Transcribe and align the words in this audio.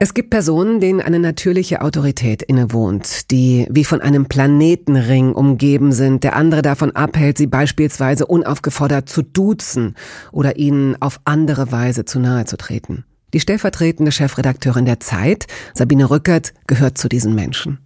Es 0.00 0.12
gibt 0.12 0.30
Personen, 0.30 0.80
denen 0.80 1.00
eine 1.00 1.20
natürliche 1.20 1.80
Autorität 1.80 2.42
innewohnt, 2.42 3.30
die 3.30 3.66
wie 3.70 3.84
von 3.84 4.00
einem 4.00 4.26
Planetenring 4.26 5.32
umgeben 5.32 5.92
sind, 5.92 6.24
der 6.24 6.34
andere 6.34 6.62
davon 6.62 6.90
abhält, 6.96 7.38
sie 7.38 7.46
beispielsweise 7.46 8.26
unaufgefordert 8.26 9.08
zu 9.08 9.22
duzen 9.22 9.94
oder 10.32 10.56
ihnen 10.56 11.00
auf 11.00 11.20
andere 11.24 11.70
Weise 11.70 12.04
zu 12.04 12.18
nahe 12.18 12.44
zu 12.44 12.56
treten. 12.56 13.04
Die 13.32 13.40
stellvertretende 13.40 14.12
Chefredakteurin 14.12 14.84
der 14.84 15.00
Zeit, 15.00 15.46
Sabine 15.74 16.10
Rückert, 16.10 16.54
gehört 16.66 16.98
zu 16.98 17.08
diesen 17.08 17.34
Menschen. 17.34 17.78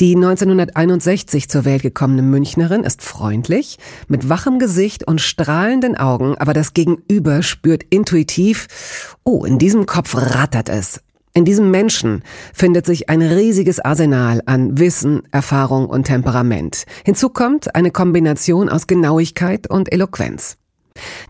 Die 0.00 0.14
1961 0.14 1.48
zur 1.48 1.64
Welt 1.64 1.82
gekommene 1.82 2.22
Münchnerin 2.22 2.84
ist 2.84 3.02
freundlich, 3.02 3.78
mit 4.06 4.28
wachem 4.28 4.60
Gesicht 4.60 5.02
und 5.02 5.20
strahlenden 5.20 5.96
Augen, 5.96 6.36
aber 6.38 6.52
das 6.52 6.72
Gegenüber 6.72 7.42
spürt 7.42 7.82
intuitiv, 7.90 9.16
oh, 9.24 9.44
in 9.44 9.58
diesem 9.58 9.86
Kopf 9.86 10.14
rattert 10.14 10.68
es, 10.68 11.00
in 11.38 11.44
diesem 11.44 11.70
Menschen 11.70 12.24
findet 12.52 12.84
sich 12.84 13.08
ein 13.08 13.22
riesiges 13.22 13.78
Arsenal 13.78 14.42
an 14.46 14.76
Wissen, 14.76 15.22
Erfahrung 15.30 15.86
und 15.86 16.02
Temperament. 16.02 16.84
Hinzu 17.04 17.28
kommt 17.28 17.76
eine 17.76 17.92
Kombination 17.92 18.68
aus 18.68 18.88
Genauigkeit 18.88 19.70
und 19.70 19.92
Eloquenz. 19.92 20.56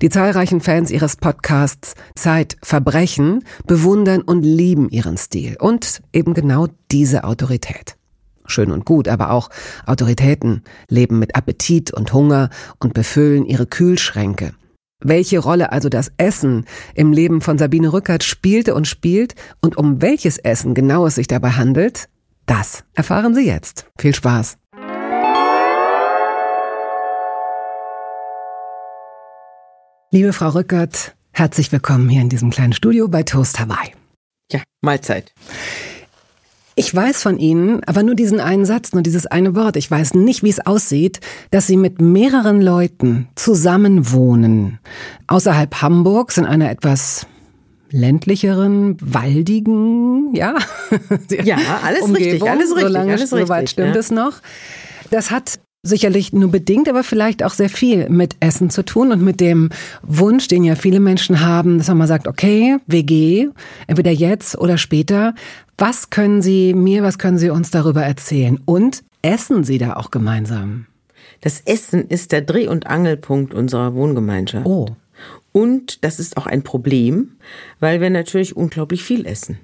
Die 0.00 0.08
zahlreichen 0.08 0.62
Fans 0.62 0.90
ihres 0.90 1.16
Podcasts 1.16 1.94
Zeit 2.14 2.56
Verbrechen 2.62 3.44
bewundern 3.66 4.22
und 4.22 4.44
lieben 4.44 4.88
ihren 4.88 5.18
Stil 5.18 5.58
und 5.60 6.00
eben 6.14 6.32
genau 6.32 6.68
diese 6.90 7.24
Autorität. 7.24 7.98
Schön 8.46 8.70
und 8.70 8.86
gut, 8.86 9.08
aber 9.08 9.30
auch 9.30 9.50
Autoritäten 9.84 10.62
leben 10.88 11.18
mit 11.18 11.36
Appetit 11.36 11.92
und 11.92 12.14
Hunger 12.14 12.48
und 12.78 12.94
befüllen 12.94 13.44
ihre 13.44 13.66
Kühlschränke. 13.66 14.54
Welche 15.00 15.38
Rolle 15.38 15.70
also 15.70 15.88
das 15.88 16.10
Essen 16.16 16.66
im 16.94 17.12
Leben 17.12 17.40
von 17.40 17.56
Sabine 17.56 17.92
Rückert 17.92 18.24
spielte 18.24 18.74
und 18.74 18.88
spielt 18.88 19.36
und 19.60 19.76
um 19.76 20.02
welches 20.02 20.38
Essen 20.38 20.74
genau 20.74 21.06
es 21.06 21.14
sich 21.14 21.28
dabei 21.28 21.50
handelt, 21.50 22.08
das 22.46 22.84
erfahren 22.94 23.32
Sie 23.32 23.46
jetzt. 23.46 23.86
Viel 23.96 24.14
Spaß! 24.14 24.58
Liebe 30.10 30.32
Frau 30.32 30.48
Rückert, 30.48 31.14
herzlich 31.30 31.70
willkommen 31.70 32.08
hier 32.08 32.22
in 32.22 32.30
diesem 32.30 32.50
kleinen 32.50 32.72
Studio 32.72 33.06
bei 33.06 33.22
Toast 33.22 33.60
Hawaii. 33.60 33.92
Ja, 34.50 34.62
Mahlzeit. 34.80 35.32
Ich 36.78 36.94
weiß 36.94 37.24
von 37.24 37.40
Ihnen, 37.40 37.82
aber 37.86 38.04
nur 38.04 38.14
diesen 38.14 38.38
einen 38.38 38.64
Satz, 38.64 38.92
nur 38.92 39.02
dieses 39.02 39.26
eine 39.26 39.56
Wort. 39.56 39.74
Ich 39.74 39.90
weiß 39.90 40.14
nicht, 40.14 40.44
wie 40.44 40.48
es 40.48 40.64
aussieht, 40.64 41.18
dass 41.50 41.66
Sie 41.66 41.76
mit 41.76 42.00
mehreren 42.00 42.62
Leuten 42.62 43.26
zusammen 43.34 44.12
wohnen. 44.12 44.78
Außerhalb 45.26 45.82
Hamburgs 45.82 46.38
in 46.38 46.44
einer 46.46 46.70
etwas 46.70 47.26
ländlicheren, 47.90 48.96
waldigen, 49.00 50.32
ja, 50.36 50.54
ja, 51.44 51.56
alles 51.82 52.02
Umgebung. 52.02 52.30
richtig, 52.30 52.48
alles 52.48 52.70
richtig, 52.70 52.82
Solange, 52.84 53.10
alles 53.10 53.32
richtig. 53.32 53.40
Soweit 53.40 53.70
stimmt 53.70 53.94
ja. 53.94 54.00
es 54.00 54.10
noch. 54.12 54.34
Das 55.10 55.32
hat 55.32 55.58
sicherlich 55.82 56.32
nur 56.32 56.50
bedingt, 56.50 56.88
aber 56.88 57.04
vielleicht 57.04 57.42
auch 57.42 57.54
sehr 57.54 57.68
viel 57.68 58.08
mit 58.08 58.36
Essen 58.40 58.70
zu 58.70 58.84
tun 58.84 59.12
und 59.12 59.22
mit 59.22 59.40
dem 59.40 59.70
Wunsch, 60.02 60.48
den 60.48 60.64
ja 60.64 60.74
viele 60.74 61.00
Menschen 61.00 61.40
haben, 61.40 61.78
dass 61.78 61.88
man 61.88 61.98
mal 61.98 62.08
sagt, 62.08 62.26
okay, 62.26 62.78
WG, 62.86 63.48
entweder 63.86 64.10
jetzt 64.10 64.58
oder 64.58 64.76
später, 64.76 65.34
was 65.76 66.10
können 66.10 66.42
Sie 66.42 66.74
mir, 66.74 67.02
was 67.02 67.18
können 67.18 67.38
Sie 67.38 67.50
uns 67.50 67.70
darüber 67.70 68.02
erzählen? 68.02 68.60
Und 68.64 69.04
essen 69.22 69.64
Sie 69.64 69.78
da 69.78 69.94
auch 69.94 70.10
gemeinsam? 70.10 70.86
Das 71.40 71.60
Essen 71.60 72.08
ist 72.08 72.32
der 72.32 72.42
Dreh- 72.42 72.68
und 72.68 72.88
Angelpunkt 72.88 73.54
unserer 73.54 73.94
Wohngemeinschaft. 73.94 74.66
Oh. 74.66 74.86
Und 75.52 76.04
das 76.04 76.18
ist 76.18 76.36
auch 76.36 76.46
ein 76.46 76.62
Problem, 76.62 77.36
weil 77.78 78.00
wir 78.00 78.10
natürlich 78.10 78.56
unglaublich 78.56 79.04
viel 79.04 79.26
essen. 79.26 79.58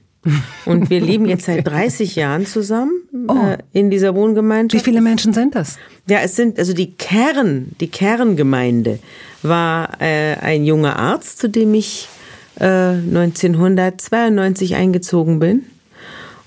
Und 0.64 0.90
wir 0.90 1.00
leben 1.00 1.26
jetzt 1.26 1.46
seit 1.46 1.66
30 1.66 2.16
Jahren 2.16 2.46
zusammen 2.46 2.92
oh. 3.28 3.34
äh, 3.34 3.58
in 3.72 3.90
dieser 3.90 4.14
Wohngemeinschaft. 4.14 4.84
Wie 4.84 4.90
viele 4.90 5.00
Menschen 5.00 5.32
sind 5.32 5.54
das? 5.54 5.78
Ja, 6.08 6.20
es 6.20 6.36
sind 6.36 6.58
also 6.58 6.72
die 6.72 6.92
Kern, 6.92 7.72
die 7.80 7.88
Kerngemeinde 7.88 8.98
war 9.42 10.00
äh, 10.00 10.36
ein 10.36 10.64
junger 10.64 10.98
Arzt, 10.98 11.38
zu 11.38 11.48
dem 11.48 11.74
ich 11.74 12.08
äh, 12.58 12.64
1992 12.64 14.74
eingezogen 14.74 15.38
bin 15.38 15.64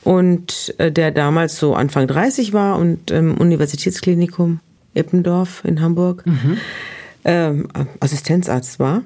und 0.04 0.74
äh, 0.78 0.92
der 0.92 1.12
damals 1.12 1.58
so 1.58 1.76
Anfang 1.76 2.08
30 2.08 2.54
war 2.54 2.80
und 2.80 3.12
im 3.12 3.38
Universitätsklinikum 3.38 4.60
Eppendorf 4.94 5.62
in 5.64 5.82
Hamburg 5.82 6.26
mhm. 6.26 6.58
ähm, 7.26 7.68
Assistenzarzt 8.00 8.80
war 8.80 9.04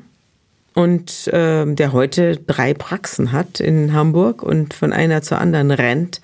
und 0.74 1.28
äh, 1.28 1.66
der 1.66 1.94
heute 1.94 2.38
drei 2.38 2.74
Praxen 2.74 3.32
hat 3.32 3.59
in 3.59 3.94
Hamburg 3.94 4.44
und 4.44 4.74
von 4.74 4.94
einer 4.94 5.22
zur 5.22 5.40
anderen 5.40 5.72
rennt 5.72 6.22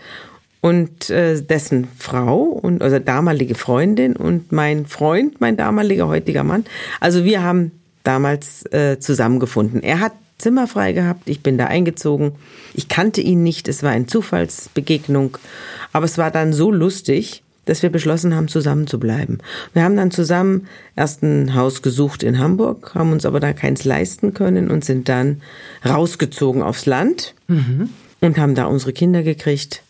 und 0.61 1.09
äh, 1.09 1.41
dessen 1.41 1.87
Frau 1.97 2.41
und 2.43 2.81
also 2.81 2.99
damalige 2.99 3.55
Freundin 3.55 4.15
und 4.15 4.51
mein 4.51 4.85
Freund, 4.85 5.39
mein 5.41 5.57
damaliger 5.57 6.07
heutiger 6.07 6.43
Mann. 6.43 6.65
Also 6.99 7.23
wir 7.23 7.43
haben 7.43 7.71
damals 8.03 8.65
äh, 8.71 8.99
zusammengefunden. 8.99 9.83
Er 9.83 9.99
hat 9.99 10.13
Zimmer 10.37 10.67
frei 10.67 10.93
gehabt. 10.93 11.29
Ich 11.29 11.41
bin 11.41 11.57
da 11.57 11.65
eingezogen. 11.65 12.33
Ich 12.73 12.87
kannte 12.87 13.21
ihn 13.21 13.43
nicht. 13.43 13.67
Es 13.67 13.81
war 13.81 13.91
eine 13.91 14.05
Zufallsbegegnung. 14.05 15.37
Aber 15.93 16.05
es 16.05 16.17
war 16.17 16.31
dann 16.31 16.53
so 16.53 16.71
lustig, 16.71 17.43
dass 17.67 17.83
wir 17.83 17.91
beschlossen 17.91 18.35
haben, 18.35 18.47
zusammen 18.47 18.87
zu 18.87 18.99
bleiben. 18.99 19.39
Wir 19.73 19.83
haben 19.83 19.95
dann 19.95 20.11
zusammen 20.11 20.67
erst 20.95 21.23
ein 21.23 21.53
Haus 21.53 21.81
gesucht 21.81 22.23
in 22.23 22.39
Hamburg, 22.39 22.95
haben 22.95 23.11
uns 23.11 23.25
aber 23.25 23.39
da 23.39 23.53
keins 23.53 23.83
leisten 23.83 24.33
können 24.33 24.69
und 24.69 24.83
sind 24.83 25.09
dann 25.09 25.41
rausgezogen 25.87 26.63
aufs 26.63 26.85
Land 26.85 27.35
mhm. 27.47 27.89
und 28.21 28.37
haben 28.37 28.55
da 28.55 28.65
unsere 28.65 28.93
Kinder 28.93 29.23
gekriegt 29.23 29.83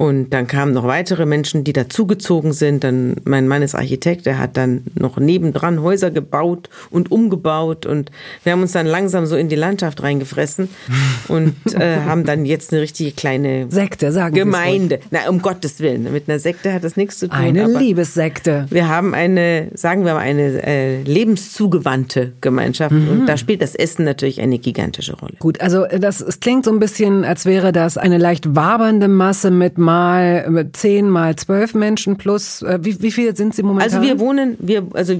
und 0.00 0.30
dann 0.30 0.46
kamen 0.46 0.72
noch 0.72 0.86
weitere 0.86 1.26
Menschen, 1.26 1.62
die 1.62 1.74
dazugezogen 1.74 2.54
sind. 2.54 2.84
Dann 2.84 3.16
mein 3.24 3.46
Mann 3.46 3.60
ist 3.60 3.74
Architekt, 3.74 4.24
der 4.24 4.38
hat 4.38 4.56
dann 4.56 4.84
noch 4.94 5.18
nebendran 5.18 5.82
Häuser 5.82 6.10
gebaut 6.10 6.70
und 6.88 7.12
umgebaut 7.12 7.84
und 7.84 8.10
wir 8.42 8.52
haben 8.52 8.62
uns 8.62 8.72
dann 8.72 8.86
langsam 8.86 9.26
so 9.26 9.36
in 9.36 9.50
die 9.50 9.56
Landschaft 9.56 10.02
reingefressen 10.02 10.70
und 11.28 11.54
äh, 11.74 11.98
haben 12.06 12.24
dann 12.24 12.46
jetzt 12.46 12.72
eine 12.72 12.80
richtige 12.80 13.12
kleine 13.12 13.66
Sekte, 13.68 14.10
sagen 14.10 14.34
Gemeinde. 14.34 15.00
Na, 15.10 15.28
um 15.28 15.42
Gottes 15.42 15.80
Willen, 15.80 16.10
mit 16.10 16.30
einer 16.30 16.38
Sekte 16.38 16.72
hat 16.72 16.82
das 16.82 16.96
nichts 16.96 17.18
zu 17.18 17.28
tun. 17.28 17.36
Eine 17.36 17.66
Liebessekte. 17.66 18.68
Wir 18.70 18.88
haben 18.88 19.12
eine, 19.12 19.68
sagen 19.74 20.06
wir 20.06 20.14
mal, 20.14 20.20
eine 20.20 20.66
äh, 20.66 21.02
lebenszugewandte 21.02 22.32
Gemeinschaft 22.40 22.92
mhm. 22.92 23.08
und 23.10 23.26
da 23.26 23.36
spielt 23.36 23.60
das 23.60 23.74
Essen 23.74 24.06
natürlich 24.06 24.40
eine 24.40 24.58
gigantische 24.58 25.14
Rolle. 25.14 25.34
Gut, 25.40 25.60
also 25.60 25.84
das 25.84 26.24
klingt 26.40 26.64
so 26.64 26.72
ein 26.72 26.78
bisschen, 26.78 27.22
als 27.22 27.44
wäre 27.44 27.72
das 27.72 27.98
eine 27.98 28.16
leicht 28.16 28.56
wabernde 28.56 29.06
Masse 29.06 29.50
mit 29.50 29.76
mal 29.90 30.70
zehn 30.72 31.08
mal 31.08 31.36
zwölf 31.36 31.74
Menschen 31.74 32.16
plus, 32.16 32.62
äh, 32.62 32.78
wie, 32.82 33.00
wie 33.02 33.10
viele 33.10 33.34
sind 33.34 33.54
Sie 33.54 33.62
momentan? 33.62 33.90
Also 33.90 34.02
wir 34.02 34.18
wohnen, 34.18 34.56
wir, 34.58 34.86
also 34.94 35.14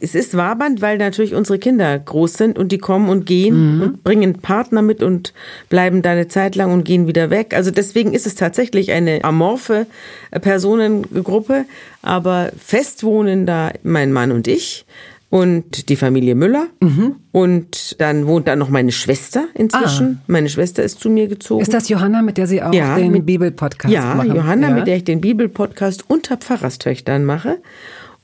es 0.00 0.14
ist 0.14 0.36
Waband, 0.36 0.80
weil 0.80 0.98
natürlich 0.98 1.34
unsere 1.34 1.58
Kinder 1.58 1.98
groß 1.98 2.34
sind 2.34 2.58
und 2.58 2.72
die 2.72 2.78
kommen 2.78 3.08
und 3.08 3.26
gehen 3.26 3.76
mhm. 3.76 3.82
und 3.82 4.04
bringen 4.04 4.34
Partner 4.34 4.82
mit 4.82 5.02
und 5.02 5.34
bleiben 5.68 6.02
da 6.02 6.12
eine 6.12 6.28
Zeit 6.28 6.56
lang 6.56 6.72
und 6.72 6.84
gehen 6.84 7.06
wieder 7.06 7.30
weg. 7.30 7.54
Also 7.54 7.70
deswegen 7.70 8.14
ist 8.14 8.26
es 8.26 8.34
tatsächlich 8.34 8.92
eine 8.92 9.24
amorphe 9.24 9.86
äh, 10.30 10.40
Personengruppe, 10.40 11.64
aber 12.02 12.50
fest 12.58 13.04
wohnen 13.04 13.46
da 13.46 13.72
mein 13.82 14.12
Mann 14.12 14.32
und 14.32 14.48
ich 14.48 14.86
und 15.30 15.88
die 15.88 15.96
Familie 15.96 16.34
Müller. 16.34 16.68
Mhm. 16.80 17.16
Und 17.32 18.00
dann 18.00 18.26
wohnt 18.26 18.48
da 18.48 18.56
noch 18.56 18.70
meine 18.70 18.92
Schwester 18.92 19.46
inzwischen. 19.54 20.20
Ah. 20.20 20.24
Meine 20.26 20.48
Schwester 20.48 20.82
ist 20.82 21.00
zu 21.00 21.10
mir 21.10 21.28
gezogen. 21.28 21.60
Ist 21.60 21.74
das 21.74 21.88
Johanna, 21.88 22.22
mit 22.22 22.38
der 22.38 22.46
Sie 22.46 22.62
auch 22.62 22.72
ja, 22.72 22.96
den 22.96 23.24
Bibelpodcast 23.24 23.92
ja, 23.92 24.14
machen? 24.14 24.34
Johanna, 24.34 24.68
ja, 24.68 24.74
mit 24.74 24.86
der 24.86 24.96
ich 24.96 25.04
den 25.04 25.20
Bibelpodcast 25.20 26.08
unter 26.08 26.36
Pfarrerstöchtern 26.36 27.24
mache. 27.24 27.58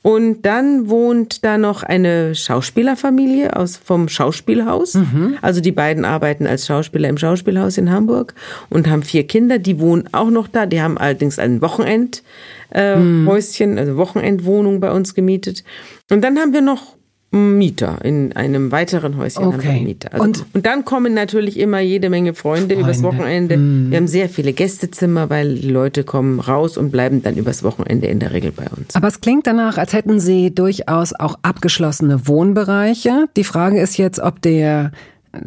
Und 0.05 0.43
dann 0.43 0.87
wohnt 0.87 1.43
da 1.43 1.57
noch 1.57 1.81
eine 1.81 2.35
Schauspielerfamilie 2.35 3.55
aus 3.55 3.75
vom 3.75 4.07
Schauspielhaus. 4.07 4.93
Mhm. 4.93 5.37
Also 5.41 5.61
die 5.61 5.71
beiden 5.71 6.05
arbeiten 6.05 6.45
als 6.45 6.67
Schauspieler 6.67 7.09
im 7.09 7.17
Schauspielhaus 7.17 7.79
in 7.79 7.89
Hamburg 7.89 8.35
und 8.69 8.87
haben 8.87 9.01
vier 9.01 9.25
Kinder. 9.25 9.57
Die 9.57 9.79
wohnen 9.79 10.07
auch 10.11 10.29
noch 10.29 10.47
da. 10.47 10.67
Die 10.67 10.79
haben 10.79 10.99
allerdings 10.99 11.39
ein 11.39 11.59
Wochenendhäuschen, 11.59 12.23
äh, 12.71 12.97
mhm. 12.97 13.77
also 13.79 13.97
Wochenendwohnung 13.97 14.79
bei 14.79 14.91
uns 14.91 15.15
gemietet. 15.15 15.63
Und 16.11 16.23
dann 16.23 16.37
haben 16.37 16.53
wir 16.53 16.61
noch 16.61 16.94
Mieter 17.35 17.99
in 18.03 18.33
einem 18.33 18.71
weiteren 18.71 19.17
Häuschen 19.17 19.43
Okay. 19.45 19.57
haben 19.57 19.63
wir 19.63 19.81
Mieter. 19.83 20.13
Also, 20.13 20.23
Und- 20.23 20.45
und, 20.53 20.65
dann 20.65 20.85
kommen 20.85 21.13
natürlich 21.13 21.59
immer 21.59 21.79
jede 21.79 22.09
Menge 22.09 22.33
Freunde, 22.33 22.75
übers 22.75 23.01
Freunde. 23.01 23.17
Wochenende. 23.19 23.57
Mhm. 23.57 23.91
Wir 23.91 23.97
haben 23.97 24.07
sehr 24.07 24.29
viele 24.29 24.53
Gästezimmer, 24.53 25.29
weil 25.29 25.55
die 25.55 25.69
Leute 25.69 26.03
kommen 26.03 26.39
raus 26.39 26.77
und 26.77 26.91
bleiben 26.91 27.21
dann 27.23 27.35
übers 27.35 27.63
Wochenende 27.63 28.07
in 28.07 28.19
der 28.19 28.31
Regel 28.33 28.51
bei 28.51 28.65
uns. 28.75 28.95
Aber 28.95 29.07
es 29.07 29.21
klingt 29.21 29.47
danach, 29.47 29.77
als 29.77 29.93
hätten 29.93 30.19
Sie 30.19 30.53
durchaus 30.53 31.13
auch 31.13 31.37
abgeschlossene 31.41 32.27
Wohnbereiche. 32.27 33.27
Die 33.35 33.43
Frage 33.43 33.79
ist 33.81 33.97
jetzt, 33.97 34.19
ob 34.19 34.41
der, 34.41 34.91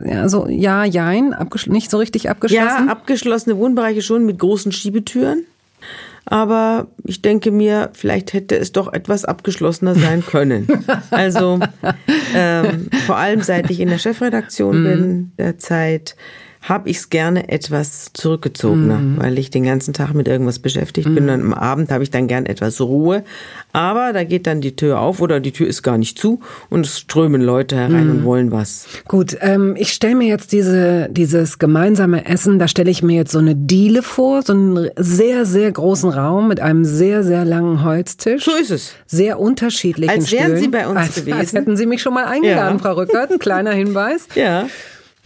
ja, 0.05 0.29
so, 0.29 0.46
ja, 0.49 0.84
jein, 0.84 1.34
nicht 1.67 1.91
so 1.91 1.96
richtig 1.99 2.29
abgeschlossen. 2.31 2.87
Ja, 2.87 2.93
abgeschlossene 2.93 3.56
Wohnbereiche 3.56 4.02
schon 4.02 4.26
mit 4.26 4.38
großen 4.38 4.73
Schiebetüren. 4.73 5.44
Aber 6.25 6.89
ich 7.05 7.23
denke 7.23 7.51
mir, 7.51 7.91
vielleicht 7.95 8.35
hätte 8.35 8.57
es 8.57 8.73
doch 8.73 8.93
etwas 8.93 9.25
abgeschlossener 9.25 9.95
sein 9.95 10.23
können. 10.25 10.69
Also 11.11 11.59
ähm, 12.35 12.91
vor 13.07 13.17
allem 13.17 13.41
seit 13.41 13.71
ich 13.71 13.81
in 13.81 13.89
der 13.89 13.99
Chefredaktion 13.99 14.85
bin 14.85 15.33
der 15.39 15.59
Zeit, 15.59 16.17
habe 16.62 16.90
ich 16.90 16.99
es 16.99 17.10
gerne 17.10 17.49
etwas 17.49 18.10
zurückgezogener, 18.12 19.00
weil 19.16 19.38
ich 19.38 19.50
den 19.50 19.64
ganzen 19.64 19.94
Tag 19.94 20.12
mit 20.14 20.28
irgendwas 20.28 20.58
beschäftigt 20.58 21.12
bin. 21.14 21.28
Und 21.28 21.40
am 21.40 21.55
Abend 21.55 21.90
habe 21.90 22.02
ich 22.02 22.10
dann 22.10 22.26
gern 22.26 22.46
etwas 22.46 22.81
Ruhe. 22.81 23.25
Aber 23.72 24.12
da 24.12 24.25
geht 24.25 24.46
dann 24.46 24.60
die 24.60 24.75
Tür 24.75 25.00
auf 25.00 25.20
oder 25.20 25.40
die 25.40 25.52
Tür 25.52 25.69
ist 25.69 25.82
gar 25.82 25.99
nicht 25.99 26.19
zu 26.19 26.40
und 26.69 26.87
es 26.87 26.99
strömen 26.99 27.40
Leute 27.40 27.76
herein 27.76 28.10
und 28.10 28.25
wollen 28.25 28.50
was. 28.50 28.87
Gut, 29.06 29.37
ähm, 29.40 29.76
ich 29.78 29.93
stelle 29.93 30.16
mir 30.16 30.26
jetzt 30.28 30.52
diese, 30.52 31.08
dieses 31.10 31.58
gemeinsame 31.58 32.26
Essen, 32.26 32.58
da 32.58 32.66
stelle 32.69 32.90
ich 32.90 33.02
mir 33.02 33.16
jetzt 33.16 33.32
so 33.32 33.38
eine 33.38 33.55
Diele 33.55 34.02
vor, 34.02 34.43
so 34.43 34.52
einen 34.52 34.90
sehr, 34.96 35.44
sehr 35.46 35.70
großen 35.70 36.10
Raum 36.10 36.49
mit 36.49 36.60
einem 36.60 36.84
sehr, 36.84 37.22
sehr 37.22 37.44
langen 37.44 37.84
Holztisch. 37.84 38.44
So 38.44 38.56
ist 38.56 38.70
es. 38.70 38.94
Sehr 39.06 39.38
unterschiedlichen 39.38 40.10
Als 40.10 40.32
wären 40.32 40.44
Stühlen. 40.46 40.60
Sie 40.60 40.69
bei 40.69 40.87
uns 40.88 40.99
als, 40.99 41.14
gewesen. 41.14 41.38
Als 41.38 41.52
hätten 41.52 41.76
Sie 41.76 41.87
mich 41.87 42.02
schon 42.02 42.14
mal 42.14 42.25
eingeladen, 42.25 42.78
Ja. 42.78 42.82
Frau 42.82 42.94
Rückert. 42.94 43.38
Kleiner 43.40 43.70
Hinweis. 43.78 44.26
Ja. 44.34 44.66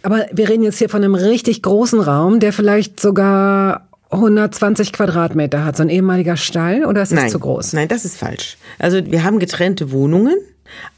Aber 0.03 0.27
wir 0.33 0.49
reden 0.49 0.63
jetzt 0.63 0.79
hier 0.79 0.89
von 0.89 1.03
einem 1.03 1.15
richtig 1.15 1.63
großen 1.63 2.01
Raum, 2.01 2.41
der 2.41 2.53
vielleicht 2.53 3.01
sogar 3.01 3.89
120 4.11 4.93
Quadratmeter 4.93 5.65
hat. 5.65 5.77
So 5.77 5.83
ein 5.83 5.89
ehemaliger 5.89 6.37
Stall 6.37 6.85
oder 6.85 7.03
ist 7.03 7.13
das 7.13 7.21
Nein, 7.21 7.31
zu 7.31 7.39
groß? 7.39 7.73
Nein, 7.73 7.89
das 7.89 8.05
ist 8.05 8.17
falsch. 8.17 8.57
Also 8.79 9.05
wir 9.05 9.25
haben 9.25 9.39
getrennte 9.39 9.91
Wohnungen, 9.91 10.37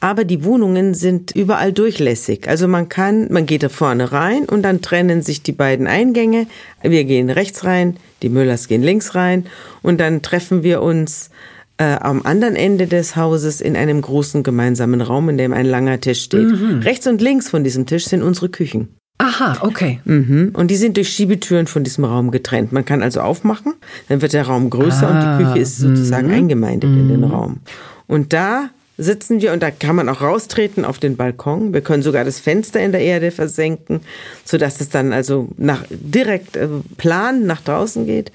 aber 0.00 0.24
die 0.24 0.44
Wohnungen 0.44 0.94
sind 0.94 1.30
überall 1.30 1.72
durchlässig. 1.72 2.48
Also 2.48 2.66
man 2.66 2.88
kann, 2.88 3.28
man 3.30 3.46
geht 3.46 3.62
da 3.62 3.68
vorne 3.68 4.12
rein 4.12 4.46
und 4.46 4.62
dann 4.62 4.82
trennen 4.82 5.22
sich 5.22 5.42
die 5.42 5.52
beiden 5.52 5.86
Eingänge. 5.86 6.46
Wir 6.82 7.04
gehen 7.04 7.30
rechts 7.30 7.64
rein, 7.64 7.96
die 8.22 8.28
Müllers 8.28 8.68
gehen 8.68 8.82
links 8.82 9.14
rein 9.14 9.46
und 9.82 10.00
dann 10.00 10.22
treffen 10.22 10.62
wir 10.62 10.82
uns 10.82 11.30
äh, 11.78 11.96
am 12.00 12.22
anderen 12.22 12.56
Ende 12.56 12.86
des 12.86 13.16
Hauses 13.16 13.60
in 13.60 13.76
einem 13.76 14.00
großen 14.00 14.42
gemeinsamen 14.42 15.00
Raum, 15.00 15.28
in 15.28 15.38
dem 15.38 15.52
ein 15.52 15.66
langer 15.66 16.00
Tisch 16.00 16.22
steht. 16.22 16.46
Rechts 16.84 17.06
und 17.06 17.20
links 17.20 17.48
von 17.48 17.64
diesem 17.64 17.86
Tisch 17.86 18.06
sind 18.06 18.22
unsere 18.22 18.48
Küchen. 18.48 18.96
Aha, 19.18 19.58
okay. 19.60 20.00
Mhm. 20.04 20.50
Und 20.54 20.70
die 20.70 20.76
sind 20.76 20.96
durch 20.96 21.08
Schiebetüren 21.08 21.66
von 21.66 21.84
diesem 21.84 22.04
Raum 22.04 22.30
getrennt. 22.30 22.72
Man 22.72 22.84
kann 22.84 23.02
also 23.02 23.20
aufmachen, 23.20 23.74
dann 24.08 24.22
wird 24.22 24.32
der 24.32 24.46
Raum 24.46 24.70
größer 24.70 25.08
und 25.08 25.20
die 25.20 25.44
Küche 25.44 25.58
ist 25.60 25.78
sozusagen 25.78 26.30
eingemeindet 26.32 26.90
in 26.90 27.08
den 27.08 27.24
Raum. 27.24 27.60
Und 28.06 28.32
da 28.32 28.70
sitzen 28.96 29.40
wir 29.40 29.52
und 29.52 29.62
da 29.62 29.70
kann 29.70 29.96
man 29.96 30.08
auch 30.08 30.20
raustreten 30.20 30.84
auf 30.84 30.98
den 30.98 31.16
Balkon. 31.16 31.72
Wir 31.72 31.80
können 31.80 32.02
sogar 32.02 32.24
das 32.24 32.38
Fenster 32.38 32.80
in 32.80 32.92
der 32.92 33.00
Erde 33.00 33.30
versenken, 33.30 34.00
sodass 34.44 34.80
es 34.80 34.88
dann 34.88 35.12
also 35.12 35.48
nach, 35.56 35.84
direkt 35.90 36.56
äh, 36.56 36.68
plan 36.96 37.46
nach 37.46 37.60
draußen 37.60 38.06
geht. 38.06 38.30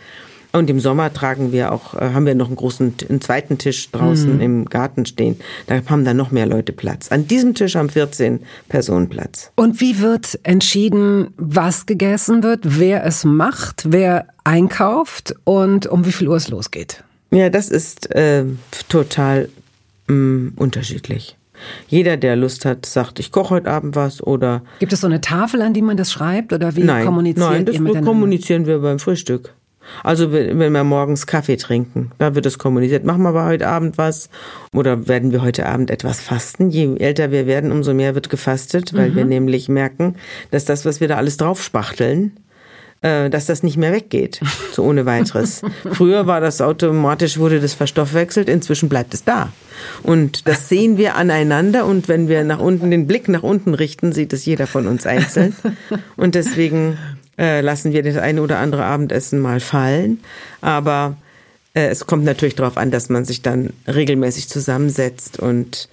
Und 0.51 0.69
im 0.69 0.79
Sommer 0.79 1.13
tragen 1.13 1.51
wir 1.51 1.71
auch, 1.71 1.93
äh, 1.93 2.11
haben 2.13 2.25
wir 2.25 2.33
noch 2.33 2.47
einen 2.47 2.55
großen, 2.55 2.95
einen 3.07 3.21
zweiten 3.21 3.59
Tisch 3.59 3.91
draußen 3.91 4.41
im 4.41 4.65
Garten 4.65 5.05
stehen. 5.05 5.39
Da 5.67 5.79
haben 5.87 6.05
dann 6.05 6.17
noch 6.17 6.31
mehr 6.31 6.47
Leute 6.47 6.73
Platz. 6.73 7.11
An 7.11 7.27
diesem 7.27 7.53
Tisch 7.53 7.75
haben 7.75 7.89
14 7.89 8.39
Personen 8.67 9.09
Platz. 9.09 9.51
Und 9.55 9.79
wie 9.79 9.99
wird 9.99 10.39
entschieden, 10.43 11.33
was 11.37 11.85
gegessen 11.85 12.41
wird, 12.41 12.79
wer 12.79 13.05
es 13.05 13.23
macht, 13.23 13.83
wer 13.89 14.25
einkauft 14.43 15.35
und 15.43 15.85
um 15.85 16.05
wie 16.05 16.11
viel 16.11 16.27
Uhr 16.27 16.37
es 16.37 16.47
losgeht? 16.47 17.03
Ja, 17.29 17.49
das 17.49 17.69
ist 17.69 18.13
äh, 18.15 18.45
total 18.87 19.49
mh, 20.07 20.53
unterschiedlich. 20.55 21.37
Jeder, 21.87 22.17
der 22.17 22.35
Lust 22.35 22.65
hat, 22.65 22.85
sagt, 22.85 23.19
ich 23.19 23.31
koche 23.31 23.55
heute 23.55 23.69
Abend 23.69 23.95
was 23.95 24.23
oder 24.23 24.63
Gibt 24.79 24.93
es 24.93 25.01
so 25.01 25.07
eine 25.07 25.21
Tafel, 25.21 25.61
an 25.61 25.73
die 25.73 25.81
man 25.81 25.97
das 25.97 26.11
schreibt 26.11 26.53
oder 26.53 26.75
wie 26.75 26.83
nein, 26.83 27.05
kommuniziert 27.05 27.49
nein, 27.49 27.65
das 27.65 27.75
ihr 27.75 27.81
miteinander? 27.81 28.09
kommunizieren 28.09 28.65
wir 28.65 28.79
beim 28.79 28.97
Frühstück. 28.97 29.53
Also 30.03 30.31
wenn 30.31 30.57
wir 30.73 30.83
morgens 30.83 31.27
Kaffee 31.27 31.57
trinken, 31.57 32.11
da 32.17 32.35
wird 32.35 32.45
es 32.45 32.57
kommuniziert. 32.57 33.03
Machen 33.05 33.23
wir 33.23 33.29
aber 33.29 33.45
heute 33.45 33.67
Abend 33.67 33.97
was 33.97 34.29
oder 34.73 35.07
werden 35.07 35.31
wir 35.31 35.41
heute 35.41 35.65
Abend 35.65 35.91
etwas 35.91 36.19
fasten? 36.21 36.69
Je 36.69 36.95
älter 36.97 37.31
wir 37.31 37.47
werden, 37.47 37.71
umso 37.71 37.93
mehr 37.93 38.15
wird 38.15 38.29
gefastet, 38.29 38.93
weil 38.93 39.09
Mhm. 39.11 39.15
wir 39.15 39.25
nämlich 39.25 39.69
merken, 39.69 40.15
dass 40.51 40.65
das, 40.65 40.85
was 40.85 40.99
wir 41.01 41.07
da 41.07 41.17
alles 41.17 41.37
draufspachteln, 41.37 42.37
äh, 43.01 43.29
dass 43.29 43.45
das 43.45 43.63
nicht 43.63 43.77
mehr 43.77 43.93
weggeht, 43.93 44.41
so 44.73 44.83
ohne 44.83 45.05
weiteres. 45.05 45.61
Früher 45.93 46.27
war 46.27 46.41
das 46.41 46.59
automatisch, 46.61 47.37
wurde 47.37 47.59
das 47.61 47.73
verstoffwechselt, 47.73 48.49
inzwischen 48.49 48.89
bleibt 48.89 49.13
es 49.13 49.23
da. 49.23 49.53
Und 50.03 50.47
das 50.47 50.67
sehen 50.67 50.97
wir 50.97 51.15
aneinander 51.15 51.85
und 51.85 52.07
wenn 52.09 52.27
wir 52.27 52.43
nach 52.43 52.59
unten 52.59 52.91
den 52.91 53.07
Blick 53.07 53.29
nach 53.29 53.43
unten 53.43 53.73
richten, 53.73 54.11
sieht 54.11 54.33
es 54.33 54.45
jeder 54.45 54.67
von 54.67 54.85
uns 54.87 55.05
einzeln. 55.05 55.55
Und 56.17 56.35
deswegen 56.35 56.97
äh, 57.39 57.61
lassen 57.61 57.93
wir 57.93 58.03
das 58.03 58.17
eine 58.17 58.41
oder 58.41 58.59
andere 58.59 58.83
Abendessen 58.85 59.39
mal 59.39 59.59
fallen. 59.61 60.19
Aber 60.61 61.15
äh, 61.73 61.87
es 61.87 62.05
kommt 62.05 62.25
natürlich 62.25 62.55
darauf 62.55 62.77
an, 62.77 62.91
dass 62.91 63.09
man 63.09 63.25
sich 63.25 63.41
dann 63.41 63.71
regelmäßig 63.87 64.49
zusammensetzt 64.49 65.39
und 65.39 65.87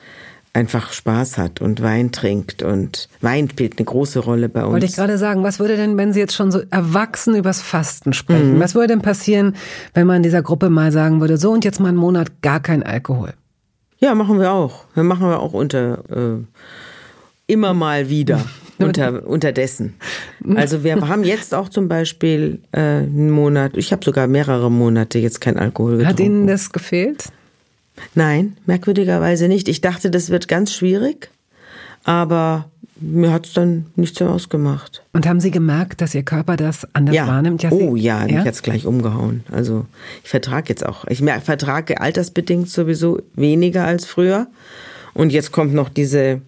einfach 0.52 0.92
Spaß 0.94 1.36
hat 1.36 1.60
und 1.60 1.82
Wein 1.82 2.12
trinkt. 2.12 2.62
Und 2.62 3.10
Wein 3.20 3.50
spielt 3.50 3.78
eine 3.78 3.84
große 3.84 4.20
Rolle 4.20 4.48
bei 4.48 4.62
uns. 4.64 4.72
Wollte 4.72 4.86
ich 4.86 4.96
gerade 4.96 5.18
sagen, 5.18 5.42
was 5.42 5.58
würde 5.58 5.76
denn, 5.76 5.98
wenn 5.98 6.14
Sie 6.14 6.18
jetzt 6.20 6.34
schon 6.34 6.50
so 6.50 6.62
erwachsen 6.70 7.36
übers 7.36 7.60
Fasten 7.60 8.14
sprechen, 8.14 8.54
Mhm. 8.56 8.60
was 8.60 8.74
würde 8.74 8.88
denn 8.88 9.02
passieren, 9.02 9.54
wenn 9.92 10.06
man 10.06 10.22
dieser 10.22 10.40
Gruppe 10.42 10.70
mal 10.70 10.92
sagen 10.92 11.20
würde, 11.20 11.36
so 11.36 11.52
und 11.52 11.64
jetzt 11.66 11.78
mal 11.78 11.88
einen 11.88 11.98
Monat 11.98 12.40
gar 12.40 12.60
kein 12.60 12.82
Alkohol? 12.82 13.34
Ja, 13.98 14.14
machen 14.14 14.38
wir 14.40 14.50
auch. 14.50 14.84
Wir 14.94 15.04
machen 15.04 15.28
wir 15.28 15.40
auch 15.40 15.52
unter 15.52 15.98
äh, 16.10 16.42
immer 17.46 17.74
mal 17.74 18.08
wieder 18.08 18.40
unter 18.78 19.26
unterdessen. 19.26 19.94
Also 20.54 20.84
wir 20.84 20.96
haben 21.08 21.24
jetzt 21.24 21.54
auch 21.54 21.68
zum 21.68 21.88
Beispiel 21.88 22.60
äh, 22.72 22.78
einen 22.80 23.30
Monat. 23.30 23.76
Ich 23.76 23.92
habe 23.92 24.04
sogar 24.04 24.26
mehrere 24.26 24.70
Monate 24.70 25.18
jetzt 25.18 25.40
kein 25.40 25.56
Alkohol 25.58 25.98
getrunken. 25.98 26.08
Hat 26.08 26.20
Ihnen 26.20 26.46
das 26.46 26.72
gefehlt? 26.72 27.24
Nein, 28.14 28.56
merkwürdigerweise 28.66 29.48
nicht. 29.48 29.68
Ich 29.68 29.80
dachte, 29.80 30.10
das 30.10 30.28
wird 30.30 30.48
ganz 30.48 30.72
schwierig, 30.74 31.30
aber 32.04 32.68
mir 33.00 33.32
hat's 33.32 33.52
dann 33.52 33.86
nichts 33.96 34.20
mehr 34.20 34.30
ausgemacht. 34.30 35.02
Und 35.12 35.26
haben 35.26 35.40
Sie 35.40 35.50
gemerkt, 35.50 36.00
dass 36.00 36.14
Ihr 36.14 36.22
Körper 36.22 36.56
das 36.56 36.86
anders 36.94 37.14
wahrnimmt? 37.26 37.60
Sie- 37.62 37.68
oh 37.70 37.96
ja, 37.96 38.24
mich 38.24 38.36
hat's 38.36 38.62
gleich 38.62 38.86
umgehauen. 38.86 39.44
Also 39.50 39.86
ich 40.22 40.30
vertrage 40.30 40.68
jetzt 40.68 40.84
auch, 40.84 41.06
ich 41.06 41.22
vertrage 41.42 42.00
altersbedingt 42.00 42.68
sowieso 42.70 43.20
weniger 43.34 43.84
als 43.84 44.04
früher. 44.06 44.46
Und 45.14 45.32
jetzt 45.32 45.50
kommt 45.52 45.72
noch 45.72 45.88
diese 45.88 46.42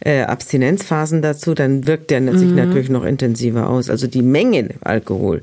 äh, 0.00 0.22
Abstinenzphasen 0.22 1.22
dazu, 1.22 1.54
dann 1.54 1.86
wirkt 1.86 2.10
der 2.10 2.20
sich 2.36 2.50
Mhm. 2.50 2.56
natürlich 2.56 2.88
noch 2.90 3.04
intensiver 3.04 3.68
aus. 3.68 3.90
Also 3.90 4.06
die 4.06 4.22
Menge 4.22 4.70
Alkohol, 4.80 5.42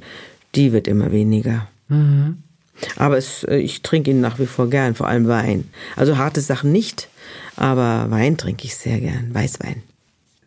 die 0.55 0.71
wird 0.73 0.87
immer 0.87 1.11
weniger. 1.11 1.67
Mhm. 1.89 2.37
Aber 2.97 3.17
es, 3.17 3.43
äh, 3.43 3.57
ich 3.57 3.81
trinke 3.81 4.11
ihn 4.11 4.21
nach 4.21 4.39
wie 4.39 4.45
vor 4.45 4.69
gern, 4.69 4.95
vor 4.95 5.07
allem 5.07 5.27
Wein. 5.27 5.65
Also 5.95 6.17
harte 6.17 6.41
Sachen 6.41 6.71
nicht, 6.71 7.09
aber 7.55 8.07
Wein 8.09 8.37
trinke 8.37 8.65
ich 8.65 8.75
sehr 8.75 8.99
gern, 8.99 9.29
Weißwein. 9.33 9.83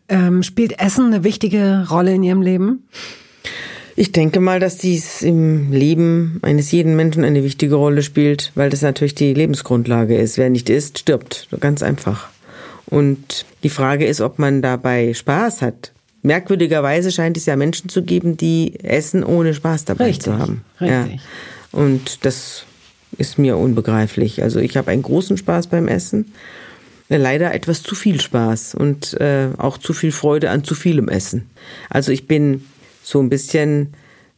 Ähm, 0.07 0.43
spielt 0.43 0.79
Essen 0.79 1.07
eine 1.07 1.23
wichtige 1.23 1.87
Rolle 1.89 2.13
in 2.13 2.23
Ihrem 2.23 2.41
Leben? 2.41 2.87
Ich 3.95 4.11
denke 4.11 4.41
mal, 4.41 4.59
dass 4.59 4.77
dies 4.77 5.21
im 5.21 5.71
Leben 5.71 6.39
eines 6.41 6.71
jeden 6.71 6.97
Menschen 6.97 7.23
eine 7.23 7.43
wichtige 7.45 7.75
Rolle 7.75 8.03
spielt, 8.03 8.51
weil 8.53 8.69
das 8.69 8.81
natürlich 8.81 9.15
die 9.15 9.33
Lebensgrundlage 9.33 10.17
ist. 10.17 10.37
Wer 10.37 10.49
nicht 10.49 10.69
isst, 10.69 10.99
stirbt. 10.99 11.47
Ganz 11.61 11.81
einfach. 11.81 12.27
Und 12.87 13.45
die 13.63 13.69
Frage 13.69 14.05
ist, 14.05 14.21
ob 14.21 14.39
man 14.39 14.61
dabei 14.61 15.13
Spaß 15.13 15.61
hat. 15.61 15.91
Merkwürdigerweise 16.21 17.11
scheint 17.11 17.37
es 17.37 17.45
ja 17.45 17.55
Menschen 17.55 17.89
zu 17.89 18.03
geben, 18.03 18.37
die 18.37 18.79
essen, 18.83 19.23
ohne 19.23 19.53
Spaß 19.53 19.85
dabei 19.85 20.05
Richtig, 20.05 20.23
zu 20.23 20.37
haben. 20.37 20.63
richtig. 20.81 21.21
Ja. 21.21 21.79
Und 21.79 22.25
das 22.25 22.65
ist 23.17 23.37
mir 23.37 23.57
unbegreiflich. 23.57 24.41
Also 24.41 24.59
ich 24.59 24.75
habe 24.77 24.91
einen 24.91 25.03
großen 25.03 25.37
Spaß 25.37 25.67
beim 25.67 25.87
Essen. 25.87 26.33
Leider 27.07 27.53
etwas 27.53 27.83
zu 27.83 27.93
viel 27.93 28.19
Spaß 28.19 28.73
und 28.73 29.13
äh, 29.21 29.49
auch 29.57 29.77
zu 29.77 29.93
viel 29.93 30.11
Freude 30.11 30.49
an 30.49 30.63
zu 30.63 30.73
vielem 30.73 31.07
Essen. 31.07 31.47
Also 31.89 32.11
ich 32.11 32.27
bin 32.27 32.65
so 33.03 33.21
ein 33.21 33.29
bisschen, 33.29 33.93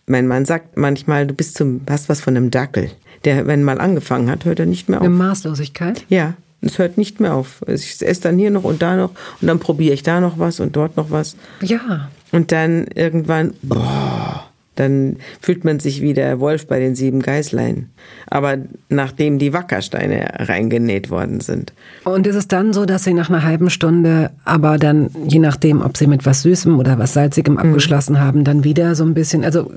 mein 0.06 0.27
Mann 0.27 0.44
sagt 0.44 0.75
manchmal, 0.75 1.25
du 1.25 1.34
bist 1.34 1.56
zum, 1.56 1.82
hast 1.89 2.10
was 2.10 2.20
von 2.20 2.36
einem 2.36 2.51
Dackel. 2.51 2.92
Der, 3.24 3.48
wenn 3.48 3.63
mal 3.63 3.80
angefangen 3.80 4.30
hat, 4.30 4.44
hört 4.44 4.60
er 4.60 4.66
nicht 4.66 4.89
mehr 4.89 5.00
auf. 5.00 5.06
Eine 5.06 5.16
Maßlosigkeit? 5.16 6.06
Ja, 6.10 6.34
es 6.62 6.80
hört 6.80 6.98
nicht 6.98 7.20
mehr 7.20 7.36
auf. 7.36 7.64
Ich 7.68 8.02
esse 8.02 8.22
dann 8.22 8.38
hier 8.38 8.52
noch 8.52 8.64
und 8.64 8.82
da 8.82 8.96
noch 8.96 9.12
und 9.42 9.48
dann 9.48 9.60
probiere 9.60 9.94
ich 9.94 10.04
da 10.04 10.20
noch 10.20 10.40
was 10.40 10.60
und 10.60 10.76
dort 10.76 10.98
noch 10.98 11.12
was. 11.12 11.36
Ja. 11.62 12.10
Und 12.32 12.52
dann 12.52 12.88
irgendwann, 12.94 13.54
boah, 13.62 14.48
Dann 14.78 15.18
fühlt 15.42 15.66
man 15.66 15.80
sich 15.80 16.02
wie 16.02 16.14
der 16.14 16.40
Wolf 16.40 16.68
bei 16.68 16.80
den 16.80 16.96
sieben 16.96 17.22
Geißlein. 17.22 17.90
Aber 18.28 18.58
nachdem 18.90 19.40
die 19.40 19.52
Wackersteine 19.52 20.28
reingenäht 20.36 21.10
worden 21.10 21.40
sind. 21.40 21.74
Und 22.04 22.28
ist 22.28 22.36
es 22.36 22.48
dann 22.48 22.74
so, 22.74 22.86
dass 22.86 23.04
Sie 23.04 23.14
nach 23.14 23.30
einer 23.30 23.44
halben 23.44 23.72
Stunde, 23.72 24.30
aber 24.46 24.78
dann, 24.78 25.10
je 25.28 25.40
nachdem, 25.40 25.82
ob 25.82 25.98
Sie 25.98 26.06
mit 26.06 26.26
was 26.28 26.44
Süßem 26.44 26.78
oder 26.78 27.00
was 27.00 27.14
Salzigem 27.14 27.56
mhm. 27.56 27.60
abgeschlossen 27.60 28.14
mhm. 28.14 28.20
haben, 28.20 28.44
dann 28.44 28.64
wieder 28.64 28.94
so 28.94 29.04
ein 29.04 29.16
bisschen, 29.16 29.44
also. 29.44 29.72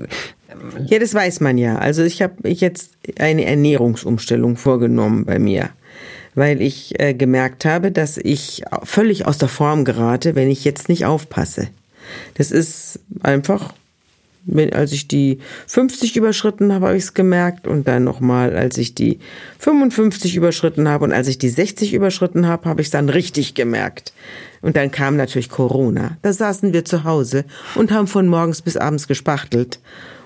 Ja, 0.85 0.99
das 0.99 1.15
weiß 1.15 1.39
man 1.39 1.57
ja. 1.57 1.77
Also 1.77 2.03
ich 2.03 2.21
habe 2.21 2.47
jetzt 2.47 2.91
eine 3.17 3.45
Ernährungsumstellung 3.45 4.55
vorgenommen 4.55 5.25
bei 5.25 5.39
mir 5.39 5.69
weil 6.35 6.61
ich 6.61 6.99
äh, 6.99 7.13
gemerkt 7.13 7.65
habe, 7.65 7.91
dass 7.91 8.17
ich 8.17 8.63
völlig 8.83 9.25
aus 9.25 9.37
der 9.37 9.49
Form 9.49 9.85
gerate, 9.85 10.35
wenn 10.35 10.49
ich 10.49 10.63
jetzt 10.63 10.89
nicht 10.89 11.05
aufpasse. 11.05 11.67
Das 12.35 12.51
ist 12.51 12.99
einfach, 13.21 13.73
als 14.71 14.91
ich 14.91 15.07
die 15.07 15.39
50 15.67 16.17
überschritten 16.17 16.73
habe, 16.73 16.87
habe 16.87 16.97
ich 16.97 17.03
es 17.03 17.13
gemerkt 17.13 17.67
und 17.67 17.87
dann 17.87 18.03
nochmal, 18.03 18.55
als 18.55 18.77
ich 18.77 18.95
die 18.95 19.19
55 19.59 20.35
überschritten 20.35 20.87
habe 20.87 21.03
und 21.03 21.13
als 21.13 21.27
ich 21.27 21.37
die 21.37 21.49
60 21.49 21.93
überschritten 21.93 22.47
habe, 22.47 22.67
habe 22.67 22.81
ich 22.81 22.87
es 22.87 22.91
dann 22.91 23.09
richtig 23.09 23.53
gemerkt. 23.53 24.13
Und 24.61 24.77
dann 24.77 24.91
kam 24.91 25.15
natürlich 25.15 25.49
Corona. 25.49 26.17
Da 26.21 26.33
saßen 26.33 26.73
wir 26.73 26.85
zu 26.85 27.03
Hause 27.03 27.45
und 27.75 27.91
haben 27.91 28.07
von 28.07 28.27
morgens 28.27 28.61
bis 28.61 28.77
abends 28.77 29.07
gespachtelt 29.07 29.79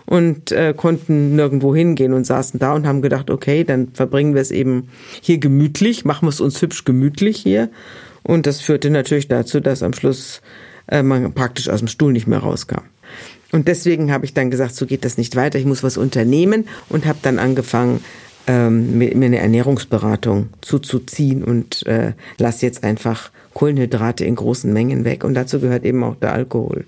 und 0.05 0.51
äh, 0.51 0.73
konnten 0.75 1.35
nirgendwo 1.35 1.75
hingehen 1.75 2.13
und 2.13 2.25
saßen 2.25 2.59
da 2.59 2.73
und 2.73 2.85
haben 2.85 3.01
gedacht, 3.01 3.29
okay, 3.29 3.63
dann 3.63 3.89
verbringen 3.93 4.33
wir 4.33 4.41
es 4.41 4.51
eben 4.51 4.89
hier 5.21 5.37
gemütlich, 5.37 6.05
machen 6.05 6.25
wir 6.25 6.29
es 6.29 6.41
uns 6.41 6.61
hübsch 6.61 6.85
gemütlich 6.85 7.37
hier. 7.37 7.69
Und 8.23 8.45
das 8.45 8.61
führte 8.61 8.89
natürlich 8.89 9.27
dazu, 9.27 9.59
dass 9.59 9.83
am 9.83 9.93
Schluss 9.93 10.41
äh, 10.87 11.03
man 11.03 11.33
praktisch 11.33 11.69
aus 11.69 11.79
dem 11.79 11.87
Stuhl 11.87 12.11
nicht 12.11 12.27
mehr 12.27 12.39
rauskam. 12.39 12.83
Und 13.51 13.67
deswegen 13.67 14.11
habe 14.11 14.25
ich 14.25 14.33
dann 14.33 14.51
gesagt, 14.51 14.75
so 14.75 14.85
geht 14.85 15.05
das 15.05 15.17
nicht 15.17 15.35
weiter, 15.35 15.59
ich 15.59 15.65
muss 15.65 15.83
was 15.83 15.97
unternehmen 15.97 16.67
und 16.89 17.05
habe 17.05 17.19
dann 17.21 17.39
angefangen, 17.39 18.03
ähm, 18.47 18.97
mir 18.97 19.11
eine 19.11 19.39
Ernährungsberatung 19.39 20.49
zuzuziehen 20.61 21.43
und 21.43 21.85
äh, 21.87 22.13
lass 22.37 22.61
jetzt 22.61 22.83
einfach 22.83 23.31
Kohlenhydrate 23.53 24.25
in 24.25 24.35
großen 24.35 24.71
Mengen 24.71 25.05
weg. 25.05 25.23
Und 25.23 25.33
dazu 25.33 25.59
gehört 25.59 25.83
eben 25.83 26.03
auch 26.03 26.15
der 26.15 26.33
Alkohol. 26.33 26.85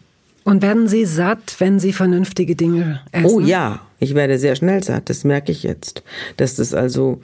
Und 0.47 0.61
werden 0.61 0.87
Sie 0.87 1.03
satt, 1.03 1.55
wenn 1.59 1.77
Sie 1.77 1.91
vernünftige 1.91 2.55
Dinge 2.55 3.01
essen? 3.11 3.25
Oh 3.25 3.41
ja, 3.41 3.81
ich 3.99 4.15
werde 4.15 4.39
sehr 4.39 4.55
schnell 4.55 4.81
satt, 4.81 5.09
das 5.09 5.25
merke 5.25 5.51
ich 5.51 5.63
jetzt. 5.63 6.03
Dass 6.37 6.55
das 6.55 6.73
also, 6.73 7.19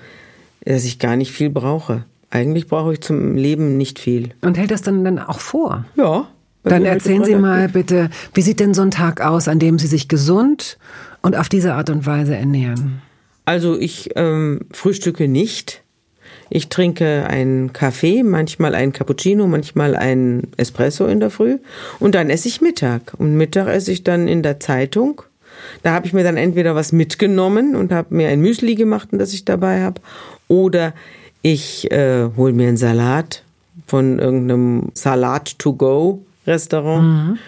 dass 0.66 0.84
ich 0.84 1.00
gar 1.00 1.16
nicht 1.16 1.32
viel 1.32 1.50
brauche. 1.50 2.04
Eigentlich 2.32 2.68
brauche 2.68 2.92
ich 2.92 3.00
zum 3.00 3.38
Leben 3.38 3.78
nicht 3.78 3.98
viel. 3.98 4.32
Und 4.42 4.58
hält 4.58 4.72
das 4.72 4.82
dann, 4.82 5.06
dann 5.06 5.20
auch 5.20 5.40
vor? 5.40 5.86
Ja. 5.96 6.28
Dann 6.64 6.84
erzählen 6.84 7.24
Sie 7.24 7.36
mal 7.36 7.70
bitte, 7.70 8.10
wie 8.34 8.42
sieht 8.42 8.60
denn 8.60 8.74
so 8.74 8.82
ein 8.82 8.92
Tag 8.92 9.22
aus, 9.22 9.48
an 9.48 9.58
dem 9.58 9.80
Sie 9.80 9.88
sich 9.88 10.10
gesund 10.10 10.78
und 11.22 11.38
auf 11.38 11.48
diese 11.48 11.76
Art 11.76 11.90
und 11.90 12.06
Weise 12.06 12.36
ernähren? 12.36 13.02
Also 13.46 13.80
ich 13.80 14.10
ähm, 14.18 14.62
frühstücke 14.74 15.30
nicht. 15.30 15.83
Ich 16.56 16.70
trinke 16.70 17.26
einen 17.28 17.74
Kaffee, 17.74 18.22
manchmal 18.22 18.76
einen 18.76 18.94
Cappuccino, 18.94 19.48
manchmal 19.48 19.96
einen 19.96 20.52
Espresso 20.56 21.08
in 21.08 21.20
der 21.20 21.32
Früh 21.32 21.58
und 22.00 22.14
dann 22.14 22.30
esse 22.30 22.48
ich 22.48 22.62
Mittag. 22.62 23.16
Und 23.18 23.36
Mittag 23.36 23.70
esse 23.70 23.92
ich 23.92 24.04
dann 24.04 24.28
in 24.28 24.44
der 24.44 24.60
Zeitung. 24.60 25.24
Da 25.82 25.94
habe 25.94 26.06
ich 26.06 26.14
mir 26.14 26.24
dann 26.24 26.38
entweder 26.38 26.76
was 26.76 26.92
mitgenommen 26.92 27.76
und 27.76 27.92
habe 27.92 28.14
mir 28.14 28.30
ein 28.30 28.40
Müsli 28.40 28.76
gemacht, 28.76 29.10
das 29.14 29.34
ich 29.34 29.46
dabei 29.46 29.82
habe, 29.82 30.00
oder 30.48 30.94
ich 31.42 31.92
äh, 31.92 32.30
hole 32.38 32.54
mir 32.54 32.68
einen 32.68 32.78
Salat 32.78 33.42
von 33.88 34.20
irgendeinem 34.20 34.92
Salat-to-go-Restaurant. 34.94 37.04
Mhm. 37.04 37.40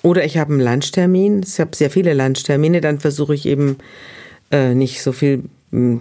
Oder 0.00 0.24
ich 0.24 0.38
habe 0.38 0.54
einen 0.54 0.62
Lunchtermin. 0.62 1.44
Ich 1.46 1.60
habe 1.60 1.76
sehr 1.76 1.90
viele 1.90 2.14
Lunchtermine. 2.14 2.80
Dann 2.80 2.98
versuche 2.98 3.34
ich 3.34 3.44
eben 3.44 3.76
äh, 4.50 4.74
nicht 4.74 5.02
so 5.02 5.12
viel 5.12 5.42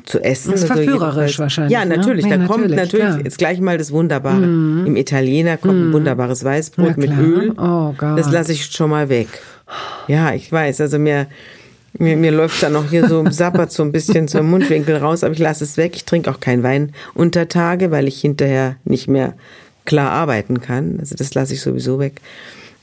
zu 0.05 0.19
essen. 0.19 0.51
Das 0.51 0.63
ist 0.63 0.69
also 0.69 0.83
verführerisch 0.83 1.39
wahrscheinlich. 1.39 1.73
Ja, 1.73 1.85
ne? 1.85 1.97
natürlich. 1.97 2.25
Ne? 2.25 2.31
Ja, 2.31 2.37
da 2.37 2.45
kommt 2.45 2.69
natürlich 2.69 3.05
klar. 3.05 3.19
jetzt 3.23 3.37
gleich 3.37 3.59
mal 3.59 3.77
das 3.77 3.91
Wunderbare. 3.91 4.45
Mm. 4.45 4.85
Im 4.85 4.95
Italiener 4.95 5.57
kommt 5.57 5.79
mm. 5.79 5.89
ein 5.89 5.93
wunderbares 5.93 6.43
Weißbrot 6.43 6.97
mit 6.97 7.11
Öl. 7.17 7.53
Oh 7.57 7.93
Gott. 7.97 8.17
Das 8.17 8.31
lasse 8.31 8.51
ich 8.51 8.65
schon 8.65 8.89
mal 8.89 9.09
weg. 9.09 9.27
Ja, 10.07 10.33
ich 10.33 10.51
weiß. 10.51 10.81
Also 10.81 10.99
mir, 10.99 11.27
mir, 11.97 12.17
mir 12.17 12.31
läuft 12.31 12.61
da 12.61 12.69
noch 12.69 12.89
hier 12.89 13.07
so 13.07 13.27
sappert 13.29 13.71
so 13.71 13.83
ein 13.83 13.91
bisschen 13.91 14.27
zum 14.27 14.49
Mundwinkel 14.49 14.97
raus, 14.97 15.23
aber 15.23 15.33
ich 15.33 15.39
lasse 15.39 15.63
es 15.63 15.77
weg. 15.77 15.93
Ich 15.95 16.05
trinke 16.05 16.29
auch 16.29 16.39
keinen 16.39 16.61
Wein 16.61 16.91
unter 17.15 17.47
Tage, 17.47 17.89
weil 17.89 18.07
ich 18.07 18.21
hinterher 18.21 18.75
nicht 18.85 19.07
mehr 19.07 19.33
klar 19.85 20.11
arbeiten 20.11 20.61
kann. 20.61 20.97
Also 20.99 21.15
das 21.15 21.33
lasse 21.33 21.53
ich 21.53 21.61
sowieso 21.61 21.99
weg. 21.99 22.21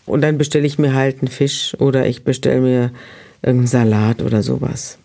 Und 0.06 0.22
dann 0.22 0.38
bestelle 0.38 0.66
ich 0.66 0.78
mir 0.78 0.94
halt 0.94 1.20
einen 1.20 1.28
Fisch 1.28 1.76
oder 1.78 2.06
ich 2.06 2.24
bestelle 2.24 2.60
mir 2.60 2.90
irgendeinen 3.42 3.66
Salat 3.68 4.22
oder 4.22 4.42
sowas. 4.42 4.98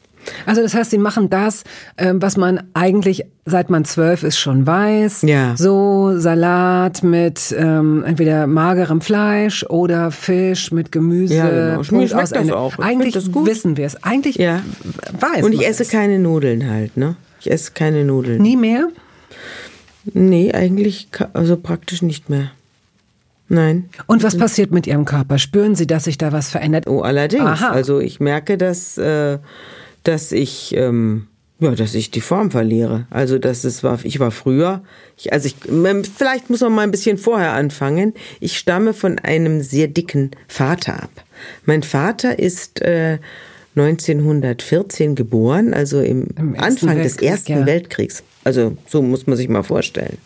Also 0.46 0.62
das 0.62 0.74
heißt, 0.74 0.92
sie 0.92 0.98
machen 0.98 1.30
das, 1.30 1.64
ähm, 1.98 2.22
was 2.22 2.38
man 2.38 2.64
eigentlich 2.74 3.26
seit 3.46 3.70
man 3.70 3.86
zwölf 3.86 4.24
ist 4.24 4.40
schon 4.40 4.66
weiß. 4.66 5.22
Ja. 5.22 5.56
So 5.56 6.18
Salat 6.18 7.04
mit 7.04 7.56
ähm, 7.58 8.04
entweder 8.06 8.48
magerem 8.48 9.02
Fleisch 9.02 9.64
oder 9.66 10.10
Fisch 10.12 10.72
mit 10.72 10.92
Gemüse. 10.92 11.36
Ja, 11.36 11.50
genau. 11.50 11.82
Punkt 11.84 12.14
aus 12.16 12.30
das 12.32 12.52
auch. 12.52 12.80
Eigentlich 12.80 13.16
wissen 13.16 13.78
wir 13.78 13.86
es. 13.86 14.04
Eigentlich 14.04 14.38
ja. 14.38 14.64
weiß 15.20 15.46
Und 15.46 15.54
ich 15.54 15.66
esse 15.68 15.84
es. 15.84 15.90
keine 15.90 16.18
Nudeln 16.18 16.70
halt, 16.70 16.98
ne? 16.98 17.16
Ich 17.40 17.52
esse 17.52 17.72
keine 17.74 18.04
Nudeln. 18.04 18.42
Nie 18.42 18.56
mehr? 18.56 18.88
Nee, 20.14 20.52
eigentlich 20.54 21.08
also 21.34 21.58
praktisch 21.58 22.02
nicht 22.02 22.30
mehr. 22.30 22.52
Nein. 23.48 23.90
Und 24.08 24.24
was 24.24 24.38
passiert 24.38 24.72
mit 24.72 24.88
Ihrem 24.88 25.06
Körper? 25.06 25.38
Spüren 25.38 25.76
Sie, 25.76 25.86
dass 25.86 26.06
sich 26.06 26.18
da 26.18 26.32
was 26.32 26.50
verändert? 26.50 26.88
Oh, 26.88 27.02
allerdings. 27.02 27.44
Aha. 27.44 27.70
Also 27.70 28.00
ich 28.00 28.20
merke, 28.20 28.58
dass 28.58 28.98
äh, 28.98 29.38
dass 30.08 30.32
ich 30.32 30.76
ähm, 30.76 31.28
ja, 31.60 31.72
dass 31.72 31.96
ich 31.96 32.12
die 32.12 32.22
Form 32.22 32.52
verliere. 32.52 33.08
Also 33.10 33.40
das 33.40 33.64
ist 33.64 33.84
war 33.84 34.00
ich 34.04 34.20
war 34.20 34.32
früher, 34.32 34.84
ich, 35.18 35.32
also 35.32 35.48
ich 35.48 35.56
vielleicht 36.18 36.50
muss 36.50 36.62
man 36.62 36.74
mal 36.74 36.82
ein 36.82 36.92
bisschen 36.92 37.18
vorher 37.18 37.54
anfangen. 37.54 38.14
Ich 38.40 38.58
stamme 38.58 38.94
von 38.94 39.20
einem 39.20 39.62
sehr 39.62 39.88
dicken 39.88 40.32
Vater 40.48 41.04
ab. 41.04 41.12
Mein 41.66 41.84
Vater 41.84 42.40
ist 42.40 42.82
äh, 42.82 43.20
1914 43.76 45.16
geboren, 45.16 45.74
also 45.74 46.02
im, 46.02 46.28
Im 46.38 46.60
Anfang 46.60 47.02
des 47.02 47.18
Ersten 47.18 47.52
ja. 47.52 47.66
Weltkriegs. 47.66 48.24
Also 48.44 48.78
so 48.88 49.02
muss 49.02 49.28
man 49.28 49.36
sich 49.38 49.50
mal 49.50 49.64
vorstellen. 49.64 50.18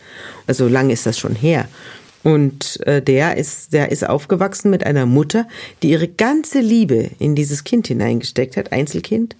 Also 0.45 0.67
lange 0.67 0.93
ist 0.93 1.05
das 1.05 1.17
schon 1.17 1.35
her. 1.35 1.67
Und 2.21 2.79
äh, 2.85 3.01
der 3.01 3.37
ist, 3.37 3.73
der 3.73 3.91
ist 3.91 4.07
aufgewachsen 4.07 4.69
mit 4.69 4.85
einer 4.85 5.05
Mutter, 5.05 5.47
die 5.81 5.91
ihre 5.91 6.07
ganze 6.07 6.59
Liebe 6.59 7.09
in 7.17 7.33
dieses 7.33 7.63
Kind 7.63 7.87
hineingesteckt 7.87 8.57
hat, 8.57 8.71
Einzelkind. 8.71 9.35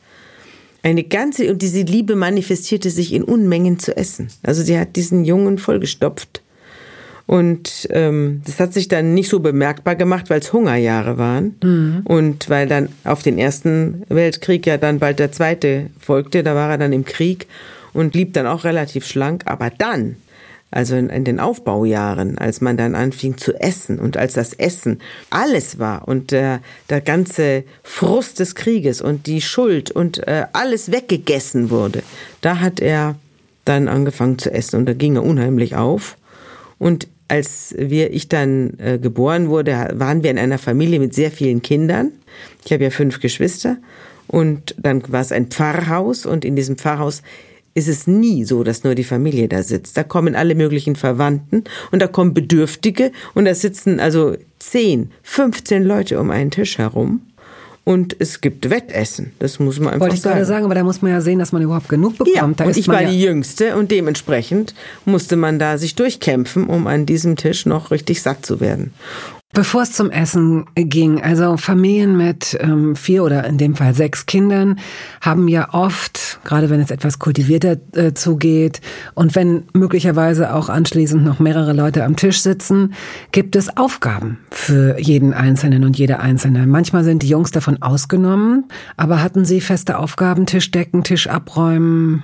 Eine 0.82 1.04
ganze, 1.04 1.52
und 1.52 1.62
diese 1.62 1.82
Liebe 1.82 2.16
manifestierte 2.16 2.90
sich 2.90 3.14
in 3.14 3.24
Unmengen 3.24 3.80
zu 3.80 3.96
essen. 3.98 4.30
Also 4.44 4.64
sie 4.64 4.80
hat 4.80 4.96
diesen 4.96 5.26
Jungen 5.26 5.58
vollgestopft. 5.58 6.42
Und 7.26 7.88
ähm, 7.92 8.42
das 8.46 8.60
hat 8.60 8.74
sich 8.74 8.88
dann 8.88 9.14
nicht 9.14 9.30
so 9.30 9.40
bemerkbar 9.40 9.96
gemacht, 9.96 10.32
weil 10.32 10.40
es 10.40 10.52
Hungerjahre 10.52 11.20
waren. 11.20 11.56
Mhm. 11.62 12.02
Und 12.06 12.50
weil 12.50 12.68
dann 12.68 12.90
auf 13.04 13.22
den 13.22 13.38
Ersten 13.38 14.04
Weltkrieg 14.10 14.66
ja 14.66 14.78
dann 14.78 14.98
bald 14.98 15.20
der 15.20 15.32
zweite 15.32 15.92
folgte, 16.00 16.42
da 16.42 16.56
war 16.56 16.72
er 16.72 16.80
dann 16.80 16.92
im 16.92 17.06
Krieg 17.06 17.46
und 17.94 18.14
blieb 18.14 18.34
dann 18.34 18.48
auch 18.48 18.64
relativ 18.64 19.06
schlank. 19.06 19.44
Aber 19.46 19.70
dann 19.70 20.16
also 20.72 20.96
in, 20.96 21.10
in, 21.10 21.24
den 21.24 21.40
Aufbaujahren, 21.40 22.38
als 22.38 22.62
man 22.62 22.78
dann 22.78 22.96
anfing 22.96 23.38
zu 23.38 23.54
essen 23.60 24.00
und 24.00 24.18
als 24.18 24.34
das 24.34 24.54
Essen 24.54 25.00
alles 25.30 25.80
war 25.80 26.08
und 26.08 26.32
der, 26.32 26.62
der 26.90 27.02
ganze 27.02 27.64
Frust 27.84 28.40
des 28.40 28.56
Krieges 28.56 29.02
und 29.02 29.26
die 29.26 29.42
Schuld 29.42 29.90
und 29.92 30.28
äh, 30.28 30.46
alles 30.54 30.92
weggegessen 30.92 31.70
wurde, 31.70 32.04
da 32.42 32.60
hat 32.60 32.80
er 32.80 33.16
dann 33.66 33.88
angefangen 33.88 34.38
zu 34.38 34.52
essen 34.52 34.78
und 34.78 34.86
da 34.86 34.94
ging 34.94 35.16
er 35.16 35.24
unheimlich 35.24 35.76
auf. 35.76 36.18
Und 36.78 37.08
als 37.28 37.76
wir, 37.78 38.12
ich 38.12 38.30
dann 38.30 38.74
äh, 38.80 38.98
geboren 38.98 39.50
wurde, 39.50 39.90
waren 39.94 40.24
wir 40.24 40.32
in 40.32 40.40
einer 40.40 40.58
Familie 40.58 41.00
mit 41.00 41.14
sehr 41.14 41.32
vielen 41.32 41.62
Kindern. 41.62 42.12
Ich 42.66 42.74
habe 42.74 42.84
ja 42.84 42.90
fünf 42.90 43.20
Geschwister 43.20 43.78
und 44.28 44.76
dann 44.78 45.04
war 45.12 45.22
es 45.22 45.32
ein 45.32 45.48
Pfarrhaus 45.48 46.26
und 46.26 46.46
in 46.46 46.56
diesem 46.56 46.78
Pfarrhaus 46.78 47.22
ist 47.80 47.88
es 47.88 48.06
nie 48.06 48.46
so, 48.46 48.64
dass 48.64 48.84
nur 48.84 48.94
die 48.94 49.04
Familie 49.04 49.48
da 49.48 49.64
sitzt. 49.64 49.98
Da 49.98 50.04
kommen 50.04 50.36
alle 50.36 50.54
möglichen 50.54 50.96
Verwandten 50.96 51.64
und 51.92 52.02
da 52.02 52.08
kommen 52.08 52.34
Bedürftige 52.34 53.12
und 53.34 53.46
da 53.46 53.56
sitzen 53.56 54.00
also 54.00 54.36
10, 54.60 55.12
15 55.24 55.84
Leute 55.84 56.20
um 56.20 56.30
einen 56.30 56.52
Tisch 56.52 56.78
herum. 56.78 57.22
Und 57.86 58.16
es 58.20 58.42
gibt 58.42 58.70
Wettessen, 58.70 59.32
das 59.40 59.58
muss 59.58 59.80
man 59.80 59.94
einfach 59.94 60.02
Wollte 60.02 60.16
ich 60.16 60.22
sagen. 60.22 60.36
gerade 60.36 60.46
sagen, 60.46 60.66
aber 60.66 60.76
da 60.76 60.84
muss 60.84 61.02
man 61.02 61.12
ja 61.12 61.22
sehen, 61.22 61.40
dass 61.40 61.52
man 61.52 61.64
überhaupt 61.64 61.90
genug 61.90 62.20
bekommt. 62.20 62.36
Ja, 62.60 62.66
und 62.66 62.78
ich 62.78 62.88
war 62.88 63.02
ja 63.02 63.10
die 63.10 63.20
Jüngste 63.20 63.76
und 63.78 63.90
dementsprechend 63.90 64.76
musste 65.06 65.36
man 65.36 65.58
da 65.58 65.80
sich 65.80 65.96
durchkämpfen, 65.96 66.68
um 66.68 66.86
an 66.86 67.08
diesem 67.08 67.36
Tisch 67.36 67.66
noch 67.66 67.90
richtig 67.90 68.22
satt 68.22 68.46
zu 68.46 68.60
werden. 68.60 68.94
Bevor 69.52 69.82
es 69.82 69.94
zum 69.94 70.12
Essen 70.12 70.68
ging, 70.76 71.24
also 71.24 71.58
Familien 71.58 72.16
mit 72.16 72.56
ähm, 72.62 72.96
vier 72.96 73.24
oder 73.24 73.46
in 73.46 73.58
dem 73.58 73.76
Fall 73.76 73.96
sechs 73.96 74.28
Kindern 74.28 74.80
haben 75.22 75.48
ja 75.48 75.74
oft, 75.74 76.40
gerade 76.44 76.70
wenn 76.70 76.80
es 76.80 76.92
etwas 76.92 77.18
kultivierter 77.18 77.78
äh, 77.94 78.14
zugeht 78.14 78.80
und 79.16 79.36
wenn 79.36 79.64
möglicherweise 79.74 80.54
auch 80.54 80.70
anschließend 80.70 81.24
noch 81.24 81.40
mehrere 81.40 81.74
Leute 81.74 82.04
am 82.04 82.16
Tisch 82.16 82.42
sitzen, 82.42 82.94
gibt 83.32 83.56
es 83.56 83.76
Aufgaben 83.76 84.38
für 84.52 85.00
jeden 85.00 85.34
Einzelnen 85.34 85.84
und 85.84 85.98
jede 85.98 86.20
Einzelne. 86.20 86.68
Manchmal 86.68 87.04
sind 87.04 87.24
die 87.24 87.30
Jungs 87.30 87.50
davon 87.50 87.82
ausgenommen, 87.82 88.66
aber 88.98 89.24
hatten 89.24 89.46
sie 89.46 89.62
feste 89.62 89.98
Aufgaben, 89.98 90.46
Tisch 90.46 90.70
decken, 90.70 91.04
Tisch 91.04 91.26
abräumen, 91.26 92.22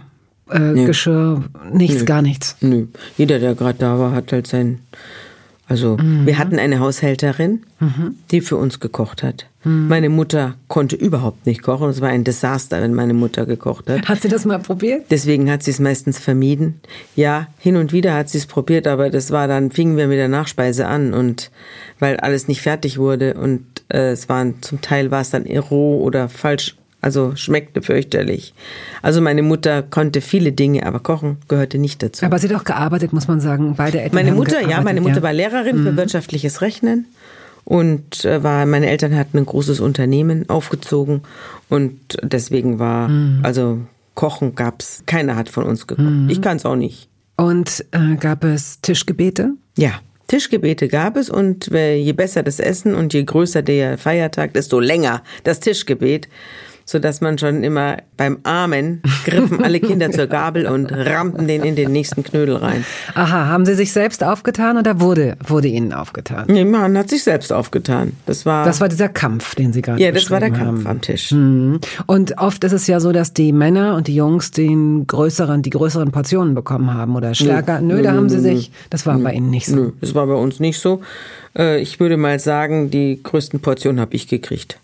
äh. 0.52 0.86
Geschirr, 0.86 1.44
nichts, 1.72 2.02
nee. 2.02 2.06
gar 2.06 2.22
nichts. 2.22 2.56
Nö. 2.62 2.86
Jeder, 3.18 3.40
der 3.40 3.56
gerade 3.56 3.80
da 3.80 3.98
war, 3.98 4.12
hat 4.12 4.32
halt 4.32 4.46
sein 4.46 4.80
also 5.68 5.98
mhm. 5.98 6.26
wir 6.26 6.38
hatten 6.38 6.60
eine 6.60 6.80
Haushälterin, 6.80 7.64
mhm. 7.80 8.16
die 8.32 8.42
für 8.42 8.56
uns 8.58 8.80
gekocht 8.80 9.24
hat. 9.24 9.48
Mhm. 9.64 9.88
Meine 9.88 10.10
Mutter 10.10 10.56
konnte 10.68 10.96
überhaupt 10.96 11.46
nicht 11.46 11.64
kochen. 11.64 11.90
Es 11.90 12.02
war 12.02 12.10
ein 12.10 12.24
Desaster, 12.24 12.82
wenn 12.82 12.94
meine 12.94 13.14
Mutter 13.14 13.46
gekocht 13.46 13.90
hat. 13.90 14.08
Hat 14.08 14.22
sie 14.22 14.30
das 14.30 14.46
mal 14.46 14.60
probiert? 14.60 15.06
Deswegen 15.10 15.50
hat 15.50 15.64
sie 15.64 15.72
es 15.72 15.80
meistens 15.80 16.20
vermieden. 16.20 16.82
Ja, 17.16 17.48
hin 17.58 17.78
und 17.78 17.92
wieder 17.92 18.14
hat 18.14 18.30
sie 18.30 18.38
es 18.38 18.46
probiert, 18.46 18.86
aber 18.86 19.10
das 19.10 19.32
war 19.32 19.48
dann, 19.48 19.72
fingen 19.72 19.98
wir 19.98 20.08
mit 20.08 20.18
der 20.18 20.28
Nachspeise 20.28 20.88
an 20.88 21.14
und 21.14 21.52
weil 22.00 22.18
alles 22.18 22.48
nicht 22.48 22.62
fertig 22.62 23.00
wurde 23.00 23.34
und 23.34 23.66
äh, 23.90 24.12
es 24.12 24.30
waren 24.30 24.62
zum 24.62 24.82
Teil 24.82 25.12
war 25.12 25.22
es 25.22 25.32
dann 25.32 25.46
roh 25.46 26.02
oder 26.02 26.30
falsch 26.30 26.76
also 27.06 27.36
schmeckte 27.36 27.84
fürchterlich. 27.84 28.56
Also 29.04 29.22
meine 29.22 29.44
Mutter 29.44 29.84
konnte 29.84 30.22
viele 30.22 30.52
Dinge, 30.52 30.88
aber 30.88 31.00
Kochen 31.00 31.38
gehörte 31.48 31.78
nicht 31.78 32.02
dazu. 32.02 32.26
Aber 32.26 32.40
sie 32.40 32.50
hat 32.50 32.60
auch 32.60 32.64
gearbeitet, 32.64 33.14
muss 33.14 33.28
man 33.28 33.40
sagen. 33.40 33.76
Beide 33.78 34.02
Eltern 34.02 34.16
Meine 34.16 34.32
Mutter, 34.32 34.68
ja, 34.68 34.82
meine 34.82 35.02
Mutter 35.02 35.18
ja. 35.18 35.22
war 35.22 35.32
Lehrerin 35.32 35.82
mhm. 35.82 35.84
für 35.84 35.98
wirtschaftliches 35.98 36.62
Rechnen 36.64 37.06
und 37.64 38.26
äh, 38.26 38.42
war 38.42 38.66
meine 38.66 38.88
Eltern 38.88 39.16
hatten 39.16 39.38
ein 39.38 39.46
großes 39.46 39.80
Unternehmen 39.80 40.50
aufgezogen 40.50 41.22
und 41.70 42.00
deswegen 42.24 42.80
war 42.80 43.08
mhm. 43.08 43.42
also 43.44 43.82
Kochen 44.16 44.56
gab's 44.56 45.04
keiner 45.06 45.36
hat 45.36 45.50
von 45.50 45.64
uns 45.66 45.86
gekocht. 45.86 46.08
Mhm. 46.08 46.30
Ich 46.32 46.42
kann 46.42 46.58
es 46.58 46.66
auch 46.66 46.76
nicht. 46.76 47.08
Und 47.38 47.86
äh, 47.92 48.16
gab 48.16 48.44
es 48.44 48.82
Tischgebete? 48.82 49.52
Ja. 49.78 49.92
Tischgebete 50.28 50.88
gab 50.88 51.18
es 51.18 51.30
und 51.30 51.68
je 51.68 52.14
besser 52.14 52.42
das 52.42 52.60
Essen 52.60 52.96
und 52.96 53.14
je 53.14 53.24
größer 53.24 53.62
der 53.62 54.00
Feiertag, 54.00 54.54
desto 54.54 54.80
länger 54.80 55.22
das 55.44 55.60
Tischgebet 55.60 56.28
so 56.86 57.00
dass 57.00 57.20
man 57.20 57.38
schon 57.40 57.64
immer 57.64 57.98
beim 58.16 58.38
Armen 58.44 59.02
griffen 59.26 59.64
alle 59.64 59.80
Kinder 59.80 60.12
zur 60.12 60.28
Gabel 60.28 60.68
und 60.68 60.92
rammten 60.92 61.48
den 61.48 61.64
in 61.64 61.76
den 61.76 61.92
nächsten 61.92 62.24
Knödel 62.24 62.58
rein. 62.58 62.86
Aha, 63.16 63.48
haben 63.48 63.66
Sie 63.66 63.74
sich 63.74 63.92
selbst 63.92 64.24
aufgetan 64.24 64.78
oder 64.78 65.00
wurde, 65.02 65.36
wurde 65.46 65.68
Ihnen 65.68 65.94
aufgetan? 65.94 66.46
Nee, 66.48 66.64
man 66.64 66.96
hat 66.98 67.10
sich 67.10 67.24
selbst 67.24 67.52
aufgetan. 67.52 68.14
Das 68.28 68.46
war, 68.46 68.66
das 68.66 68.82
war 68.82 68.88
dieser 68.88 69.10
Kampf, 69.10 69.56
den 69.56 69.74
Sie 69.74 69.82
gerade 69.82 70.02
Ja, 70.02 70.12
das 70.12 70.30
war 70.30 70.40
der 70.40 70.52
Kampf 70.52 70.86
haben. 70.86 70.88
am 70.88 71.02
Tisch. 71.02 71.32
Mhm. 71.32 71.80
Und 72.06 72.38
oft 72.38 72.64
ist 72.64 72.72
es 72.72 72.86
ja 72.86 73.00
so, 73.00 73.12
dass 73.12 73.34
die 73.34 73.52
Männer 73.52 73.96
und 73.96 74.08
die 74.08 74.16
Jungs 74.16 74.52
den 74.52 75.08
größeren, 75.08 75.64
die 75.64 75.72
größeren 75.72 76.12
Portionen 76.12 76.54
bekommen 76.54 76.94
haben 76.94 77.16
oder 77.16 77.34
stärker. 77.34 77.82
Nö, 77.82 77.88
nö, 77.88 77.96
nö 77.96 78.04
da 78.04 78.14
haben 78.14 78.30
Sie 78.30 78.40
sich, 78.40 78.72
das 78.92 79.08
war 79.08 79.18
bei 79.18 79.34
Ihnen 79.34 79.50
nicht 79.50 79.66
so. 79.66 79.76
Nö, 79.76 79.92
das 80.02 80.14
war 80.14 80.28
bei 80.28 80.36
uns 80.36 80.60
nicht 80.60 80.80
so. 80.80 81.02
Äh, 81.58 81.82
ich 81.82 82.00
würde 82.00 82.18
mal 82.18 82.40
sagen, 82.40 82.92
die 82.92 83.20
größten 83.22 83.60
Portionen 83.60 84.00
habe 84.00 84.16
ich 84.16 84.28
gekriegt. 84.28 84.80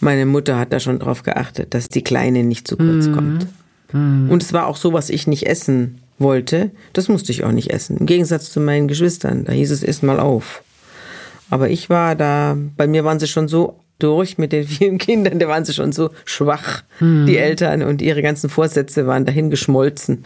Meine 0.00 0.26
Mutter 0.26 0.58
hat 0.58 0.72
da 0.72 0.80
schon 0.80 0.98
drauf 0.98 1.22
geachtet, 1.22 1.74
dass 1.74 1.88
die 1.88 2.02
Kleine 2.02 2.42
nicht 2.42 2.66
zu 2.66 2.76
kurz 2.76 3.06
mhm. 3.06 3.12
kommt. 3.14 3.46
Mhm. 3.92 4.30
Und 4.30 4.42
es 4.42 4.52
war 4.52 4.66
auch 4.66 4.76
so, 4.76 4.92
was 4.92 5.10
ich 5.10 5.26
nicht 5.26 5.46
essen 5.46 6.00
wollte, 6.18 6.70
das 6.92 7.08
musste 7.08 7.32
ich 7.32 7.44
auch 7.44 7.52
nicht 7.52 7.70
essen. 7.70 7.96
Im 7.98 8.06
Gegensatz 8.06 8.50
zu 8.50 8.60
meinen 8.60 8.88
Geschwistern, 8.88 9.44
da 9.44 9.52
hieß 9.52 9.70
es, 9.70 9.82
iss 9.82 10.02
mal 10.02 10.20
auf. 10.20 10.62
Aber 11.48 11.70
ich 11.70 11.90
war 11.90 12.14
da, 12.14 12.56
bei 12.76 12.86
mir 12.86 13.04
waren 13.04 13.18
sie 13.18 13.26
schon 13.26 13.48
so 13.48 13.80
durch 13.98 14.38
mit 14.38 14.52
den 14.52 14.64
vielen 14.66 14.98
Kindern, 14.98 15.38
da 15.38 15.48
waren 15.48 15.64
sie 15.64 15.72
schon 15.72 15.92
so 15.92 16.10
schwach, 16.24 16.82
mhm. 17.00 17.26
die 17.26 17.36
Eltern, 17.36 17.82
und 17.82 18.02
ihre 18.02 18.22
ganzen 18.22 18.50
Vorsätze 18.50 19.06
waren 19.06 19.24
dahin 19.24 19.50
geschmolzen. 19.50 20.24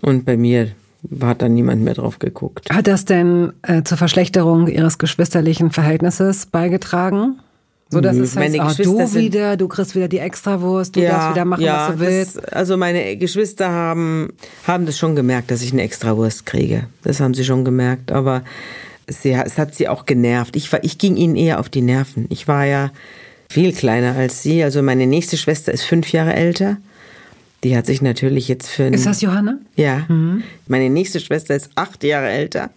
Und 0.00 0.24
bei 0.24 0.36
mir 0.36 0.72
hat 1.20 1.42
dann 1.42 1.54
niemand 1.54 1.82
mehr 1.82 1.94
drauf 1.94 2.18
geguckt. 2.18 2.70
Hat 2.70 2.86
das 2.86 3.04
denn 3.04 3.52
äh, 3.62 3.82
zur 3.82 3.98
Verschlechterung 3.98 4.66
ihres 4.66 4.98
geschwisterlichen 4.98 5.70
Verhältnisses 5.70 6.46
beigetragen? 6.46 7.38
So 7.88 8.00
dass 8.00 8.16
es 8.16 8.36
heißt, 8.36 8.56
meine 8.56 8.68
oh, 8.68 8.82
du 8.82 9.14
wieder, 9.14 9.56
du 9.56 9.68
kriegst 9.68 9.94
wieder 9.94 10.08
die 10.08 10.18
Extrawurst, 10.18 10.96
du 10.96 11.00
ja, 11.00 11.10
darfst 11.10 11.30
wieder 11.30 11.44
machen, 11.44 11.62
ja, 11.62 11.88
was 11.88 11.94
du 11.94 12.00
willst. 12.00 12.36
Das, 12.36 12.44
also 12.46 12.76
meine 12.76 13.16
Geschwister 13.16 13.70
haben, 13.70 14.32
haben 14.66 14.86
das 14.86 14.98
schon 14.98 15.14
gemerkt, 15.14 15.52
dass 15.52 15.62
ich 15.62 15.72
eine 15.72 15.82
Extrawurst 15.82 16.46
kriege. 16.46 16.88
Das 17.04 17.20
haben 17.20 17.34
sie 17.34 17.44
schon 17.44 17.64
gemerkt, 17.64 18.10
aber 18.10 18.42
sie, 19.06 19.32
es 19.32 19.56
hat 19.56 19.76
sie 19.76 19.88
auch 19.88 20.04
genervt. 20.04 20.56
Ich, 20.56 20.72
war, 20.72 20.82
ich 20.82 20.98
ging 20.98 21.16
ihnen 21.16 21.36
eher 21.36 21.60
auf 21.60 21.68
die 21.68 21.82
Nerven. 21.82 22.26
Ich 22.28 22.48
war 22.48 22.64
ja 22.64 22.90
viel 23.48 23.72
kleiner 23.72 24.16
als 24.16 24.42
sie. 24.42 24.64
Also 24.64 24.82
meine 24.82 25.06
nächste 25.06 25.36
Schwester 25.36 25.70
ist 25.72 25.84
fünf 25.84 26.10
Jahre 26.10 26.34
älter. 26.34 26.78
Die 27.62 27.76
hat 27.76 27.86
sich 27.86 28.02
natürlich 28.02 28.48
jetzt 28.48 28.68
für... 28.68 28.84
Ist 28.88 29.06
das 29.06 29.20
Johanna? 29.20 29.58
Ja. 29.76 30.04
Mhm. 30.08 30.42
Meine 30.66 30.90
nächste 30.90 31.20
Schwester 31.20 31.54
ist 31.54 31.70
acht 31.76 32.02
Jahre 32.02 32.28
älter 32.30 32.70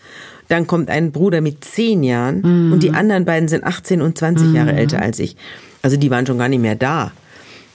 dann 0.50 0.68
kommt 0.68 0.90
ein 0.90 1.12
Bruder 1.12 1.42
mit 1.42 1.64
zehn 1.64 2.04
Jahren 2.04 2.42
mhm. 2.42 2.74
und 2.74 2.84
die 2.84 2.92
anderen 2.92 3.24
beiden 3.24 3.48
sind 3.48 3.64
18 3.64 4.02
und 4.02 4.18
20 4.18 4.50
mhm. 4.50 4.56
Jahre 4.56 4.74
älter 4.74 5.02
als 5.02 5.20
ich. 5.20 5.38
Also 5.82 5.96
die 5.96 6.12
waren 6.12 6.26
schon 6.26 6.38
gar 6.38 6.50
nicht 6.50 6.62
mehr 6.62 6.76
da. 6.76 7.12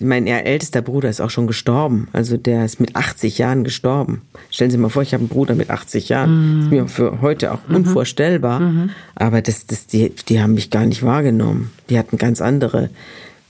Mein 0.00 0.26
ältester 0.26 0.82
Bruder 0.82 1.08
ist 1.08 1.20
auch 1.20 1.30
schon 1.30 1.46
gestorben. 1.46 2.08
Also 2.12 2.36
der 2.36 2.64
ist 2.64 2.80
mit 2.80 2.96
80 2.96 3.38
Jahren 3.38 3.62
gestorben. 3.62 4.22
Stellen 4.50 4.72
Sie 4.72 4.76
mal 4.76 4.88
vor, 4.88 5.02
ich 5.02 5.14
habe 5.14 5.22
einen 5.22 5.28
Bruder 5.28 5.54
mit 5.54 5.70
80 5.70 6.08
Jahren. 6.08 6.30
Mhm. 6.30 6.56
Das 6.56 6.64
ist 6.64 6.70
mir 6.72 6.88
für 6.88 7.20
heute 7.20 7.52
auch 7.52 7.60
mhm. 7.68 7.76
unvorstellbar. 7.76 8.60
Mhm. 8.60 8.90
Aber 9.14 9.40
das, 9.40 9.66
das, 9.66 9.86
die, 9.86 10.12
die 10.28 10.42
haben 10.42 10.54
mich 10.54 10.70
gar 10.70 10.84
nicht 10.84 11.04
wahrgenommen. 11.04 11.70
Die 11.90 11.98
hatten 11.98 12.18
ganz 12.18 12.40
andere 12.42 12.90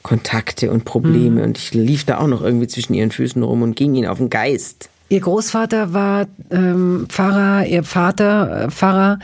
Kontakte 0.03 0.71
und 0.71 0.85
Probleme. 0.85 1.41
Mhm. 1.41 1.43
Und 1.45 1.59
ich 1.59 1.73
lief 1.73 2.05
da 2.05 2.19
auch 2.19 2.29
noch 2.29 2.43
irgendwie 2.43 2.69
zwischen 2.69 2.93
ihren 2.93 3.11
Füßen 3.11 3.43
rum 3.43 3.63
und 3.63 3.75
ging 3.75 3.95
ihnen 3.95 4.07
auf 4.07 4.19
den 4.19 4.29
Geist. 4.29 4.91
Ihr 5.09 5.21
Großvater 5.21 5.93
war 5.93 6.27
ähm, 6.51 7.07
Pfarrer, 7.09 7.67
Ihr 7.67 7.85
Vater 7.85 8.65
äh, 8.65 8.71
Pfarrer. 8.71 9.19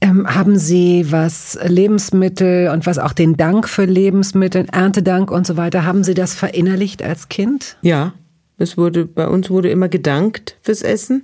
Ähm, 0.00 0.26
haben 0.32 0.58
Sie 0.58 1.06
was 1.10 1.58
Lebensmittel 1.64 2.68
und 2.68 2.84
was 2.84 2.98
auch 2.98 3.12
den 3.12 3.36
Dank 3.36 3.68
für 3.68 3.86
Lebensmittel, 3.86 4.66
Erntedank 4.70 5.30
und 5.30 5.46
so 5.46 5.56
weiter, 5.56 5.84
haben 5.84 6.04
Sie 6.04 6.14
das 6.14 6.34
verinnerlicht 6.34 7.02
als 7.02 7.30
Kind? 7.30 7.78
Ja, 7.80 8.12
es 8.58 8.76
wurde 8.76 9.06
bei 9.06 9.26
uns 9.26 9.48
wurde 9.48 9.70
immer 9.70 9.88
gedankt 9.88 10.56
fürs 10.62 10.82
Essen. 10.82 11.22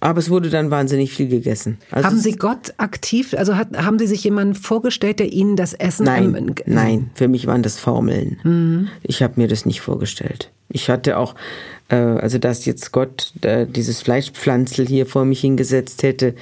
Aber 0.00 0.18
es 0.18 0.28
wurde 0.28 0.50
dann 0.50 0.70
wahnsinnig 0.70 1.12
viel 1.12 1.28
gegessen. 1.28 1.78
Also 1.90 2.06
haben 2.06 2.18
Sie 2.18 2.32
Gott 2.32 2.74
aktiv, 2.76 3.34
also 3.36 3.56
hat, 3.56 3.76
haben 3.76 3.98
Sie 3.98 4.06
sich 4.06 4.22
jemanden 4.24 4.54
vorgestellt, 4.54 5.18
der 5.20 5.32
Ihnen 5.32 5.56
das 5.56 5.72
Essen... 5.72 6.04
Nein, 6.04 6.34
ähm, 6.36 6.54
nein, 6.66 7.10
für 7.14 7.28
mich 7.28 7.46
waren 7.46 7.62
das 7.62 7.78
Formeln. 7.78 8.38
Mhm. 8.44 8.88
Ich 9.02 9.22
habe 9.22 9.34
mir 9.36 9.48
das 9.48 9.64
nicht 9.64 9.80
vorgestellt. 9.80 10.52
Ich 10.68 10.90
hatte 10.90 11.16
auch, 11.16 11.34
also 11.94 12.38
dass 12.38 12.64
jetzt 12.64 12.92
Gott 12.92 13.32
äh, 13.42 13.66
dieses 13.66 14.02
Fleischpflanzel 14.02 14.86
hier 14.86 15.06
vor 15.06 15.24
mich 15.24 15.40
hingesetzt 15.40 16.02
hätte, 16.02 16.34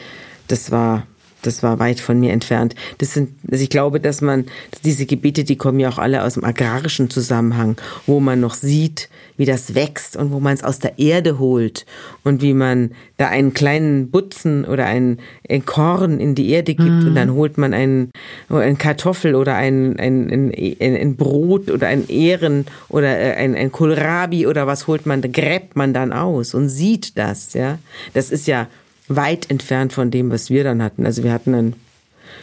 das 0.48 0.70
war 0.70 1.06
das 1.46 1.62
war 1.62 1.78
weit 1.78 2.00
von 2.00 2.18
mir 2.18 2.32
entfernt. 2.32 2.74
Das 2.98 3.12
sind, 3.12 3.30
also 3.50 3.62
ich 3.62 3.70
glaube, 3.70 4.00
dass 4.00 4.20
man, 4.20 4.46
diese 4.84 5.06
Gebete, 5.06 5.44
die 5.44 5.56
kommen 5.56 5.80
ja 5.80 5.88
auch 5.88 5.98
alle 5.98 6.22
aus 6.22 6.34
dem 6.34 6.44
agrarischen 6.44 7.10
Zusammenhang, 7.10 7.76
wo 8.06 8.20
man 8.20 8.40
noch 8.40 8.54
sieht, 8.54 9.08
wie 9.36 9.44
das 9.44 9.74
wächst 9.74 10.16
und 10.16 10.30
wo 10.30 10.40
man 10.40 10.54
es 10.54 10.62
aus 10.62 10.78
der 10.78 10.98
Erde 10.98 11.38
holt 11.38 11.86
und 12.22 12.40
wie 12.40 12.54
man 12.54 12.92
da 13.16 13.28
einen 13.28 13.52
kleinen 13.52 14.10
Butzen 14.10 14.64
oder 14.64 14.86
ein, 14.86 15.18
ein 15.48 15.64
Korn 15.64 16.20
in 16.20 16.34
die 16.34 16.50
Erde 16.50 16.74
gibt 16.74 16.88
mhm. 16.88 17.08
und 17.08 17.14
dann 17.14 17.32
holt 17.32 17.58
man 17.58 17.74
einen, 17.74 18.10
einen 18.48 18.78
Kartoffel 18.78 19.34
oder 19.34 19.56
ein, 19.56 19.98
ein, 19.98 20.30
ein, 20.30 20.52
ein 20.80 21.16
Brot 21.16 21.70
oder 21.70 21.88
ein 21.88 22.08
Ehren 22.08 22.66
oder 22.88 23.18
äh, 23.18 23.34
ein, 23.34 23.56
ein 23.56 23.72
Kohlrabi 23.72 24.46
oder 24.46 24.66
was 24.66 24.86
holt 24.86 25.06
man, 25.06 25.20
gräbt 25.20 25.76
man 25.76 25.92
dann 25.92 26.12
aus 26.12 26.54
und 26.54 26.68
sieht 26.68 27.18
das, 27.18 27.54
ja. 27.54 27.78
Das 28.12 28.30
ist 28.30 28.46
ja 28.46 28.68
weit 29.08 29.50
entfernt 29.50 29.92
von 29.92 30.10
dem, 30.10 30.30
was 30.30 30.50
wir 30.50 30.64
dann 30.64 30.82
hatten. 30.82 31.06
Also 31.06 31.22
wir 31.22 31.32
hatten 31.32 31.54
ein, 31.54 31.74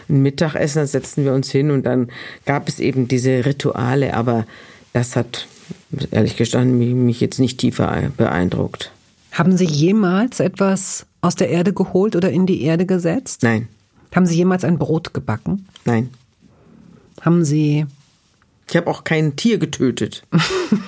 ein 0.10 0.21
Mittagessen, 0.21 0.80
da 0.80 0.88
setzten 0.88 1.26
wir 1.26 1.34
uns 1.34 1.50
hin 1.52 1.71
und 1.71 1.86
dann 1.86 2.10
gab 2.45 2.67
es 2.67 2.80
eben 2.80 3.08
diese 3.08 3.45
Rituale, 3.45 4.13
aber 4.13 4.45
das 4.93 5.15
hat 5.15 5.47
ehrlich 6.12 6.38
gestanden 6.38 7.06
mich 7.06 7.21
jetzt 7.21 7.39
nicht 7.39 7.58
tiefer 7.58 8.12
beeindruckt. 8.17 8.91
Haben 9.32 9.56
Sie 9.58 9.65
jemals 9.65 10.39
etwas 10.39 11.06
aus 11.21 11.36
der 11.36 11.50
Erde 11.50 11.74
geholt 11.74 12.15
oder 12.15 12.30
in 12.30 12.45
die 12.45 12.62
Erde 12.63 12.86
gesetzt? 12.86 13.43
Nein. 13.43 13.67
Haben 14.13 14.26
Sie 14.26 14.36
jemals 14.36 14.65
ein 14.65 14.78
Brot 14.78 15.13
gebacken? 15.13 15.67
Nein. 15.86 16.10
Haben 17.21 17.45
Sie 17.45 17.86
ich 18.71 18.77
habe 18.77 18.89
auch 18.89 19.03
kein 19.03 19.36
Tier 19.36 19.57
getötet. 19.57 20.23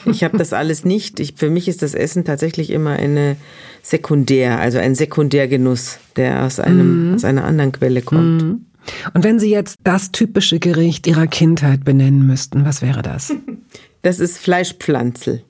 Ich 0.06 0.24
habe 0.24 0.38
das 0.38 0.54
alles 0.54 0.86
nicht. 0.86 1.20
Ich, 1.20 1.34
für 1.36 1.50
mich 1.50 1.68
ist 1.68 1.82
das 1.82 1.94
Essen 1.94 2.24
tatsächlich 2.24 2.70
immer 2.70 2.92
eine 2.92 3.36
Sekundär, 3.82 4.60
also 4.60 4.78
ein 4.78 4.96
Sekundärgenuss, 4.96 5.98
der 6.16 6.44
aus 6.44 6.62
einem 6.62 7.12
mm. 7.12 7.16
aus 7.16 7.26
einer 7.26 7.44
anderen 7.44 7.74
Quelle 7.74 8.02
kommt. 8.02 8.42
Mm. 8.42 8.66
Und 9.14 9.24
wenn 9.26 9.38
Sie 9.38 9.50
jetzt 9.50 9.76
das 9.84 10.14
typische 10.14 10.60
Gericht 10.60 11.08
Ihrer 11.08 11.28
Kindheit 11.28 11.84
benennen 11.84 12.26
müssten, 12.26 12.64
was 12.64 12.82
wäre 12.82 13.02
das? 13.02 13.34
Das 14.02 14.20
ist 14.20 14.38
Fleischpflanzel. 14.38 15.44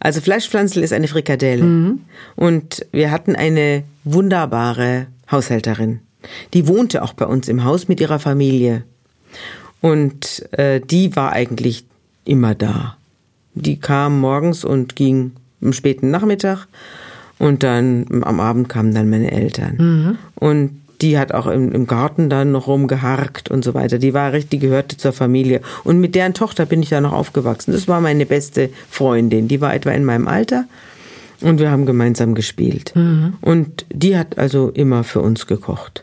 Also 0.00 0.20
Fleischpflanzel 0.20 0.82
ist 0.82 0.92
eine 0.92 1.06
Frikadelle. 1.06 1.62
Mm. 1.62 2.00
Und 2.34 2.84
wir 2.90 3.12
hatten 3.12 3.36
eine 3.36 3.84
wunderbare 4.02 5.06
Haushälterin. 5.30 6.00
Die 6.52 6.66
wohnte 6.66 7.04
auch 7.04 7.12
bei 7.12 7.26
uns 7.26 7.46
im 7.46 7.62
Haus 7.62 7.86
mit 7.86 8.00
ihrer 8.00 8.18
Familie. 8.18 8.82
Und 9.80 10.46
äh, 10.52 10.80
die 10.80 11.14
war 11.16 11.32
eigentlich 11.32 11.84
immer 12.24 12.54
da. 12.54 12.96
Die 13.54 13.78
kam 13.78 14.20
morgens 14.20 14.64
und 14.64 14.96
ging 14.96 15.32
am 15.62 15.72
späten 15.72 16.10
Nachmittag 16.10 16.66
und 17.38 17.62
dann 17.62 18.06
am 18.22 18.40
Abend 18.40 18.68
kamen 18.68 18.94
dann 18.94 19.10
meine 19.10 19.30
Eltern. 19.30 19.76
Mhm. 19.78 20.18
Und 20.34 20.80
die 21.02 21.18
hat 21.18 21.32
auch 21.32 21.46
im, 21.46 21.72
im, 21.72 21.86
Garten 21.86 22.30
dann 22.30 22.52
noch 22.52 22.68
rumgeharkt 22.68 23.50
und 23.50 23.64
so 23.64 23.74
weiter. 23.74 23.98
Die 23.98 24.14
war 24.14 24.32
richtig, 24.32 24.60
gehörte 24.60 24.96
zur 24.96 25.12
Familie. 25.12 25.60
Und 25.84 26.00
mit 26.00 26.14
deren 26.14 26.32
Tochter 26.32 26.64
bin 26.64 26.82
ich 26.82 26.88
dann 26.88 27.02
noch 27.02 27.12
aufgewachsen. 27.12 27.72
Das 27.72 27.86
war 27.86 28.00
meine 28.00 28.24
beste 28.24 28.70
Freundin. 28.90 29.48
Die 29.48 29.60
war 29.60 29.74
etwa 29.74 29.90
in 29.90 30.04
meinem 30.04 30.26
Alter. 30.26 30.64
Und 31.42 31.60
wir 31.60 31.70
haben 31.70 31.84
gemeinsam 31.84 32.34
gespielt. 32.34 32.92
Mhm. 32.94 33.34
Und 33.42 33.84
die 33.92 34.16
hat 34.16 34.38
also 34.38 34.70
immer 34.70 35.04
für 35.04 35.20
uns 35.20 35.46
gekocht. 35.46 36.02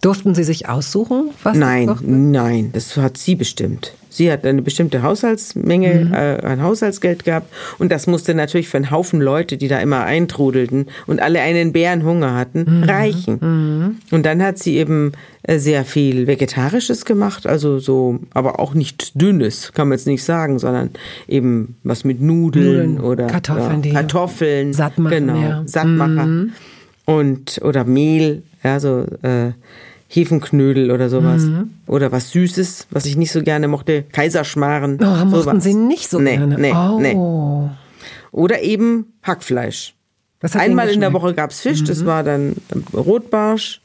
Durften 0.00 0.34
Sie 0.34 0.44
sich 0.44 0.68
aussuchen, 0.68 1.30
was 1.42 1.56
Nein, 1.56 1.94
nein, 2.02 2.70
das 2.72 2.96
hat 2.96 3.18
sie 3.18 3.34
bestimmt. 3.34 3.92
Sie 4.08 4.30
hat 4.32 4.44
eine 4.44 4.60
bestimmte 4.60 5.02
Haushaltsmenge 5.02 6.06
mhm. 6.06 6.12
äh, 6.12 6.46
an 6.46 6.62
Haushaltsgeld 6.62 7.24
gehabt 7.24 7.52
und 7.78 7.92
das 7.92 8.06
musste 8.06 8.34
natürlich 8.34 8.68
für 8.68 8.78
einen 8.78 8.90
Haufen 8.90 9.20
Leute, 9.20 9.56
die 9.56 9.68
da 9.68 9.78
immer 9.78 10.04
eintrudelten 10.04 10.86
und 11.06 11.20
alle 11.20 11.40
einen 11.40 11.72
Bärenhunger 11.72 12.34
hatten, 12.34 12.78
mhm. 12.78 12.82
reichen. 12.82 13.38
Mhm. 13.40 13.96
Und 14.10 14.26
dann 14.26 14.42
hat 14.42 14.58
sie 14.58 14.78
eben 14.78 15.12
äh, 15.42 15.58
sehr 15.58 15.84
viel 15.84 16.26
Vegetarisches 16.26 17.04
gemacht, 17.04 17.46
also 17.46 17.78
so, 17.78 18.18
aber 18.34 18.58
auch 18.58 18.74
nicht 18.74 19.20
dünnes, 19.20 19.72
kann 19.72 19.88
man 19.88 19.98
jetzt 19.98 20.06
nicht 20.06 20.24
sagen, 20.24 20.58
sondern 20.58 20.90
eben 21.28 21.76
was 21.84 22.04
mit 22.04 22.20
Nudeln, 22.20 22.94
Nudeln 22.94 23.00
oder 23.00 23.26
Kartoffeln, 23.28 23.82
ja, 23.84 23.92
Kartoffeln, 23.92 24.72
Sattmachen, 24.72 25.26
genau, 25.26 25.40
ja. 25.40 25.62
Sattmacher 25.66 26.26
mhm. 26.26 26.52
und 27.04 27.60
oder 27.62 27.84
Mehl, 27.84 28.42
ja 28.64 28.80
so. 28.80 29.06
Äh, 29.22 29.52
Hefenknödel 30.12 30.90
oder 30.90 31.08
sowas. 31.08 31.42
Mhm. 31.42 31.70
Oder 31.86 32.10
was 32.10 32.32
Süßes, 32.32 32.88
was 32.90 33.06
ich 33.06 33.16
nicht 33.16 33.30
so 33.30 33.42
gerne 33.42 33.68
mochte. 33.68 34.02
Kaiserschmarren. 34.10 34.98
Oh, 35.00 35.24
mochten. 35.24 35.60
Sie 35.60 35.74
nicht 35.74 36.10
so 36.10 36.18
nee, 36.18 36.36
gerne? 36.36 36.58
Nee, 36.58 36.72
oh. 36.72 36.98
nee. 37.00 37.16
Oder 38.32 38.60
eben 38.62 39.12
Hackfleisch. 39.22 39.94
Einmal 40.54 40.88
in 40.88 41.00
der 41.00 41.12
Woche 41.12 41.32
gab's 41.34 41.60
Fisch, 41.60 41.82
mhm. 41.82 41.86
das 41.86 42.06
war 42.06 42.24
dann 42.24 42.56
Rotbarsch 42.92 43.80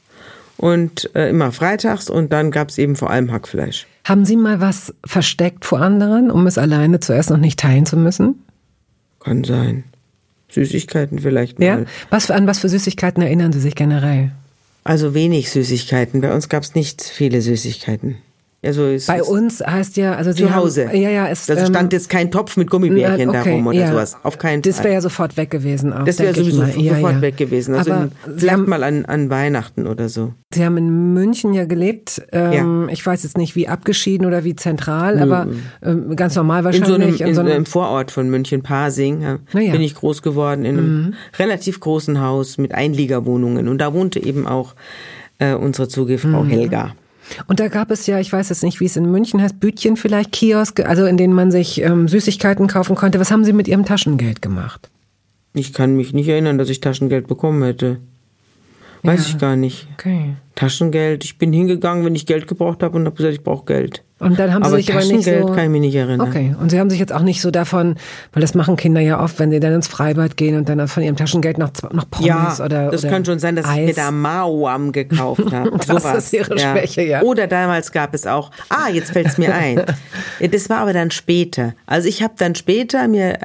und 0.56 1.14
äh, 1.14 1.28
immer 1.28 1.52
freitags 1.52 2.10
und 2.10 2.32
dann 2.32 2.50
gab's 2.50 2.78
eben 2.78 2.96
vor 2.96 3.10
allem 3.10 3.30
Hackfleisch. 3.30 3.86
Haben 4.04 4.24
Sie 4.24 4.36
mal 4.36 4.60
was 4.60 4.94
versteckt 5.04 5.64
vor 5.64 5.80
anderen, 5.80 6.30
um 6.30 6.46
es 6.46 6.58
alleine 6.58 6.98
zu 6.98 7.12
essen 7.12 7.34
und 7.34 7.40
nicht 7.40 7.60
teilen 7.60 7.86
zu 7.86 7.96
müssen? 7.96 8.42
Kann 9.20 9.44
sein. 9.44 9.84
Süßigkeiten 10.48 11.20
vielleicht 11.20 11.60
mal. 11.60 11.66
Ja? 11.66 11.78
Was, 12.10 12.30
an 12.30 12.46
was 12.46 12.60
für 12.60 12.68
Süßigkeiten 12.68 13.22
erinnern 13.22 13.52
Sie 13.52 13.60
sich 13.60 13.74
generell? 13.74 14.32
Also 14.86 15.14
wenig 15.14 15.50
Süßigkeiten. 15.50 16.20
Bei 16.20 16.32
uns 16.32 16.48
gab 16.48 16.62
es 16.62 16.76
nicht 16.76 17.02
viele 17.02 17.42
Süßigkeiten. 17.42 18.18
Also 18.64 18.96
Bei 19.06 19.22
uns 19.22 19.60
heißt 19.60 19.96
ja, 19.96 20.14
also 20.14 20.32
zu 20.32 20.54
Hause. 20.54 20.88
Haben, 20.88 20.96
ja, 20.96 21.10
ja, 21.10 21.28
es 21.28 21.48
also 21.48 21.66
stand 21.66 21.92
jetzt 21.92 22.08
kein 22.08 22.30
Topf 22.30 22.56
mit 22.56 22.70
Gummibärchen 22.70 23.28
okay, 23.28 23.44
darum 23.44 23.66
oder 23.66 23.78
ja. 23.78 23.90
sowas. 23.90 24.16
Auf 24.22 24.38
keinen 24.38 24.62
Fall. 24.62 24.72
Das 24.72 24.82
wäre 24.82 24.94
ja 24.94 25.00
sofort 25.00 25.36
weg 25.36 25.50
gewesen. 25.50 25.92
Auch, 25.92 26.04
das 26.04 26.18
wäre 26.18 26.34
sowieso 26.34 26.62
ja, 26.62 26.94
sofort 26.94 27.14
ja. 27.14 27.20
weg 27.20 27.36
gewesen. 27.36 27.74
Also 27.74 27.92
Aber 27.92 28.08
vielleicht 28.24 28.52
haben, 28.52 28.68
mal 28.68 28.82
an, 28.82 29.04
an 29.04 29.30
Weihnachten 29.30 29.86
oder 29.86 30.08
so. 30.08 30.32
Sie 30.52 30.64
haben 30.64 30.76
in 30.78 31.12
München 31.12 31.54
ja 31.54 31.64
gelebt. 31.64 32.22
Ähm, 32.32 32.88
ich 32.90 33.04
weiß 33.04 33.22
jetzt 33.22 33.36
nicht, 33.36 33.56
wie 33.56 33.68
abgeschieden 33.68 34.26
oder 34.26 34.42
wie 34.42 34.56
zentral, 34.56 35.18
aber 35.18 35.46
ähm, 35.82 36.16
ganz 36.16 36.34
normal 36.34 36.64
wahrscheinlich. 36.64 36.88
In 36.88 36.94
so 36.96 37.02
einem, 37.02 37.14
in, 37.14 37.26
in 37.26 37.34
so 37.34 37.40
einem 37.42 37.66
Vorort 37.66 38.10
von 38.10 38.28
München, 38.30 38.62
Pasing, 38.62 39.38
bin 39.52 39.80
ich 39.80 39.94
groß 39.94 40.22
geworden 40.22 40.64
in 40.64 40.78
einem 40.78 40.96
mhm. 40.96 41.14
relativ 41.38 41.78
großen 41.78 42.20
Haus 42.20 42.58
mit 42.58 42.74
Einliegerwohnungen. 42.74 43.68
Und 43.68 43.78
da 43.78 43.92
wohnte 43.92 44.20
eben 44.20 44.46
auch 44.46 44.74
äh, 45.38 45.54
unsere 45.54 45.88
Zugefrau 45.88 46.42
mhm. 46.42 46.48
Helga. 46.48 46.94
Und 47.46 47.60
da 47.60 47.68
gab 47.68 47.90
es 47.90 48.06
ja, 48.06 48.18
ich 48.18 48.32
weiß 48.32 48.48
jetzt 48.48 48.62
nicht, 48.62 48.80
wie 48.80 48.86
es 48.86 48.96
in 48.96 49.10
München 49.10 49.40
heißt, 49.42 49.60
Bütchen 49.60 49.96
vielleicht, 49.96 50.32
Kioske, 50.32 50.88
also 50.88 51.06
in 51.06 51.16
denen 51.16 51.34
man 51.34 51.50
sich 51.50 51.80
ähm, 51.82 52.08
Süßigkeiten 52.08 52.66
kaufen 52.66 52.96
konnte. 52.96 53.18
Was 53.18 53.30
haben 53.30 53.44
Sie 53.44 53.52
mit 53.52 53.68
Ihrem 53.68 53.84
Taschengeld 53.84 54.42
gemacht? 54.42 54.90
Ich 55.54 55.72
kann 55.72 55.96
mich 55.96 56.12
nicht 56.12 56.28
erinnern, 56.28 56.58
dass 56.58 56.68
ich 56.68 56.80
Taschengeld 56.80 57.28
bekommen 57.28 57.62
hätte. 57.62 57.98
Weiß 59.02 59.28
ja. 59.28 59.34
ich 59.34 59.38
gar 59.38 59.56
nicht. 59.56 59.88
Okay. 59.94 60.34
Taschengeld. 60.54 61.24
Ich 61.24 61.38
bin 61.38 61.52
hingegangen, 61.52 62.04
wenn 62.04 62.14
ich 62.14 62.26
Geld 62.26 62.46
gebraucht 62.46 62.82
habe 62.82 62.96
und 62.96 63.06
habe 63.06 63.16
gesagt, 63.16 63.34
ich 63.34 63.42
brauche 63.42 63.64
Geld. 63.64 64.02
Und 64.18 64.38
dann 64.38 64.54
haben 64.54 64.62
aber 64.62 64.76
Sie 64.76 64.82
sich 64.82 64.94
aber 64.94 65.04
nicht 65.04 65.24
so. 65.24 65.46
kann 65.52 65.64
ich 65.64 65.68
mich 65.68 65.80
nicht 65.82 65.94
erinnern. 65.94 66.26
Okay. 66.26 66.56
Und 66.58 66.70
Sie 66.70 66.80
haben 66.80 66.88
sich 66.88 66.98
jetzt 66.98 67.12
auch 67.12 67.20
nicht 67.20 67.42
so 67.42 67.50
davon, 67.50 67.96
weil 68.32 68.40
das 68.40 68.54
machen 68.54 68.76
Kinder 68.76 69.00
ja 69.00 69.20
oft, 69.22 69.38
wenn 69.38 69.50
sie 69.50 69.60
dann 69.60 69.74
ins 69.74 69.88
Freibad 69.88 70.38
gehen 70.38 70.56
und 70.56 70.70
dann 70.70 70.88
von 70.88 71.02
ihrem 71.02 71.16
Taschengeld 71.16 71.58
noch, 71.58 71.70
noch 71.92 72.08
Pommes 72.08 72.26
ja, 72.26 72.64
oder. 72.64 72.90
Das 72.90 73.04
oder 73.04 73.12
kann 73.12 73.26
schon 73.26 73.38
sein, 73.38 73.56
dass 73.56 73.66
Eis. 73.66 73.78
ich 73.78 73.86
mir 73.88 73.94
da 73.94 74.10
Mauam 74.10 74.92
gekauft 74.92 75.52
habe. 75.52 75.70
das 75.76 75.86
Sowas. 75.86 76.16
ist 76.16 76.32
Ihre 76.32 76.58
ja. 76.58 76.72
Schwäche, 76.72 77.02
ja. 77.02 77.22
Oder 77.22 77.46
damals 77.46 77.92
gab 77.92 78.14
es 78.14 78.26
auch. 78.26 78.50
Ah, 78.70 78.88
jetzt 78.90 79.10
fällt 79.10 79.26
es 79.26 79.36
mir 79.36 79.54
ein. 79.54 79.82
das 80.50 80.70
war 80.70 80.78
aber 80.78 80.94
dann 80.94 81.10
später. 81.10 81.74
Also 81.84 82.08
ich 82.08 82.22
habe 82.22 82.34
dann 82.38 82.54
später 82.54 83.08
mir 83.08 83.38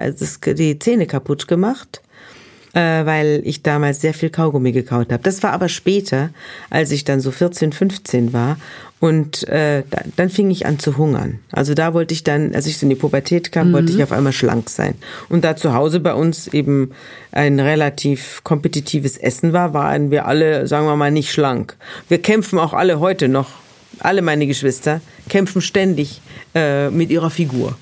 die 0.45 0.79
Zähne 0.79 1.05
kaputt 1.05 1.49
gemacht 1.49 2.01
äh, 2.73 3.05
weil 3.05 3.41
ich 3.43 3.63
damals 3.63 4.01
sehr 4.01 4.13
viel 4.13 4.29
Kaugummi 4.29 4.71
gekaut 4.71 5.11
habe. 5.11 5.23
Das 5.23 5.43
war 5.43 5.53
aber 5.53 5.69
später, 5.69 6.29
als 6.69 6.91
ich 6.91 7.03
dann 7.03 7.19
so 7.19 7.31
14, 7.31 7.73
15 7.73 8.33
war. 8.33 8.57
Und 8.99 9.47
äh, 9.49 9.81
da, 9.89 10.03
dann 10.15 10.29
fing 10.29 10.51
ich 10.51 10.67
an 10.67 10.77
zu 10.77 10.95
hungern. 10.95 11.39
Also 11.51 11.73
da 11.73 11.95
wollte 11.95 12.13
ich 12.13 12.23
dann, 12.23 12.53
als 12.53 12.67
ich 12.67 12.77
so 12.77 12.85
in 12.85 12.91
die 12.91 12.95
Pubertät 12.95 13.51
kam, 13.51 13.69
mhm. 13.69 13.73
wollte 13.73 13.91
ich 13.91 14.03
auf 14.03 14.11
einmal 14.11 14.31
schlank 14.31 14.69
sein. 14.69 14.93
Und 15.27 15.43
da 15.43 15.55
zu 15.55 15.73
Hause 15.73 15.99
bei 15.99 16.13
uns 16.13 16.47
eben 16.47 16.91
ein 17.31 17.59
relativ 17.59 18.41
kompetitives 18.43 19.17
Essen 19.17 19.53
war, 19.53 19.73
waren 19.73 20.11
wir 20.11 20.27
alle, 20.27 20.67
sagen 20.67 20.85
wir 20.85 20.95
mal, 20.95 21.11
nicht 21.11 21.31
schlank. 21.31 21.75
Wir 22.09 22.21
kämpfen 22.21 22.59
auch 22.59 22.73
alle 22.73 22.99
heute 22.99 23.27
noch, 23.27 23.49
alle 23.99 24.21
meine 24.21 24.45
Geschwister 24.45 25.01
kämpfen 25.29 25.61
ständig 25.61 26.21
äh, 26.53 26.91
mit 26.91 27.09
ihrer 27.09 27.31
Figur. 27.31 27.75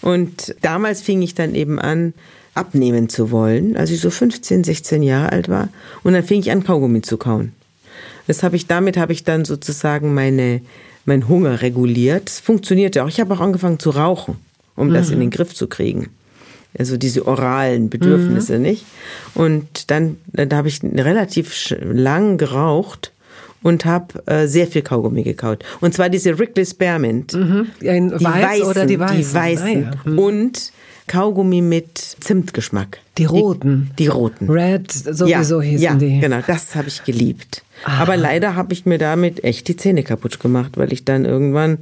Und 0.00 0.54
damals 0.62 1.02
fing 1.02 1.22
ich 1.22 1.34
dann 1.34 1.54
eben 1.54 1.78
an, 1.78 2.14
abnehmen 2.54 3.08
zu 3.08 3.30
wollen, 3.30 3.76
als 3.76 3.90
ich 3.90 4.00
so 4.00 4.10
15, 4.10 4.64
16 4.64 5.02
Jahre 5.02 5.32
alt 5.32 5.48
war. 5.48 5.68
Und 6.02 6.12
dann 6.12 6.24
fing 6.24 6.40
ich 6.40 6.50
an, 6.50 6.64
Kaugummi 6.64 7.02
zu 7.02 7.16
kauen. 7.16 7.52
Das 8.26 8.42
habe 8.42 8.56
ich, 8.56 8.66
damit 8.66 8.96
habe 8.96 9.12
ich 9.12 9.24
dann 9.24 9.44
sozusagen 9.44 10.12
meine, 10.12 10.60
mein 11.04 11.28
Hunger 11.28 11.62
reguliert. 11.62 12.28
Es 12.28 12.40
funktionierte 12.40 13.02
auch. 13.02 13.08
Ich 13.08 13.20
habe 13.20 13.32
auch 13.34 13.40
angefangen 13.40 13.78
zu 13.78 13.90
rauchen, 13.90 14.36
um 14.76 14.88
mhm. 14.88 14.94
das 14.94 15.08
in 15.08 15.16
mhm. 15.16 15.22
den 15.22 15.30
Griff 15.30 15.54
zu 15.54 15.66
kriegen. 15.66 16.10
Also 16.78 16.96
diese 16.96 17.26
oralen 17.26 17.88
Bedürfnisse, 17.88 18.56
mhm. 18.56 18.62
nicht? 18.62 18.84
Und 19.34 19.90
dann, 19.90 20.18
dann 20.26 20.52
habe 20.52 20.68
ich 20.68 20.82
relativ 20.82 21.74
lang 21.80 22.36
geraucht 22.36 23.12
und 23.62 23.84
habe 23.84 24.26
äh, 24.26 24.46
sehr 24.46 24.66
viel 24.66 24.82
Kaugummi 24.82 25.22
gekaut. 25.22 25.64
Und 25.80 25.94
zwar 25.94 26.08
diese 26.08 26.38
Wrigley 26.38 26.64
Spearmint. 26.64 27.34
Mhm. 27.34 27.66
Ein 27.86 28.08
die 28.10 28.24
Weiß 28.24 28.44
weißen, 28.44 28.66
oder 28.66 28.86
die 28.86 28.98
weißen? 28.98 29.16
Die 29.18 29.34
weißen. 29.34 29.66
Ah, 29.66 29.90
ja. 30.04 30.10
mhm. 30.10 30.18
Und 30.18 30.72
Kaugummi 31.08 31.62
mit 31.62 31.98
Zimtgeschmack. 31.98 32.98
Die 33.16 33.24
roten. 33.24 33.90
Die, 33.98 34.04
die 34.04 34.06
roten. 34.08 34.48
Red, 34.48 34.92
sowieso 34.92 35.60
ja, 35.60 35.68
hießen 35.68 35.82
ja, 35.82 35.94
die. 35.94 36.20
Genau, 36.20 36.40
das 36.46 36.74
habe 36.76 36.88
ich 36.88 37.02
geliebt. 37.02 37.64
Aha. 37.84 38.02
Aber 38.02 38.16
leider 38.16 38.54
habe 38.54 38.72
ich 38.72 38.86
mir 38.86 38.98
damit 38.98 39.42
echt 39.42 39.66
die 39.68 39.76
Zähne 39.76 40.02
kaputt 40.02 40.38
gemacht, 40.38 40.72
weil 40.76 40.92
ich 40.92 41.04
dann 41.04 41.24
irgendwann 41.24 41.78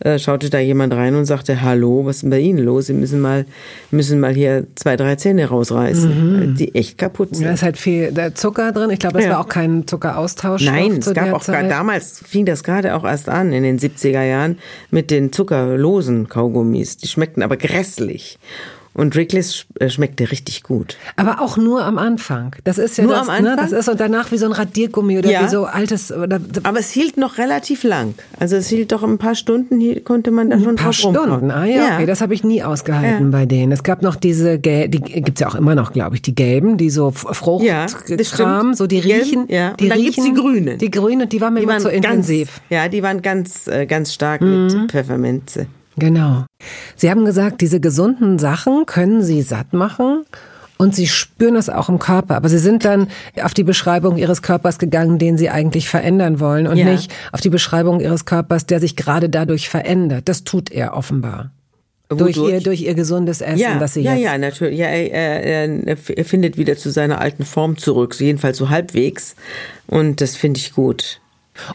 äh, 0.00 0.18
schaute 0.18 0.50
da 0.50 0.58
jemand 0.58 0.92
rein 0.92 1.14
und 1.14 1.24
sagte, 1.24 1.62
hallo, 1.62 2.04
was 2.04 2.16
ist 2.16 2.22
denn 2.22 2.30
bei 2.30 2.40
Ihnen 2.40 2.58
los? 2.58 2.86
Sie 2.86 2.92
müssen 2.92 3.20
mal, 3.20 3.46
müssen 3.90 4.20
mal 4.20 4.34
hier 4.34 4.66
zwei, 4.74 4.96
drei 4.96 5.16
Zähne 5.16 5.46
rausreißen, 5.46 6.50
mhm. 6.50 6.54
die 6.54 6.74
echt 6.74 6.98
kaputt 6.98 7.34
sind. 7.34 7.46
Da 7.46 7.52
ist 7.52 7.62
halt 7.62 7.78
viel 7.78 8.12
Zucker 8.34 8.72
drin. 8.72 8.90
Ich 8.90 8.98
glaube, 8.98 9.18
es 9.18 9.24
ja. 9.24 9.32
war 9.32 9.40
auch 9.40 9.48
kein 9.48 9.86
Zuckeraustausch. 9.86 10.64
Nein, 10.64 10.98
es 10.98 11.12
gab 11.14 11.32
auch 11.32 11.42
Zeit. 11.42 11.70
damals 11.70 12.22
fing 12.26 12.44
das 12.44 12.62
gerade 12.62 12.94
auch 12.94 13.04
erst 13.04 13.28
an 13.28 13.52
in 13.52 13.62
den 13.62 13.78
70er 13.78 14.22
Jahren 14.22 14.58
mit 14.90 15.10
den 15.10 15.32
zuckerlosen 15.32 16.28
Kaugummis. 16.28 16.98
Die 16.98 17.08
schmeckten 17.08 17.42
aber 17.42 17.56
grässlich. 17.56 18.38
Und 18.96 19.14
Wrigley's 19.14 19.66
äh, 19.78 19.90
schmeckte 19.90 20.30
richtig 20.30 20.62
gut. 20.62 20.96
Aber 21.16 21.42
auch 21.42 21.58
nur 21.58 21.84
am 21.84 21.98
Anfang. 21.98 22.56
Das 22.64 22.78
ist 22.78 22.96
ja 22.96 23.04
nur 23.04 23.12
das, 23.12 23.28
am 23.28 23.34
Anfang? 23.34 23.56
Ne? 23.56 23.56
Das 23.56 23.72
ist 23.72 23.88
und 23.90 24.00
danach 24.00 24.32
wie 24.32 24.38
so 24.38 24.46
ein 24.46 24.52
Radiergummi 24.52 25.18
oder 25.18 25.30
ja. 25.30 25.44
wie 25.44 25.48
so 25.48 25.66
altes. 25.66 26.10
Oder, 26.10 26.40
Aber 26.62 26.78
es 26.78 26.90
hielt 26.90 27.18
noch 27.18 27.36
relativ 27.36 27.84
lang. 27.84 28.14
Also 28.40 28.56
es 28.56 28.68
hielt 28.68 28.92
doch 28.92 29.02
ein 29.02 29.18
paar 29.18 29.34
Stunden, 29.34 29.78
hier 29.80 30.02
konnte 30.02 30.30
man 30.30 30.48
da 30.48 30.58
schon 30.58 30.70
ein 30.70 30.76
paar 30.76 30.94
Stunden. 30.94 31.50
Ah 31.50 31.66
ja, 31.66 31.76
ja. 31.76 31.94
Okay, 31.96 32.06
das 32.06 32.22
habe 32.22 32.32
ich 32.32 32.42
nie 32.42 32.62
ausgehalten 32.62 33.26
ja. 33.26 33.38
bei 33.38 33.44
denen. 33.44 33.70
Es 33.70 33.82
gab 33.82 34.00
noch 34.00 34.16
diese, 34.16 34.58
die 34.58 34.88
gibt's 34.88 35.40
ja 35.40 35.48
auch 35.48 35.56
immer 35.56 35.74
noch, 35.74 35.92
glaube 35.92 36.16
ich, 36.16 36.22
die 36.22 36.34
gelben, 36.34 36.78
die 36.78 36.88
so 36.88 37.10
Fruchtkram, 37.10 38.68
ja, 38.70 38.74
so 38.74 38.86
die 38.86 38.98
riechen. 38.98 39.44
Ja. 39.48 39.74
Die 39.74 39.84
und 39.84 39.90
dann 39.90 39.98
riechen, 39.98 40.24
gibt's 40.24 40.40
die 40.40 40.40
grünen. 40.40 40.78
Die 40.78 40.90
grünen, 40.90 41.28
die 41.28 41.40
waren 41.42 41.52
mir 41.52 41.60
die 41.60 41.64
immer 41.64 41.78
zu 41.78 41.90
intensiv. 41.90 42.62
ja, 42.70 42.88
die 42.88 43.02
waren 43.02 43.20
ganz, 43.20 43.66
äh, 43.66 43.84
ganz 43.84 44.14
stark 44.14 44.40
mhm. 44.40 44.66
mit 44.66 44.90
Pfefferminze. 44.90 45.66
Genau. 45.98 46.44
Sie 46.96 47.10
haben 47.10 47.24
gesagt, 47.24 47.60
diese 47.60 47.80
gesunden 47.80 48.38
Sachen 48.38 48.86
können 48.86 49.22
Sie 49.22 49.42
satt 49.42 49.72
machen. 49.72 50.24
Und 50.78 50.94
sie 50.94 51.06
spüren 51.06 51.54
das 51.54 51.70
auch 51.70 51.88
im 51.88 51.98
Körper. 51.98 52.36
Aber 52.36 52.48
sie 52.48 52.58
sind 52.58 52.84
dann 52.84 53.08
auf 53.42 53.54
die 53.54 53.64
Beschreibung 53.64 54.18
ihres 54.18 54.42
Körpers 54.42 54.78
gegangen, 54.78 55.18
den 55.18 55.38
sie 55.38 55.48
eigentlich 55.48 55.88
verändern 55.88 56.38
wollen 56.38 56.66
und 56.66 56.76
ja. 56.76 56.84
nicht 56.84 57.10
auf 57.32 57.40
die 57.40 57.48
Beschreibung 57.48 58.00
ihres 58.00 58.26
Körpers, 58.26 58.66
der 58.66 58.80
sich 58.80 58.94
gerade 58.94 59.30
dadurch 59.30 59.70
verändert. 59.70 60.28
Das 60.28 60.44
tut 60.44 60.70
er 60.70 60.94
offenbar. 60.94 61.50
Durch 62.08 62.36
ihr, 62.36 62.60
durch 62.60 62.82
ihr 62.82 62.94
gesundes 62.94 63.40
Essen, 63.40 63.58
ja, 63.58 63.78
das 63.78 63.94
sie 63.94 64.02
ja, 64.02 64.12
jetzt. 64.12 64.22
Ja, 64.22 64.32
ja, 64.32 64.38
natürlich. 64.38 64.78
Ja, 64.78 64.86
er, 64.86 65.42
er, 65.42 65.96
er 66.16 66.24
findet 66.24 66.56
wieder 66.56 66.76
zu 66.76 66.90
seiner 66.90 67.20
alten 67.20 67.44
Form 67.44 67.78
zurück, 67.78 68.14
jedenfalls 68.20 68.58
so 68.58 68.68
halbwegs. 68.68 69.34
Und 69.88 70.20
das 70.20 70.36
finde 70.36 70.58
ich 70.58 70.72
gut. 70.72 71.20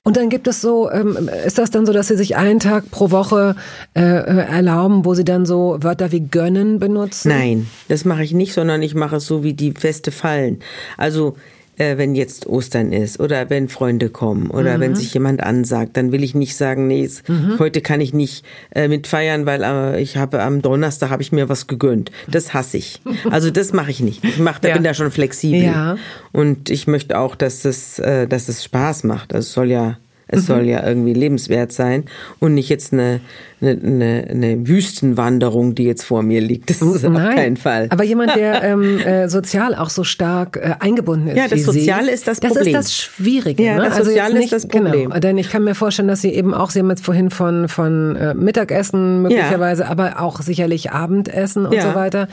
Und 0.03 0.17
dann 0.17 0.29
gibt 0.29 0.47
es 0.47 0.61
so, 0.61 0.91
ähm, 0.91 1.29
ist 1.45 1.57
das 1.57 1.71
dann 1.71 1.85
so, 1.85 1.93
dass 1.93 2.07
Sie 2.07 2.17
sich 2.17 2.35
einen 2.35 2.59
Tag 2.59 2.89
pro 2.91 3.11
Woche 3.11 3.55
äh, 3.95 4.01
äh, 4.01 4.45
erlauben, 4.47 5.05
wo 5.05 5.13
Sie 5.13 5.25
dann 5.25 5.45
so 5.45 5.77
Wörter 5.81 6.11
wie 6.11 6.21
gönnen 6.21 6.79
benutzen? 6.79 7.29
Nein, 7.29 7.67
das 7.87 8.05
mache 8.05 8.23
ich 8.23 8.33
nicht, 8.33 8.53
sondern 8.53 8.81
ich 8.81 8.95
mache 8.95 9.17
es 9.17 9.25
so, 9.25 9.43
wie 9.43 9.53
die 9.53 9.71
Feste 9.71 10.11
fallen. 10.11 10.59
Also 10.97 11.35
äh, 11.77 11.97
wenn 11.97 12.15
jetzt 12.15 12.47
Ostern 12.47 12.91
ist 12.91 13.19
oder 13.19 13.49
wenn 13.49 13.69
Freunde 13.69 14.09
kommen 14.09 14.49
oder 14.49 14.77
mhm. 14.77 14.81
wenn 14.81 14.95
sich 14.95 15.13
jemand 15.13 15.41
ansagt, 15.41 15.97
dann 15.97 16.11
will 16.11 16.23
ich 16.23 16.35
nicht 16.35 16.55
sagen, 16.55 16.87
nee, 16.87 17.09
mhm. 17.27 17.59
heute 17.59 17.81
kann 17.81 18.01
ich 18.01 18.13
nicht 18.13 18.45
äh, 18.75 18.87
mit 18.87 19.07
feiern, 19.07 19.45
weil 19.45 19.63
äh, 19.63 20.01
ich 20.01 20.17
habe 20.17 20.41
am 20.41 20.61
Donnerstag 20.61 21.09
habe 21.09 21.21
ich 21.21 21.31
mir 21.31 21.49
was 21.49 21.67
gegönnt. 21.67 22.11
Das 22.29 22.53
hasse 22.53 22.77
ich. 22.77 23.01
Also 23.29 23.51
das 23.51 23.73
mache 23.73 23.91
ich 23.91 23.99
nicht. 23.99 24.23
Ich 24.23 24.39
mach, 24.39 24.59
da 24.59 24.69
ja. 24.69 24.73
bin 24.75 24.83
da 24.83 24.93
schon 24.93 25.11
flexibel. 25.11 25.63
Ja. 25.63 25.97
Und 26.31 26.69
ich 26.69 26.87
möchte 26.87 27.17
auch, 27.17 27.35
dass 27.35 27.65
es, 27.65 27.99
äh, 27.99 28.27
dass 28.27 28.49
es 28.49 28.63
Spaß 28.63 29.03
macht. 29.03 29.33
Also 29.33 29.45
es 29.45 29.53
soll 29.53 29.69
ja 29.69 29.97
es 30.31 30.43
mhm. 30.43 30.45
soll 30.45 30.65
ja 30.65 30.87
irgendwie 30.87 31.13
lebenswert 31.13 31.71
sein 31.71 32.05
und 32.39 32.53
nicht 32.53 32.69
jetzt 32.69 32.93
eine, 32.93 33.21
eine, 33.61 34.27
eine 34.29 34.67
Wüstenwanderung, 34.67 35.75
die 35.75 35.83
jetzt 35.83 36.03
vor 36.03 36.23
mir 36.23 36.41
liegt. 36.41 36.69
Das 36.69 36.81
ist 36.81 37.03
Nein. 37.03 37.15
auf 37.15 37.35
keinen 37.35 37.57
Fall. 37.57 37.87
Aber 37.89 38.03
jemand, 38.03 38.35
der 38.35 38.63
ähm, 38.63 38.99
äh, 38.99 39.29
sozial 39.29 39.75
auch 39.75 39.89
so 39.89 40.03
stark 40.03 40.57
äh, 40.57 40.75
eingebunden 40.79 41.27
ist. 41.27 41.37
Ja, 41.37 41.47
das 41.47 41.63
Soziale 41.63 42.07
Sie, 42.07 42.11
ist 42.11 42.27
das 42.27 42.39
Problem. 42.39 42.57
Das 42.57 42.67
ist 42.67 42.75
das 42.75 42.95
Schwierige. 42.95 43.63
Ja, 43.63 43.75
ne? 43.75 43.83
das 43.83 43.97
also 43.97 44.09
Soziale 44.09 44.33
nicht, 44.35 44.45
ist 44.45 44.53
das 44.53 44.67
Problem. 44.67 45.09
Genau, 45.09 45.19
denn 45.19 45.37
ich 45.37 45.49
kann 45.49 45.63
mir 45.63 45.75
vorstellen, 45.75 46.07
dass 46.07 46.21
Sie 46.21 46.33
eben 46.33 46.53
auch, 46.53 46.71
Sie 46.71 46.79
haben 46.79 46.89
jetzt 46.89 47.05
vorhin 47.05 47.29
von, 47.29 47.67
von 47.67 48.15
äh, 48.15 48.33
Mittagessen 48.33 49.23
möglicherweise, 49.23 49.83
ja. 49.83 49.89
aber 49.89 50.21
auch 50.21 50.41
sicherlich 50.41 50.91
Abendessen 50.91 51.65
und 51.65 51.73
ja. 51.73 51.89
so 51.89 51.95
weiter. 51.95 52.27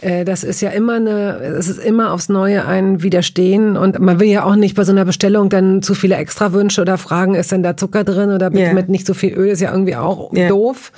Äh, 0.00 0.24
das 0.24 0.44
ist 0.44 0.60
ja 0.60 0.70
immer 0.70 0.94
eine, 0.94 1.38
es 1.58 1.68
ist 1.68 1.78
immer 1.78 2.12
aufs 2.12 2.28
Neue 2.28 2.64
ein 2.64 3.02
Widerstehen 3.02 3.76
und 3.76 3.98
man 3.98 4.20
will 4.20 4.28
ja 4.28 4.44
auch 4.44 4.56
nicht 4.56 4.76
bei 4.76 4.84
so 4.84 4.92
einer 4.92 5.04
Bestellung 5.04 5.48
dann 5.48 5.82
zu 5.82 5.94
viele 5.94 6.16
Extrawünsche 6.16 6.80
oder 6.80 6.96
Fragen, 6.96 7.34
ist 7.40 7.52
denn 7.52 7.62
da 7.62 7.76
Zucker 7.76 8.04
drin 8.04 8.30
oder 8.30 8.50
mit, 8.50 8.60
yeah. 8.60 8.72
mit 8.72 8.88
nicht 8.88 9.06
so 9.06 9.14
viel 9.14 9.32
Öl, 9.34 9.48
ist 9.48 9.60
ja 9.60 9.72
irgendwie 9.72 9.96
auch 9.96 10.32
yeah. 10.32 10.48
doof. 10.48 10.92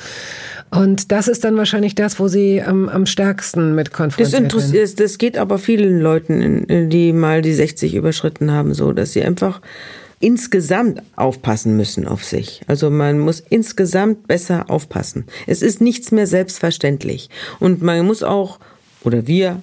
Und 0.71 1.13
das 1.13 1.29
ist 1.29 1.45
dann 1.45 1.57
wahrscheinlich 1.57 1.95
das, 1.95 2.19
wo 2.19 2.29
sie 2.29 2.63
am, 2.63 2.89
am 2.89 3.05
stärksten 3.05 3.75
mit 3.75 3.93
konfrontiert 3.93 4.55
das 4.55 4.71
sind. 4.71 5.01
Das 5.01 5.19
geht 5.19 5.37
aber 5.37 5.59
vielen 5.59 6.01
Leuten, 6.01 6.89
die 6.89 7.13
mal 7.13 7.43
die 7.43 7.53
60 7.53 7.95
überschritten 7.95 8.51
haben, 8.51 8.73
so, 8.73 8.93
dass 8.93 9.13
sie 9.13 9.23
einfach 9.23 9.61
insgesamt 10.19 11.03
aufpassen 11.17 11.77
müssen 11.77 12.07
auf 12.07 12.25
sich. 12.25 12.63
Also 12.69 12.89
man 12.91 13.19
muss 13.19 13.41
insgesamt 13.41 14.29
besser 14.29 14.71
aufpassen. 14.71 15.27
Es 15.47 15.61
ist 15.61 15.81
nichts 15.81 16.11
mehr 16.13 16.27
selbstverständlich. 16.27 17.29
Und 17.61 17.83
man 17.83 18.07
muss 18.07 18.23
auch, 18.23 18.59
oder 19.03 19.27
wir 19.27 19.61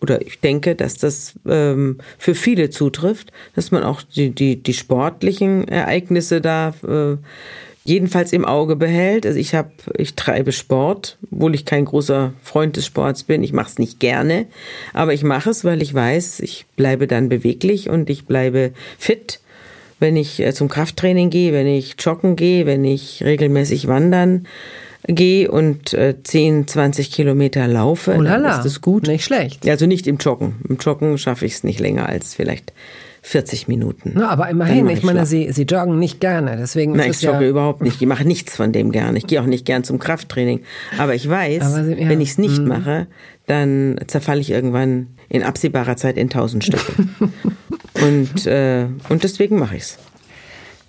oder 0.00 0.20
ich 0.20 0.40
denke, 0.40 0.74
dass 0.74 0.94
das 0.94 1.34
ähm, 1.48 1.98
für 2.18 2.34
viele 2.34 2.70
zutrifft, 2.70 3.32
dass 3.54 3.70
man 3.70 3.82
auch 3.82 4.02
die, 4.02 4.30
die, 4.30 4.62
die 4.62 4.74
sportlichen 4.74 5.66
Ereignisse 5.68 6.40
da 6.40 6.74
äh, 6.86 7.16
jedenfalls 7.84 8.32
im 8.32 8.44
Auge 8.44 8.76
behält. 8.76 9.24
Also 9.24 9.38
ich 9.38 9.54
habe, 9.54 9.70
ich 9.96 10.14
treibe 10.14 10.52
Sport, 10.52 11.16
obwohl 11.30 11.54
ich 11.54 11.64
kein 11.64 11.86
großer 11.86 12.34
Freund 12.42 12.76
des 12.76 12.84
Sports 12.84 13.24
bin. 13.24 13.42
Ich 13.42 13.52
mache 13.52 13.70
es 13.70 13.78
nicht 13.78 14.00
gerne, 14.00 14.46
aber 14.92 15.14
ich 15.14 15.22
mache 15.22 15.50
es, 15.50 15.64
weil 15.64 15.80
ich 15.80 15.94
weiß, 15.94 16.40
ich 16.40 16.66
bleibe 16.76 17.06
dann 17.06 17.28
beweglich 17.28 17.88
und 17.88 18.10
ich 18.10 18.26
bleibe 18.26 18.72
fit, 18.98 19.40
wenn 19.98 20.16
ich 20.16 20.40
äh, 20.40 20.52
zum 20.52 20.68
Krafttraining 20.68 21.30
gehe, 21.30 21.52
wenn 21.52 21.66
ich 21.66 21.94
joggen 21.98 22.36
gehe, 22.36 22.66
wenn 22.66 22.84
ich 22.84 23.22
regelmäßig 23.24 23.88
wandern 23.88 24.46
gehe 25.06 25.50
und 25.50 25.94
äh, 25.94 26.16
10, 26.22 26.66
20 26.66 27.10
Kilometer 27.10 27.66
laufe, 27.68 28.16
oh 28.18 28.22
dann 28.22 28.44
ist 28.44 28.62
das 28.62 28.80
gut. 28.80 29.06
Nicht 29.06 29.24
schlecht. 29.24 29.68
Also 29.68 29.86
nicht 29.86 30.06
im 30.06 30.16
Joggen. 30.16 30.56
Im 30.68 30.76
Joggen 30.76 31.18
schaffe 31.18 31.46
ich 31.46 31.54
es 31.54 31.64
nicht 31.64 31.80
länger 31.80 32.08
als 32.08 32.34
vielleicht 32.34 32.72
40 33.22 33.66
Minuten. 33.66 34.12
Na, 34.14 34.28
aber 34.28 34.48
immerhin, 34.48 34.88
ich, 34.88 34.98
ich 34.98 35.04
meine, 35.04 35.26
Sie, 35.26 35.50
Sie 35.50 35.64
joggen 35.64 35.98
nicht 35.98 36.20
gerne, 36.20 36.56
deswegen 36.56 36.92
Nein, 36.92 37.10
ich 37.10 37.22
jogge 37.22 37.44
ja 37.44 37.50
überhaupt 37.50 37.82
nicht. 37.82 38.00
Ich 38.00 38.06
mache 38.06 38.24
nichts 38.24 38.54
von 38.54 38.72
dem 38.72 38.92
gerne. 38.92 39.18
Ich 39.18 39.26
gehe 39.26 39.40
auch 39.40 39.46
nicht 39.46 39.64
gern 39.64 39.82
zum 39.82 39.98
Krafttraining. 39.98 40.60
Aber 40.96 41.14
ich 41.14 41.28
weiß, 41.28 41.62
aber 41.62 41.84
Sie, 41.84 41.94
ja. 41.94 42.08
wenn 42.08 42.20
ich 42.20 42.30
es 42.30 42.38
nicht 42.38 42.60
mhm. 42.60 42.68
mache, 42.68 43.06
dann 43.46 43.98
zerfalle 44.06 44.40
ich 44.40 44.50
irgendwann 44.50 45.08
in 45.28 45.42
absehbarer 45.42 45.96
Zeit 45.96 46.16
in 46.16 46.30
tausend 46.30 46.64
Stücke. 46.64 46.92
und, 48.00 48.46
äh, 48.46 48.86
und 49.08 49.24
deswegen 49.24 49.58
mache 49.58 49.76
ich 49.76 49.82
es. 49.82 49.98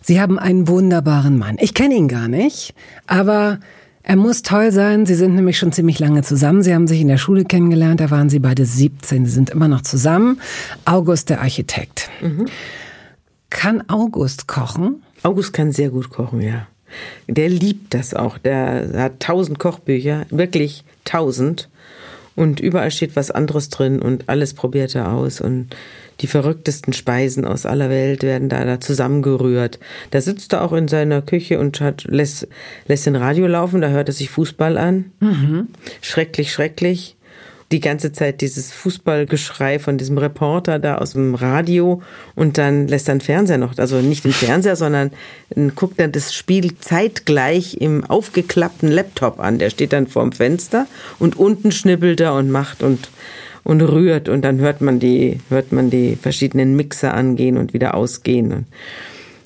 Sie 0.01 0.21
haben 0.21 0.37
einen 0.37 0.67
wunderbaren 0.67 1.37
Mann. 1.39 1.57
Ich 1.59 1.73
kenne 1.73 1.95
ihn 1.95 2.07
gar 2.07 2.27
nicht, 2.27 2.75
aber 3.07 3.59
er 4.09 4.15
muss 4.15 4.41
toll 4.41 4.71
sein. 4.71 5.05
Sie 5.05 5.15
sind 5.15 5.35
nämlich 5.35 5.57
schon 5.57 5.73
ziemlich 5.73 5.99
lange 5.99 6.21
zusammen. 6.21 6.63
Sie 6.63 6.73
haben 6.73 6.87
sich 6.87 7.01
in 7.01 7.09
der 7.09 7.17
Schule 7.17 7.43
kennengelernt. 7.43 7.99
Da 7.99 8.09
waren 8.09 8.29
Sie 8.29 8.39
beide 8.39 8.65
17. 8.65 9.25
Sie 9.25 9.31
sind 9.31 9.49
immer 9.49 9.67
noch 9.67 9.81
zusammen. 9.81 10.39
August, 10.85 11.29
der 11.29 11.41
Architekt. 11.41 12.09
Mhm. 12.21 12.45
Kann 13.49 13.83
August 13.89 14.47
kochen? 14.47 15.03
August 15.23 15.51
kann 15.51 15.73
sehr 15.73 15.89
gut 15.89 16.09
kochen, 16.09 16.39
ja. 16.39 16.67
Der 17.27 17.49
liebt 17.49 17.93
das 17.93 18.13
auch. 18.13 18.37
Der 18.37 18.89
hat 18.95 19.19
tausend 19.19 19.59
Kochbücher, 19.59 20.25
wirklich 20.29 20.85
tausend. 21.03 21.67
Und 22.33 22.61
überall 22.61 22.91
steht 22.91 23.17
was 23.17 23.29
anderes 23.29 23.67
drin 23.67 24.01
und 24.01 24.29
alles 24.29 24.53
probiert 24.53 24.95
er 24.95 25.11
aus. 25.11 25.41
Und 25.41 25.75
die 26.21 26.27
verrücktesten 26.27 26.93
Speisen 26.93 27.45
aus 27.45 27.65
aller 27.65 27.89
Welt 27.89 28.23
werden 28.23 28.49
da, 28.49 28.65
da 28.65 28.79
zusammengerührt. 28.79 29.79
Da 30.11 30.21
sitzt 30.21 30.53
er 30.53 30.63
auch 30.63 30.73
in 30.73 30.87
seiner 30.87 31.21
Küche 31.21 31.59
und 31.59 31.79
hat, 31.81 32.05
lässt, 32.05 32.47
lässt 32.87 33.05
den 33.05 33.15
Radio 33.15 33.47
laufen, 33.47 33.81
da 33.81 33.89
hört 33.89 34.09
er 34.09 34.13
sich 34.13 34.29
Fußball 34.29 34.77
an. 34.77 35.11
Mhm. 35.19 35.67
Schrecklich, 36.01 36.51
schrecklich 36.51 37.17
die 37.71 37.81
ganze 37.81 38.13
Zeit 38.13 38.39
dieses 38.39 38.71
Fußballgeschrei 38.71 39.79
von 39.79 39.97
diesem 39.97 40.17
Reporter 40.17 40.79
da 40.79 40.95
aus 40.99 41.11
dem 41.11 41.35
Radio 41.35 42.01
und 42.33 42.57
dann 42.57 42.87
lässt 42.87 43.09
er 43.09 43.15
den 43.15 43.21
Fernseher 43.21 43.57
noch, 43.57 43.77
also 43.77 43.97
nicht 43.97 44.23
den 44.23 44.31
Fernseher, 44.31 44.77
sondern 44.77 45.11
guckt 45.75 45.99
dann 45.99 46.13
das 46.13 46.33
Spiel 46.33 46.77
zeitgleich 46.79 47.75
im 47.81 48.05
aufgeklappten 48.05 48.89
Laptop 48.89 49.39
an. 49.39 49.59
Der 49.59 49.69
steht 49.69 49.91
dann 49.91 50.07
vorm 50.07 50.31
Fenster 50.31 50.87
und 51.19 51.37
unten 51.37 51.73
schnippelt 51.73 52.21
er 52.21 52.35
und 52.35 52.49
macht 52.49 52.83
und 52.83 53.09
und 53.67 53.81
rührt 53.81 54.29
und 54.29 54.43
dann 54.43 54.59
hört 54.59 54.79
man 54.79 54.99
die, 54.99 55.39
hört 55.49 55.73
man 55.73 55.89
die 55.89 56.15
verschiedenen 56.15 56.77
Mixer 56.77 57.13
angehen 57.13 57.57
und 57.57 57.73
wieder 57.73 57.95
ausgehen 57.95 58.53
und 58.53 58.65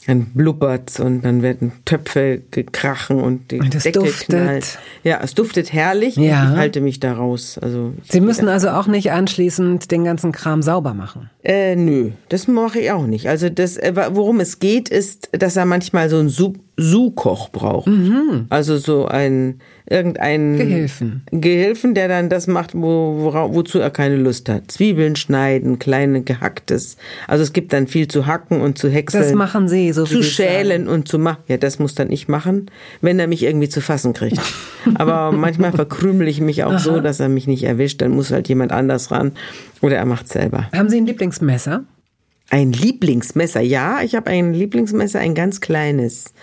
dann 0.07 0.25
blubbert's 0.33 0.99
und 0.99 1.21
dann 1.21 1.41
werden 1.41 1.71
Töpfe 1.85 2.41
gekrachen 2.51 3.19
und 3.19 3.51
die 3.51 3.59
und 3.59 3.73
Decke 3.73 3.99
duftet. 3.99 4.27
knallt. 4.27 4.79
Ja, 5.03 5.19
es 5.23 5.33
duftet 5.35 5.73
herrlich. 5.73 6.15
Ja. 6.17 6.51
Ich 6.51 6.57
halte 6.57 6.81
mich 6.81 6.99
da 6.99 7.13
raus. 7.13 7.59
Also 7.61 7.93
Sie 8.09 8.21
müssen 8.21 8.47
also 8.47 8.69
auch 8.69 8.87
nicht 8.87 9.11
anschließend 9.11 9.91
den 9.91 10.03
ganzen 10.03 10.31
Kram 10.31 10.61
sauber 10.61 10.93
machen. 10.93 11.29
Äh, 11.43 11.75
nö, 11.75 12.11
das 12.29 12.47
mache 12.47 12.79
ich 12.79 12.91
auch 12.91 13.05
nicht. 13.05 13.27
Also 13.29 13.49
das, 13.49 13.77
äh, 13.77 13.93
worum 14.11 14.39
es 14.39 14.59
geht, 14.59 14.89
ist, 14.89 15.29
dass 15.31 15.55
er 15.55 15.65
manchmal 15.65 16.09
so 16.09 16.17
einen 16.17 16.29
Su-Koch 16.29 17.49
braucht. 17.49 17.87
Mhm. 17.87 18.47
Also 18.49 18.77
so 18.77 19.05
ein 19.05 19.61
irgendeinen 19.91 20.57
Gehilfen. 20.57 21.23
Gehilfen, 21.31 21.93
der 21.93 22.07
dann 22.07 22.29
das 22.29 22.47
macht, 22.47 22.73
wo, 22.73 23.17
wo, 23.19 23.33
wozu 23.53 23.79
er 23.79 23.89
keine 23.89 24.15
Lust 24.15 24.49
hat. 24.49 24.71
Zwiebeln 24.71 25.15
schneiden, 25.15 25.77
kleine 25.77 26.21
gehacktes. 26.21 26.97
Also 27.27 27.43
es 27.43 27.53
gibt 27.53 27.73
dann 27.73 27.87
viel 27.87 28.07
zu 28.07 28.25
hacken 28.25 28.61
und 28.61 28.77
zu 28.77 28.89
häckseln. 28.89 29.23
Das 29.23 29.33
machen 29.33 29.67
Sie, 29.67 29.91
so 29.91 30.09
wie 30.09 30.15
Zu 30.15 30.23
schälen 30.23 30.87
und 30.87 31.07
zu 31.07 31.19
machen. 31.19 31.43
Ja, 31.47 31.57
das 31.57 31.77
muss 31.77 31.93
dann 31.93 32.11
ich 32.11 32.27
machen, 32.27 32.71
wenn 33.01 33.19
er 33.19 33.27
mich 33.27 33.43
irgendwie 33.43 33.69
zu 33.69 33.81
fassen 33.81 34.13
kriegt. 34.13 34.41
Aber 34.95 35.31
manchmal 35.31 35.71
verkrümel 35.73 36.27
ich 36.27 36.41
mich 36.41 36.63
auch 36.63 36.71
Aha. 36.71 36.79
so, 36.79 36.99
dass 37.01 37.19
er 37.19 37.29
mich 37.29 37.45
nicht 37.45 37.63
erwischt. 37.63 38.01
Dann 38.01 38.11
muss 38.11 38.31
halt 38.31 38.47
jemand 38.47 38.71
anders 38.71 39.11
ran. 39.11 39.33
Oder 39.81 39.97
er 39.97 40.05
macht 40.05 40.27
selber. 40.27 40.67
Haben 40.73 40.89
Sie 40.89 40.97
ein 40.97 41.05
Lieblingsmesser? 41.05 41.83
Ein 42.51 42.73
Lieblingsmesser, 42.73 43.61
ja, 43.61 44.01
ich 44.01 44.13
habe 44.13 44.29
ein 44.29 44.53
Lieblingsmesser, 44.53 45.19
ein 45.19 45.35
ganz 45.35 45.61
kleines. 45.61 46.33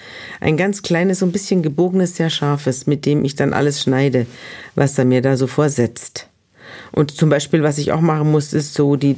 Ein 0.40 0.56
ganz 0.56 0.80
kleines, 0.80 1.18
so 1.18 1.26
ein 1.26 1.32
bisschen 1.32 1.62
gebogenes, 1.62 2.16
sehr 2.16 2.30
scharfes, 2.30 2.86
mit 2.86 3.04
dem 3.04 3.26
ich 3.26 3.36
dann 3.36 3.52
alles 3.52 3.82
schneide, 3.82 4.24
was 4.74 4.96
er 4.96 5.04
mir 5.04 5.20
da 5.20 5.36
so 5.36 5.46
vorsetzt. 5.46 6.26
Und 6.92 7.10
zum 7.10 7.28
Beispiel, 7.28 7.62
was 7.62 7.76
ich 7.76 7.92
auch 7.92 8.00
machen 8.00 8.30
muss, 8.30 8.54
ist 8.54 8.72
so 8.72 8.96
die, 8.96 9.16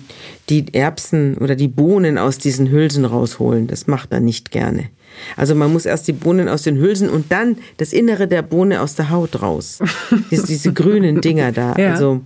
die 0.48 0.74
Erbsen 0.74 1.37
oder 1.37 1.55
die 1.55 1.68
Bohnen 1.68 2.18
aus 2.18 2.38
diesen 2.38 2.72
Hülsen 2.72 3.05
rausholen. 3.05 3.68
Das 3.68 3.87
macht 3.87 4.11
er 4.11 4.18
nicht 4.18 4.50
gerne. 4.50 4.90
Also 5.37 5.55
man 5.55 5.72
muss 5.72 5.87
erst 5.87 6.09
die 6.09 6.12
Bohnen 6.12 6.48
aus 6.48 6.62
den 6.62 6.76
Hülsen 6.79 7.09
und 7.09 7.31
dann 7.31 7.59
das 7.76 7.92
Innere 7.92 8.26
der 8.26 8.42
Bohne 8.42 8.81
aus 8.81 8.96
der 8.96 9.11
Haut 9.11 9.42
raus. 9.42 9.79
diese, 10.33 10.44
diese 10.44 10.72
grünen 10.72 11.20
Dinger 11.20 11.53
da. 11.53 11.76
Ja. 11.76 11.92
Also 11.92 12.22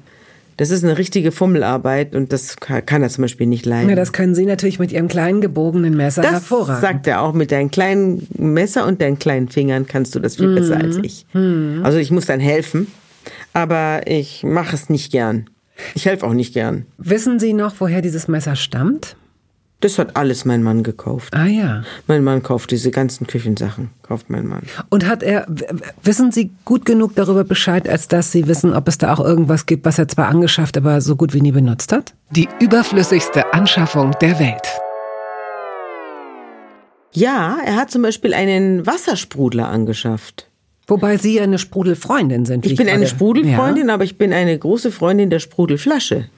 das 0.56 0.70
ist 0.70 0.84
eine 0.84 0.98
richtige 0.98 1.32
Fummelarbeit 1.32 2.14
und 2.14 2.32
das 2.32 2.56
kann 2.56 3.02
er 3.02 3.08
zum 3.08 3.22
Beispiel 3.22 3.46
nicht 3.46 3.66
leiden. 3.66 3.90
Ja, 3.90 3.96
das 3.96 4.12
können 4.12 4.34
Sie 4.34 4.46
natürlich 4.46 4.78
mit 4.78 4.92
Ihrem 4.92 5.08
kleinen 5.08 5.40
gebogenen 5.40 5.96
Messer 5.96 6.22
das 6.22 6.32
hervorragend. 6.32 6.80
sagt 6.80 7.06
er 7.06 7.22
auch. 7.22 7.32
Mit 7.32 7.50
deinem 7.50 7.70
kleinen 7.70 8.26
Messer 8.36 8.86
und 8.86 9.02
deinen 9.02 9.18
kleinen 9.18 9.48
Fingern 9.48 9.86
kannst 9.86 10.14
du 10.14 10.20
das 10.20 10.36
viel 10.36 10.48
mhm. 10.48 10.54
besser 10.54 10.76
als 10.76 10.96
ich. 11.02 11.26
Mhm. 11.32 11.80
Also 11.82 11.98
ich 11.98 12.10
muss 12.10 12.26
dann 12.26 12.40
helfen, 12.40 12.86
aber 13.52 14.06
ich 14.06 14.44
mache 14.44 14.74
es 14.74 14.88
nicht 14.88 15.10
gern. 15.10 15.50
Ich 15.94 16.06
helfe 16.06 16.26
auch 16.26 16.34
nicht 16.34 16.54
gern. 16.54 16.86
Wissen 16.98 17.40
Sie 17.40 17.52
noch, 17.52 17.74
woher 17.80 18.00
dieses 18.00 18.28
Messer 18.28 18.54
stammt? 18.54 19.16
Das 19.84 19.98
hat 19.98 20.16
alles 20.16 20.46
mein 20.46 20.62
Mann 20.62 20.82
gekauft. 20.82 21.34
Ah 21.34 21.44
ja. 21.44 21.82
Mein 22.06 22.24
Mann 22.24 22.42
kauft 22.42 22.70
diese 22.70 22.90
ganzen 22.90 23.26
Küchensachen, 23.26 23.90
kauft 24.00 24.30
mein 24.30 24.46
Mann. 24.46 24.62
Und 24.88 25.06
hat 25.06 25.22
er, 25.22 25.46
wissen 26.02 26.32
Sie 26.32 26.52
gut 26.64 26.86
genug 26.86 27.14
darüber 27.16 27.44
Bescheid, 27.44 27.86
als 27.86 28.08
dass 28.08 28.32
Sie 28.32 28.48
wissen, 28.48 28.72
ob 28.72 28.88
es 28.88 28.96
da 28.96 29.12
auch 29.12 29.20
irgendwas 29.20 29.66
gibt, 29.66 29.84
was 29.84 29.98
er 29.98 30.08
zwar 30.08 30.28
angeschafft, 30.28 30.78
aber 30.78 31.02
so 31.02 31.16
gut 31.16 31.34
wie 31.34 31.42
nie 31.42 31.52
benutzt 31.52 31.92
hat? 31.92 32.14
Die 32.30 32.48
überflüssigste 32.60 33.52
Anschaffung 33.52 34.12
der 34.22 34.38
Welt. 34.38 34.66
Ja, 37.12 37.58
er 37.62 37.76
hat 37.76 37.90
zum 37.90 38.00
Beispiel 38.00 38.32
einen 38.32 38.86
Wassersprudler 38.86 39.68
angeschafft. 39.68 40.48
Wobei 40.86 41.18
Sie 41.18 41.38
eine 41.42 41.58
Sprudelfreundin 41.58 42.46
sind. 42.46 42.64
Ich 42.64 42.76
bin 42.76 42.88
eine 42.88 43.06
Sprudelfreundin, 43.06 43.88
ja. 43.88 43.94
aber 43.94 44.04
ich 44.04 44.16
bin 44.16 44.32
eine 44.32 44.58
große 44.58 44.90
Freundin 44.90 45.28
der 45.28 45.40
Sprudelflasche. 45.40 46.30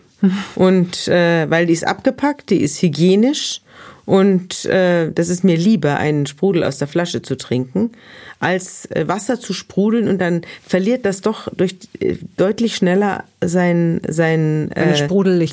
Und 0.55 1.09
äh, 1.09 1.49
weil 1.51 1.67
die 1.67 1.73
ist 1.73 1.87
abgepackt, 1.87 2.51
die 2.51 2.63
ist 2.63 2.81
hygienisch. 2.83 3.61
Und 4.07 4.65
äh, 4.67 5.11
das 5.11 5.29
ist 5.29 5.43
mir 5.43 5.57
lieber, 5.57 5.97
einen 5.97 6.27
Sprudel 6.27 6.63
aus 6.63 6.79
der 6.79 6.87
Flasche 6.87 7.23
zu 7.23 7.37
trinken, 7.37 7.91
als 8.39 8.87
äh, 8.93 9.09
Wasser 9.09 9.41
zu 9.41 9.53
sprudeln. 9.53 10.09
Und 10.09 10.19
dann 10.21 10.43
verliert 10.65 11.05
das 11.05 11.23
doch 11.23 11.49
durch 11.53 11.77
äh, 11.99 12.15
deutlich 12.37 12.77
schneller 12.77 13.25
sein 13.45 14.01
sein 14.09 14.71
äh, 14.73 14.97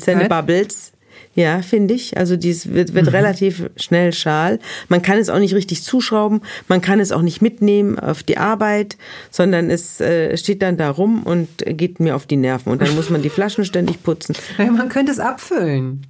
seine 0.04 0.28
Bubbles 0.28 0.93
ja, 1.34 1.62
finde 1.62 1.94
ich. 1.94 2.16
Also 2.16 2.36
dies 2.36 2.72
wird, 2.72 2.94
wird 2.94 3.06
mhm. 3.06 3.12
relativ 3.12 3.70
schnell 3.76 4.12
schal. 4.12 4.58
Man 4.88 5.02
kann 5.02 5.18
es 5.18 5.28
auch 5.28 5.38
nicht 5.38 5.54
richtig 5.54 5.82
zuschrauben, 5.82 6.42
man 6.68 6.80
kann 6.80 7.00
es 7.00 7.12
auch 7.12 7.22
nicht 7.22 7.42
mitnehmen 7.42 7.98
auf 7.98 8.22
die 8.22 8.38
Arbeit, 8.38 8.96
sondern 9.30 9.70
es 9.70 10.00
äh, 10.00 10.36
steht 10.36 10.62
dann 10.62 10.76
da 10.76 10.90
rum 10.90 11.22
und 11.24 11.48
geht 11.66 12.00
mir 12.00 12.16
auf 12.16 12.26
die 12.26 12.36
Nerven. 12.36 12.70
Und 12.72 12.82
dann 12.82 12.94
muss 12.94 13.10
man 13.10 13.22
die 13.22 13.30
Flaschen 13.30 13.64
ständig 13.64 14.02
putzen. 14.02 14.34
Man 14.58 14.88
könnte 14.88 15.12
es 15.12 15.18
abfüllen. 15.18 16.06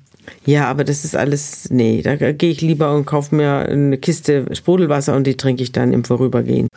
Ja, 0.47 0.67
aber 0.67 0.85
das 0.85 1.05
ist 1.05 1.17
alles, 1.17 1.71
nee, 1.71 2.03
da 2.03 2.17
gehe 2.17 2.51
ich 2.51 2.61
lieber 2.61 2.95
und 2.95 3.07
kaufe 3.07 3.35
mir 3.35 3.67
eine 3.69 3.97
Kiste 3.99 4.47
Sprudelwasser 4.53 5.15
und 5.17 5.27
die 5.27 5.37
trinke 5.37 5.63
ich 5.63 5.73
dann 5.73 5.93
im 5.93 6.05
Vorübergehen. 6.05 6.69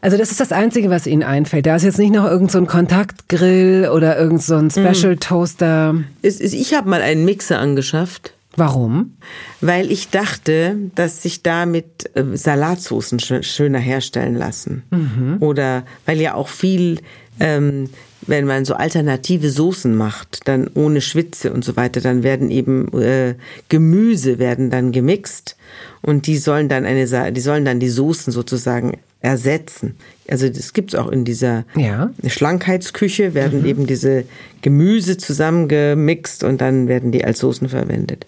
Also 0.00 0.16
das 0.16 0.30
ist 0.30 0.40
das 0.40 0.52
Einzige, 0.52 0.90
was 0.90 1.06
Ihnen 1.06 1.22
einfällt. 1.22 1.66
Da 1.66 1.76
ist 1.76 1.84
jetzt 1.84 1.98
nicht 1.98 2.12
noch 2.12 2.24
irgendein 2.24 2.64
so 2.64 2.66
Kontaktgrill 2.66 3.90
oder 3.92 4.18
irgendein 4.18 4.70
so 4.70 4.80
Special 4.80 5.16
Toaster. 5.16 5.94
Ich 6.22 6.74
habe 6.74 6.88
mal 6.88 7.02
einen 7.02 7.24
Mixer 7.24 7.58
angeschafft. 7.58 8.34
Warum? 8.56 9.16
Weil 9.60 9.90
ich 9.90 10.10
dachte, 10.10 10.76
dass 10.94 11.22
sich 11.22 11.42
damit 11.42 12.10
äh, 12.14 12.22
Salatsoßen 12.34 13.18
schöner 13.18 13.78
herstellen 13.78 14.36
lassen. 14.36 14.84
Mhm. 14.90 15.36
Oder 15.40 15.84
weil 16.06 16.20
ja 16.20 16.34
auch 16.34 16.48
viel 16.48 17.00
ähm, 17.40 17.88
wenn 18.26 18.46
man 18.46 18.64
so 18.64 18.74
alternative 18.74 19.50
Soßen 19.50 19.94
macht, 19.94 20.46
dann 20.46 20.68
ohne 20.74 21.00
Schwitze 21.00 21.52
und 21.52 21.64
so 21.64 21.76
weiter, 21.76 22.00
dann 22.00 22.22
werden 22.22 22.50
eben 22.50 22.92
äh, 22.98 23.34
Gemüse 23.68 24.38
werden 24.38 24.70
dann 24.70 24.92
gemixt 24.92 25.56
und 26.02 26.26
die 26.26 26.38
sollen 26.38 26.68
dann 26.68 26.84
eine, 26.84 27.32
die 27.32 27.40
sollen 27.40 27.64
dann 27.64 27.80
die 27.80 27.88
Soßen 27.88 28.32
sozusagen 28.32 28.98
ersetzen. 29.20 29.96
Also 30.28 30.48
das 30.48 30.72
gibt's 30.74 30.94
auch 30.94 31.08
in 31.08 31.24
dieser 31.24 31.64
ja. 31.76 32.10
Schlankheitsküche, 32.26 33.34
werden 33.34 33.60
mhm. 33.60 33.66
eben 33.66 33.86
diese 33.86 34.24
Gemüse 34.64 35.18
zusammengemixt 35.18 36.42
und 36.42 36.62
dann 36.62 36.88
werden 36.88 37.12
die 37.12 37.22
als 37.22 37.38
Soßen 37.40 37.68
verwendet. 37.68 38.24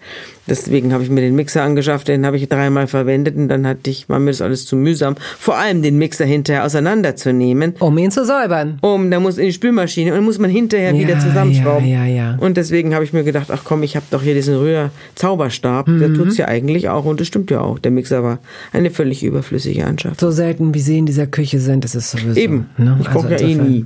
Deswegen 0.47 0.93
habe 0.93 1.03
ich 1.03 1.09
mir 1.09 1.21
den 1.21 1.35
Mixer 1.35 1.63
angeschafft, 1.63 2.07
den 2.07 2.27
habe 2.27 2.37
ich 2.37 2.47
dreimal 2.47 2.85
verwendet 2.85 3.35
und 3.35 3.49
dann 3.49 3.65
hatte 3.65 3.89
ich, 3.89 4.07
war 4.07 4.19
mir 4.19 4.29
das 4.29 4.41
alles 4.41 4.67
zu 4.67 4.75
mühsam. 4.75 5.15
Vor 5.39 5.57
allem 5.57 5.81
den 5.81 5.97
Mixer 5.97 6.25
hinterher 6.25 6.63
auseinanderzunehmen. 6.63 7.73
Um 7.79 7.97
ihn 7.97 8.11
zu 8.11 8.23
säubern. 8.23 8.77
Um, 8.81 9.09
da 9.09 9.19
muss 9.19 9.39
in 9.39 9.47
die 9.47 9.51
Spülmaschine 9.51 10.13
und 10.13 10.23
muss 10.23 10.37
man 10.37 10.51
hinterher 10.51 10.93
ja, 10.93 10.99
wieder 10.99 11.19
zusammenschrauben. 11.19 11.87
Ja, 11.87 12.05
ja, 12.05 12.33
ja. 12.33 12.37
Und 12.39 12.55
deswegen 12.55 12.93
habe 12.93 13.03
ich 13.03 13.13
mir 13.13 13.23
gedacht, 13.23 13.47
ach 13.49 13.63
komm, 13.63 13.81
ich 13.81 13.95
habe 13.95 14.05
doch 14.11 14.21
hier 14.21 14.35
diesen 14.35 14.55
Rührzauberstab, 14.55 15.87
mhm. 15.87 15.99
der 15.99 16.13
tut's 16.13 16.37
ja 16.37 16.47
eigentlich 16.47 16.87
auch 16.87 17.05
und 17.05 17.19
das 17.19 17.25
stimmt 17.25 17.49
ja 17.49 17.61
auch. 17.61 17.79
Der 17.79 17.89
Mixer 17.89 18.21
war 18.23 18.37
eine 18.73 18.91
völlig 18.91 19.23
überflüssige 19.23 19.85
Anschaffung. 19.85 20.17
So 20.19 20.29
selten 20.29 20.75
wie 20.75 20.81
Sie 20.81 20.99
in 20.99 21.07
dieser 21.07 21.25
Küche 21.25 21.59
sind, 21.59 21.83
ist 21.83 21.95
es 21.95 22.11
sowieso. 22.11 22.39
Eben. 22.39 22.69
Ne? 22.77 22.95
Ich 23.01 23.09
also 23.09 23.27
ja 23.27 23.39
eh 23.39 23.55
nie. 23.55 23.85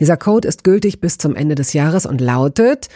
Dieser 0.00 0.16
Code 0.16 0.48
ist 0.48 0.64
gültig 0.64 1.00
bis 1.00 1.18
zum 1.18 1.36
Ende 1.36 1.54
des 1.54 1.72
Jahres 1.72 2.06
und 2.06 2.20
lautet 2.20 2.88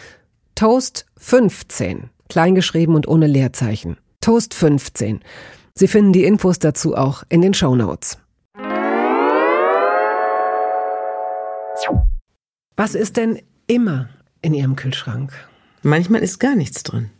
Toast 0.55 1.07
15, 1.19 2.11
kleingeschrieben 2.29 2.95
und 2.95 3.07
ohne 3.09 3.27
Leerzeichen. 3.27 3.97
Toast 4.21 4.55
15. 4.55 5.21
Sie 5.75 5.89
finden 5.89 6.13
die 6.13 6.25
Infos 6.25 6.59
dazu 6.59 6.97
auch 6.97 7.23
in 7.29 7.43
den 7.43 7.55
Show 7.55 7.77
Notes. 7.77 8.19
Was 12.77 12.95
ist 12.95 13.17
denn 13.17 13.41
immer 13.67 14.09
in 14.43 14.55
Ihrem 14.55 14.77
Kühlschrank? 14.77 15.33
Manchmal 15.83 16.23
ist 16.23 16.39
gar 16.39 16.55
nichts 16.55 16.83
drin. 16.83 17.11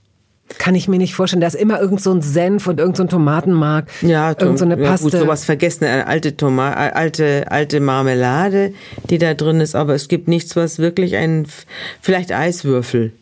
Kann 0.57 0.75
ich 0.75 0.89
mir 0.89 0.97
nicht 0.99 1.15
vorstellen. 1.15 1.41
Da 1.43 1.47
ist 1.47 1.55
immer 1.57 1.79
irgend 1.81 2.01
so 2.01 2.11
ein 2.13 2.23
Senf 2.23 2.67
und 2.67 2.81
irgend 2.81 2.97
so 2.97 3.03
ein 3.03 3.09
Tomatenmark. 3.11 3.87
Ja, 4.01 4.31
irgend 4.31 4.59
so 4.59 4.65
eine 4.65 4.81
ja, 4.81 4.89
Paste. 4.91 5.11
gut, 5.11 5.13
sowas 5.21 5.45
vergessen, 5.45 5.85
eine 5.85 6.07
alte 6.07 6.37
Toma 6.37 6.73
alte 6.73 7.51
alte 7.51 7.81
Marmelade, 7.81 8.73
die 9.11 9.19
da 9.19 9.35
drin 9.35 9.61
ist, 9.61 9.75
aber 9.75 9.95
es 9.95 10.09
gibt 10.09 10.27
nichts, 10.29 10.57
was 10.57 10.79
wirklich 10.79 11.17
ein 11.17 11.47
vielleicht 12.01 12.33
Eiswürfel. 12.33 13.13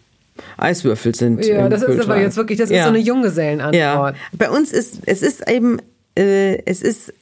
Eiswürfel 0.57 1.15
sind. 1.15 1.45
ja, 1.45 1.69
das 1.69 1.81
ist 1.83 1.87
aber 1.89 1.95
Kühlschrank. 1.97 2.23
jetzt 2.23 2.37
wirklich, 2.37 2.59
das 2.59 2.71
ist 2.71 2.77
Ja. 2.77 2.83
so 2.85 2.91
eine 2.91 2.99
Junggesellenantwort. 2.99 3.75
Ja, 3.75 4.15
bei 4.33 4.51
uns 4.51 4.73
ist 4.73 5.01
es 5.07 5.23
ist 5.23 5.49
eben 5.51 5.79
äh, 6.17 6.59
es 6.65 6.83
ist 6.83 7.13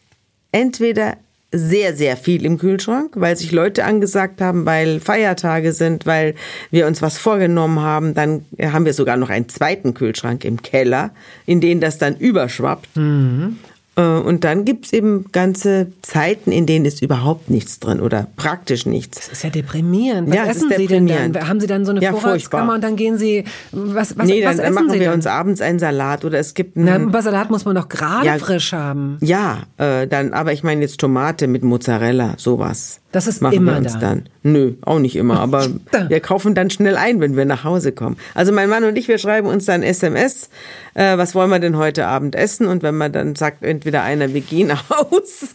entweder 0.53 1.17
sehr 1.55 1.95
sehr 1.95 2.17
viel 2.17 2.45
im 2.45 2.59
Kühlschrank, 2.59 3.13
weil 3.15 3.37
sich 3.37 3.53
Leute 3.53 3.85
angesagt 3.85 4.41
haben, 4.41 4.67
weil 4.67 5.01
Feiertage 5.01 5.73
sind, 5.73 6.05
weil 6.05 6.35
wir 6.71 6.87
uns 6.87 7.01
was 7.01 7.17
vorgenommen 7.17 7.81
haben, 7.81 8.15
dann 8.15 8.45
haben 8.61 8.85
wir 8.85 8.93
sogar 8.93 9.17
noch 9.17 9.31
einen 9.31 9.49
zweiten 9.49 9.95
Kühlschrank 9.95 10.45
im 10.45 10.63
Keller, 10.63 11.13
in 11.47 11.61
den 11.61 11.81
das 11.81 11.99
dann 11.99 12.17
überschwappt. 12.17 12.97
Äh, 12.97 13.74
Und 13.97 14.43
dann 14.43 14.65
gibt's 14.65 14.93
eben 14.93 15.27
ganze 15.31 15.87
Zeiten, 16.03 16.51
in 16.51 16.67
denen 16.67 16.85
ist 16.85 17.01
überhaupt 17.01 17.49
nichts 17.49 17.79
drin 17.79 18.01
oder 18.01 18.27
praktisch 18.35 18.87
nichts. 18.87 19.19
Das 19.21 19.29
ist 19.29 19.45
ja 19.45 19.51
deprimierend. 19.51 20.29
Was 20.31 20.35
Ja, 20.37 20.43
es 20.47 20.57
essen 20.57 20.71
ist 20.73 20.77
Sie 20.79 20.87
denn 20.89 21.07
dann? 21.07 21.49
Haben 21.49 21.61
Sie 21.61 21.69
dann 21.69 21.85
so 21.85 21.93
eine 21.93 22.01
Ja, 22.03 22.11
Vorratskammer 22.11 22.33
furchtbar. 22.65 22.75
und 22.75 22.83
dann 22.83 22.97
gehen 22.97 23.19
Sie, 23.19 23.45
was, 23.71 24.19
was, 24.19 24.27
nee, 24.27 24.41
dann, 24.41 24.51
was 24.51 24.57
dann 24.57 24.65
essen 24.67 24.75
machen 24.75 24.91
Sie 24.91 24.99
wir 24.99 25.07
dann? 25.07 25.15
uns 25.15 25.27
abends 25.29 25.61
einen 25.61 25.79
Salat 25.79 26.25
oder 26.25 26.41
es 26.41 26.55
gibt 26.55 26.77
Na, 26.77 26.95
einen, 26.95 27.09
aber 27.11 27.23
Salat 27.23 27.51
muss 27.51 27.65
man 27.65 27.77
doch 27.77 27.89
gerade 27.89 28.27
Ja. 28.27 28.39
frisch 28.39 28.73
haben. 28.73 29.19
Ja, 29.21 29.59
äh, 29.77 30.09
dann, 30.09 30.33
aber 30.33 30.53
ich 30.53 30.65
meine 30.65 30.81
jetzt 30.81 30.99
Tomate 30.99 31.47
mit 31.47 31.63
Mozzarella, 31.63 32.35
sowas. 32.37 33.01
Das 33.15 33.29
ist 33.29 33.41
machen 33.41 33.55
immer 33.55 33.75
wir 33.75 33.79
uns 33.79 33.93
da. 33.93 34.01
dann. 34.01 34.29
Nö, 34.43 34.73
auch 34.83 34.99
nicht 34.99 35.15
immer, 35.15 35.39
aber 35.39 35.69
wir 36.09 36.19
kaufen 36.19 36.57
dann 36.57 36.69
schnell 36.69 36.97
ein, 36.97 37.21
wenn 37.21 37.37
wir 37.37 37.45
nach 37.45 37.63
Hause 37.63 37.93
kommen. 37.93 38.17
Also 38.35 38.51
mein 38.51 38.69
Mann 38.69 38.83
und 38.83 38.99
ich, 38.99 39.07
wir 39.07 39.19
schreiben 39.19 39.47
uns 39.47 39.67
dann 39.67 39.85
SMS, 39.85 40.49
äh, 40.95 41.17
was 41.17 41.33
wollen 41.37 41.49
wir 41.49 41.61
denn 41.61 41.77
heute 41.77 42.09
Abend 42.09 42.35
essen? 42.35 42.67
Und 42.67 42.83
wenn 42.83 42.97
man 42.97 43.13
dann 43.13 43.37
sagt, 43.37 43.63
entweder 43.63 44.03
einer, 44.03 44.35
wir 44.35 44.41
gehen 44.41 44.73
Haus, 44.91 45.55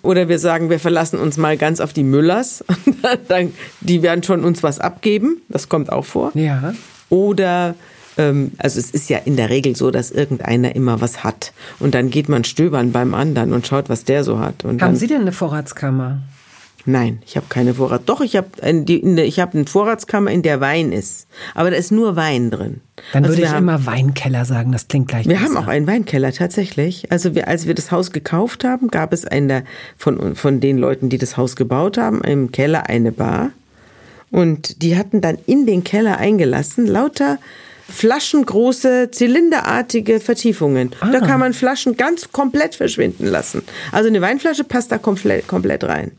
oder 0.00 0.30
wir 0.30 0.38
sagen, 0.38 0.70
wir 0.70 0.80
verlassen 0.80 1.18
uns 1.18 1.36
mal 1.36 1.58
ganz 1.58 1.80
auf 1.80 1.92
die 1.92 2.04
Müllers, 2.04 2.64
dann, 3.28 3.52
die 3.82 4.02
werden 4.02 4.22
schon 4.22 4.42
uns 4.42 4.62
was 4.62 4.80
abgeben, 4.80 5.42
das 5.50 5.68
kommt 5.68 5.92
auch 5.92 6.06
vor. 6.06 6.30
Ja. 6.32 6.72
Oder, 7.10 7.74
ähm, 8.16 8.52
also 8.56 8.80
es 8.80 8.90
ist 8.92 9.10
ja 9.10 9.18
in 9.18 9.36
der 9.36 9.50
Regel 9.50 9.76
so, 9.76 9.90
dass 9.90 10.10
irgendeiner 10.10 10.74
immer 10.74 11.02
was 11.02 11.22
hat. 11.22 11.52
Und 11.80 11.94
dann 11.94 12.08
geht 12.08 12.30
man 12.30 12.44
stöbern 12.44 12.92
beim 12.92 13.12
anderen 13.12 13.52
und 13.52 13.66
schaut, 13.66 13.90
was 13.90 14.04
der 14.04 14.24
so 14.24 14.38
hat. 14.38 14.64
Und 14.64 14.80
Haben 14.80 14.96
Sie 14.96 15.06
denn 15.06 15.20
eine 15.20 15.32
Vorratskammer? 15.32 16.22
Nein, 16.86 17.22
ich 17.24 17.36
habe 17.36 17.46
keine 17.48 17.74
Vorrat. 17.74 18.02
Doch, 18.06 18.20
ich 18.20 18.36
habe 18.36 18.48
ein, 18.60 18.86
ich 18.86 19.40
eine 19.40 19.66
Vorratskammer, 19.66 20.30
in 20.30 20.42
der 20.42 20.60
Wein 20.60 20.92
ist. 20.92 21.26
Aber 21.54 21.70
da 21.70 21.76
ist 21.76 21.90
nur 21.92 22.14
Wein 22.16 22.50
drin. 22.50 22.80
Dann 23.12 23.24
Also 23.24 23.36
würde 23.36 23.46
ich 23.46 23.52
haben, 23.52 23.64
immer 23.64 23.86
Weinkeller 23.86 24.44
sagen, 24.44 24.70
das 24.70 24.88
klingt 24.88 25.08
gleich 25.08 25.26
Wir 25.26 25.36
besser. 25.36 25.46
haben 25.46 25.56
auch 25.56 25.66
einen 25.68 25.86
Weinkeller 25.86 26.32
tatsächlich. 26.32 27.10
Also 27.10 27.34
wir, 27.34 27.48
als 27.48 27.66
wir 27.66 27.74
das 27.74 27.90
Haus 27.90 28.10
gekauft 28.12 28.64
haben, 28.64 28.88
gab 28.88 29.12
es 29.12 29.24
eine 29.24 29.64
von 29.96 30.36
von 30.36 30.60
den 30.60 30.76
Leuten, 30.78 31.08
die 31.08 31.18
das 31.18 31.36
Haus 31.36 31.56
gebaut 31.56 31.96
haben, 31.96 32.20
im 32.22 32.52
Keller 32.52 32.88
eine 32.88 33.12
Bar 33.12 33.50
und 34.30 34.82
die 34.82 34.96
hatten 34.98 35.20
dann 35.20 35.38
in 35.46 35.64
den 35.66 35.84
Keller 35.84 36.18
eingelassen 36.18 36.86
lauter 36.86 37.38
flaschengroße 37.88 39.10
zylinderartige 39.10 40.18
Vertiefungen. 40.20 40.90
Da 41.12 41.20
kann 41.20 41.40
man 41.40 41.52
Flaschen 41.52 41.96
ganz 41.96 42.32
komplett 42.32 42.74
verschwinden 42.74 43.26
lassen. 43.26 43.62
Also 43.92 44.08
eine 44.08 44.20
Weinflasche 44.20 44.64
passt 44.64 44.90
da 44.90 44.98
komplett 44.98 45.46
komplett 45.46 45.84
rein. 45.84 46.12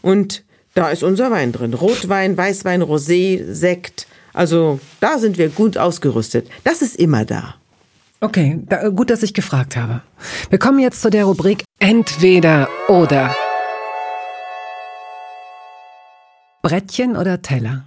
Und 0.00 0.44
da 0.74 0.90
ist 0.90 1.02
unser 1.02 1.30
Wein 1.30 1.52
drin. 1.52 1.74
Rotwein, 1.74 2.36
Weißwein, 2.36 2.82
Rosé, 2.82 3.44
Sekt. 3.52 4.06
Also 4.32 4.80
da 5.00 5.18
sind 5.18 5.38
wir 5.38 5.48
gut 5.48 5.76
ausgerüstet. 5.76 6.48
Das 6.64 6.82
ist 6.82 6.96
immer 6.96 7.24
da. 7.24 7.54
Okay, 8.20 8.60
da, 8.68 8.88
gut, 8.88 9.10
dass 9.10 9.22
ich 9.22 9.34
gefragt 9.34 9.76
habe. 9.76 10.00
Wir 10.48 10.58
kommen 10.58 10.78
jetzt 10.78 11.02
zu 11.02 11.10
der 11.10 11.24
Rubrik 11.24 11.64
Entweder 11.80 12.68
oder. 12.88 13.34
Brettchen 16.62 17.16
oder 17.16 17.42
Teller? 17.42 17.84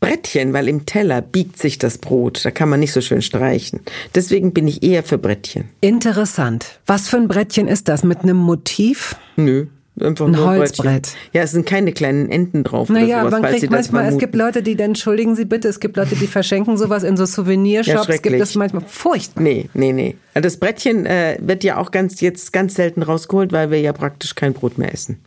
Brettchen, 0.00 0.54
weil 0.54 0.68
im 0.68 0.86
Teller 0.86 1.20
biegt 1.20 1.58
sich 1.58 1.76
das 1.76 1.98
Brot. 1.98 2.42
Da 2.44 2.50
kann 2.50 2.70
man 2.70 2.80
nicht 2.80 2.92
so 2.92 3.02
schön 3.02 3.20
streichen. 3.20 3.80
Deswegen 4.14 4.54
bin 4.54 4.66
ich 4.66 4.82
eher 4.82 5.02
für 5.02 5.18
Brettchen. 5.18 5.68
Interessant. 5.82 6.80
Was 6.86 7.08
für 7.08 7.18
ein 7.18 7.28
Brettchen 7.28 7.68
ist 7.68 7.88
das? 7.88 8.04
Mit 8.04 8.22
einem 8.22 8.38
Motiv? 8.38 9.16
Nö. 9.36 9.66
Einfach 10.02 10.26
Ein 10.26 10.38
Holzbrett. 10.38 11.14
Ja, 11.32 11.42
es 11.42 11.52
sind 11.52 11.66
keine 11.66 11.92
kleinen 11.92 12.30
Enten 12.30 12.64
drauf 12.64 12.88
Naja, 12.88 13.22
oder 13.22 13.30
sowas, 13.36 13.42
man 13.42 13.52
kriegt 13.52 13.70
manchmal, 13.70 14.06
es 14.06 14.18
gibt 14.18 14.34
Leute, 14.34 14.62
die, 14.62 14.76
dann, 14.76 14.90
entschuldigen 14.90 15.36
Sie 15.36 15.44
bitte, 15.44 15.68
es 15.68 15.80
gibt 15.80 15.96
Leute, 15.96 16.14
die 16.16 16.26
verschenken 16.26 16.76
sowas 16.76 17.02
in 17.02 17.16
so 17.16 17.22
Ja, 17.24 17.26
Souvenirshops, 17.26 18.06
gibt 18.06 18.20
schrecklich. 18.22 18.42
es 18.42 18.54
manchmal 18.54 18.82
furchtbar. 18.86 19.42
Nee, 19.42 19.68
nee, 19.74 19.92
nee. 19.92 20.16
Also 20.34 20.46
Das 20.46 20.56
Brettchen 20.56 21.06
äh, 21.06 21.38
wird 21.40 21.64
ja 21.64 21.76
auch 21.78 21.90
ganz 21.90 22.20
jetzt 22.20 22.52
ganz 22.52 22.74
selten 22.74 23.02
rausgeholt, 23.02 23.52
weil 23.52 23.70
wir 23.70 23.80
ja 23.80 23.92
praktisch 23.92 24.34
kein 24.34 24.52
Brot 24.52 24.78
mehr 24.78 24.92
essen. 24.92 25.18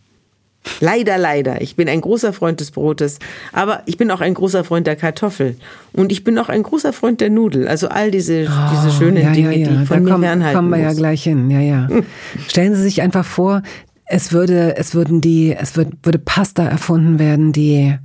Leider, 0.80 1.17
leider. 1.17 1.59
Ich 1.61 1.76
bin 1.76 1.89
ein 1.89 2.01
großer 2.01 2.34
Freund 2.34 2.59
des 2.59 2.69
Brotes, 2.69 3.17
aber 3.51 3.82
ich 3.88 3.97
bin 3.97 4.11
auch 4.11 4.22
ein 4.22 4.36
großer 4.36 4.63
Freund 4.63 4.86
der 4.86 4.95
Kartoffel 4.95 5.55
und 5.91 6.11
ich 6.11 6.24
bin 6.24 6.38
auch 6.38 6.49
ein 6.49 6.61
großer 6.61 6.93
Freund 6.93 7.19
der 7.19 7.32
Nudel. 7.32 7.67
Also 7.67 7.88
all 7.88 8.11
diese 8.11 8.41
diese 8.43 8.91
schönen 8.95 9.17
Oh, 9.17 9.22
ja, 9.22 9.32
Dinge, 9.32 9.57
ja, 9.57 9.57
ja. 9.57 9.67
die 9.69 9.76
da 9.80 9.86
von 9.86 10.03
mir 10.03 10.11
kommen, 10.11 10.24
fernhalten 10.24 10.55
kommen 10.55 10.69
wir 10.69 10.78
ja 10.78 10.89
muss. 10.89 10.97
gleich 10.97 11.24
hin. 11.24 11.49
Ja, 11.49 11.59
ja. 11.61 11.88
Stellen 12.47 12.76
Sie 12.76 12.84
sich 12.84 13.01
einfach 13.01 13.26
vor, 13.26 13.63
es 14.12 14.34
würde, 14.34 14.76
es 14.78 14.93
würden 14.93 15.22
die, 15.22 15.55
es 15.55 15.76
wird, 15.78 15.89
würde 16.03 16.20
Pasta 16.20 16.66
erfunden 16.66 17.18
werden, 17.18 17.53
die 17.53 17.97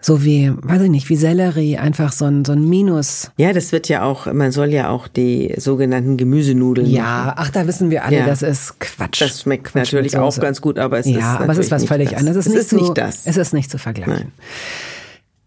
so 0.00 0.24
wie, 0.24 0.52
weiß 0.54 0.82
ich 0.82 0.90
nicht, 0.90 1.08
wie 1.08 1.16
Sellerie, 1.16 1.78
einfach 1.78 2.12
so 2.12 2.26
ein, 2.26 2.44
so 2.44 2.52
ein 2.52 2.68
Minus. 2.68 3.30
Ja, 3.38 3.52
das 3.52 3.72
wird 3.72 3.88
ja 3.88 4.04
auch, 4.04 4.32
man 4.32 4.52
soll 4.52 4.68
ja 4.68 4.88
auch 4.88 5.08
die 5.08 5.52
sogenannten 5.56 6.16
Gemüsenudeln 6.16 6.86
machen. 6.86 6.96
Ja, 6.96 7.34
ach, 7.36 7.50
da 7.50 7.66
wissen 7.66 7.90
wir 7.90 8.04
alle, 8.04 8.18
Ja. 8.18 8.26
das 8.26 8.42
ist 8.42 8.78
Quatsch. 8.78 9.20
Das 9.20 9.40
schmeckt 9.42 9.64
Quatsch 9.64 9.92
natürlich 9.92 10.16
auch 10.16 10.38
ganz 10.38 10.60
gut, 10.60 10.78
aber 10.78 10.98
es 10.98 11.06
ja, 11.06 11.18
ist 11.18 11.40
aber 11.40 11.52
es 11.52 11.58
ist 11.58 11.70
was 11.70 11.82
nicht 11.82 11.88
völlig 11.88 12.10
das. 12.10 12.20
anderes. 12.20 12.36
Es 12.36 12.46
ist, 12.46 12.54
Es 12.54 12.72
nicht, 12.72 12.82
ist 12.82 12.88
nicht 12.88 12.98
das. 12.98 13.26
Es 13.26 13.36
ist 13.36 13.52
nicht 13.52 13.70
zu 13.70 13.78
vergleichen. 13.78 14.14
Nein. 14.14 14.32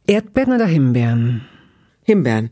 Erdbeeren 0.07 0.53
oder 0.53 0.65
Himbeeren? 0.65 1.41
Himbeeren. 2.03 2.49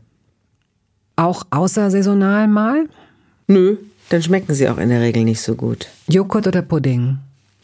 Auch 1.16 1.42
außersaisonal 1.50 2.48
mal? 2.48 2.86
Nö, 3.48 3.76
dann 4.08 4.22
schmecken 4.22 4.54
sie 4.54 4.68
auch 4.68 4.78
in 4.78 4.88
der 4.88 5.00
Regel 5.02 5.24
nicht 5.24 5.42
so 5.42 5.54
gut. 5.56 5.88
Joghurt 6.08 6.46
oder 6.46 6.62
Pudding? 6.62 7.18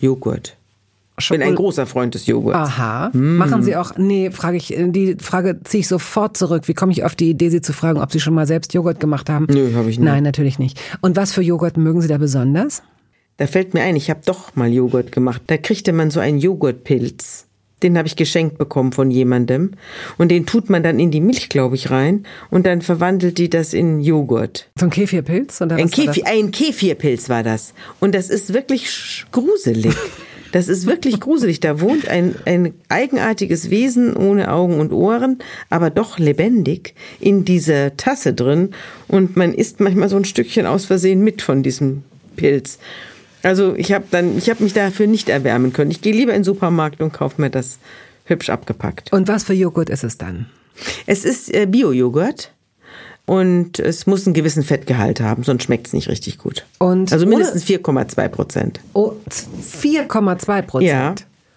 Joghurt. 0.05 0.57
Ich 1.19 1.29
bin 1.29 1.43
ein 1.43 1.55
großer 1.55 1.87
Freund 1.87 2.15
des 2.15 2.27
Joghurts. 2.27 2.59
Aha. 2.59 3.11
Machen 3.13 3.63
Sie 3.63 3.77
auch, 3.77 3.97
nee, 3.97 4.31
frage 4.33 4.57
ich, 4.57 4.75
die 4.77 5.17
Frage 5.21 5.61
ziehe 5.63 5.83
ich 5.83 5.89
sofort 5.89 6.37
zurück. 6.37 6.67
Wie 6.67 6.75
komme 6.75 6.91
ich 6.91 7.05
auf 7.05 7.15
die 7.15 7.31
Idee, 7.31 7.51
Sie 7.51 7.61
zu 7.61 7.73
fragen, 7.73 8.01
ob 8.01 8.11
Sie 8.11 8.19
schon 8.19 8.35
mal 8.35 8.47
selbst 8.49 8.75
Joghurt 8.75 8.99
gemacht 8.99 9.31
haben? 9.31 9.47
Nö, 9.49 9.75
habe 9.75 9.91
ich 9.91 9.99
nicht. 9.99 10.05
Nein, 10.05 10.25
natürlich 10.25 10.59
nicht. 10.59 10.81
Und 11.03 11.15
was 11.17 11.33
für 11.33 11.43
Joghurt 11.43 11.77
mögen 11.77 12.01
Sie 12.01 12.09
da 12.09 12.19
besonders? 12.19 12.83
Da 13.37 13.47
fällt 13.47 13.75
mir 13.75 13.83
ein, 13.83 13.95
ich 13.95 14.11
habe 14.11 14.21
doch 14.25 14.57
mal 14.57 14.73
Joghurt 14.73 15.13
gemacht. 15.13 15.43
Da 15.47 15.57
kriegte 15.57 15.93
man 15.93 16.11
so 16.11 16.19
einen 16.19 16.39
Joghurtpilz. 16.39 17.47
Den 17.83 17.99
habe 17.99 18.09
ich 18.09 18.17
geschenkt 18.17 18.57
bekommen 18.57 18.93
von 18.93 19.11
jemandem. 19.11 19.73
Und 20.17 20.31
den 20.31 20.47
tut 20.47 20.71
man 20.71 20.83
dann 20.83 20.99
in 20.99 21.11
die 21.11 21.21
Milch, 21.21 21.49
glaube 21.49 21.75
ich, 21.75 21.91
rein. 21.91 22.25
Und 22.51 22.67
dann 22.67 22.83
verwandelt 22.83 23.39
die 23.39 23.51
das 23.51 23.75
in 23.75 24.01
Joghurt. 24.01 24.71
So 24.79 24.87
ein 24.87 24.91
Kefirpilz? 24.91 25.61
Oder 25.61 25.77
Ein, 25.77 25.91
was 25.91 25.99
war 25.99 26.07
das? 26.07 26.15
Kefir, 26.15 26.31
ein 26.31 26.51
Kefirpilz 26.51 27.29
war 27.29 27.43
das. 27.43 27.75
Und 28.01 28.15
das 28.15 28.31
ist 28.31 28.55
wirklich 28.55 29.25
gruselig. 29.33 29.95
Das 30.55 30.69
ist 30.69 30.87
wirklich 30.87 31.19
gruselig. 31.19 31.59
Da 31.59 31.81
wohnt 31.81 32.07
ein, 32.07 32.37
ein 32.45 32.75
eigenartiges 32.89 33.71
Wesen 33.71 34.15
ohne 34.15 34.53
Augen 34.53 34.79
und 34.79 34.93
Ohren, 34.93 35.41
aber 35.69 35.91
doch 35.91 36.21
lebendig 36.21 36.95
in 37.19 37.45
dieser 37.45 37.97
Tasse 37.97 38.35
drin. 38.35 38.71
Und 39.09 39.37
man 39.37 39.53
isst 39.53 39.81
manchmal 39.81 40.09
so 40.09 40.17
ein 40.17 40.25
Stückchen 40.25 40.65
aus 40.65 40.85
Versehen 40.85 41.25
mit 41.25 41.43
von 41.43 41.65
diesem 41.65 42.05
Pilz. 42.37 42.79
Also 43.45 43.75
ich 43.77 43.93
habe 43.93 44.05
dann, 44.11 44.37
ich 44.39 44.51
habe 44.51 44.63
mich 44.63 44.73
dafür 44.73 45.07
nicht 45.07 45.29
erwärmen 45.29 45.73
können. 45.73 45.91
Ich 45.91 46.01
gehe 46.01 46.13
lieber 46.13 46.33
in 46.33 46.39
den 46.39 46.45
Supermarkt 46.45 47.01
und 47.01 47.13
kaufe 47.13 47.41
mir 47.41 47.51
das 47.51 47.79
hübsch 48.25 48.51
abgepackt. 48.51 49.13
Und 49.13 49.29
was 49.29 49.45
für 49.45 49.55
Joghurt 49.55 49.91
ist 49.91 50.03
es 50.03 50.19
dann? 50.19 50.47
Es 51.07 51.25
ist 51.25 51.55
äh, 51.55 51.67
Bio-Joghurt 51.67 52.53
und 53.27 53.79
es 53.79 54.07
muss 54.07 54.27
einen 54.27 54.35
gewissen 54.35 54.63
Fettgehalt 54.63 55.21
haben, 55.21 55.45
sonst 55.45 55.65
schmeckt 55.65 55.87
es 55.87 55.93
nicht 55.93 56.09
richtig 56.09 56.39
gut. 56.39 56.65
Und 56.79 57.13
also 57.13 57.27
mindestens 57.27 57.65
4,2 57.65 58.29
Prozent. 58.29 58.81
Oh, 58.93 59.13
4,2 59.31 60.63
Prozent. 60.63 60.91
Ja. 60.91 61.15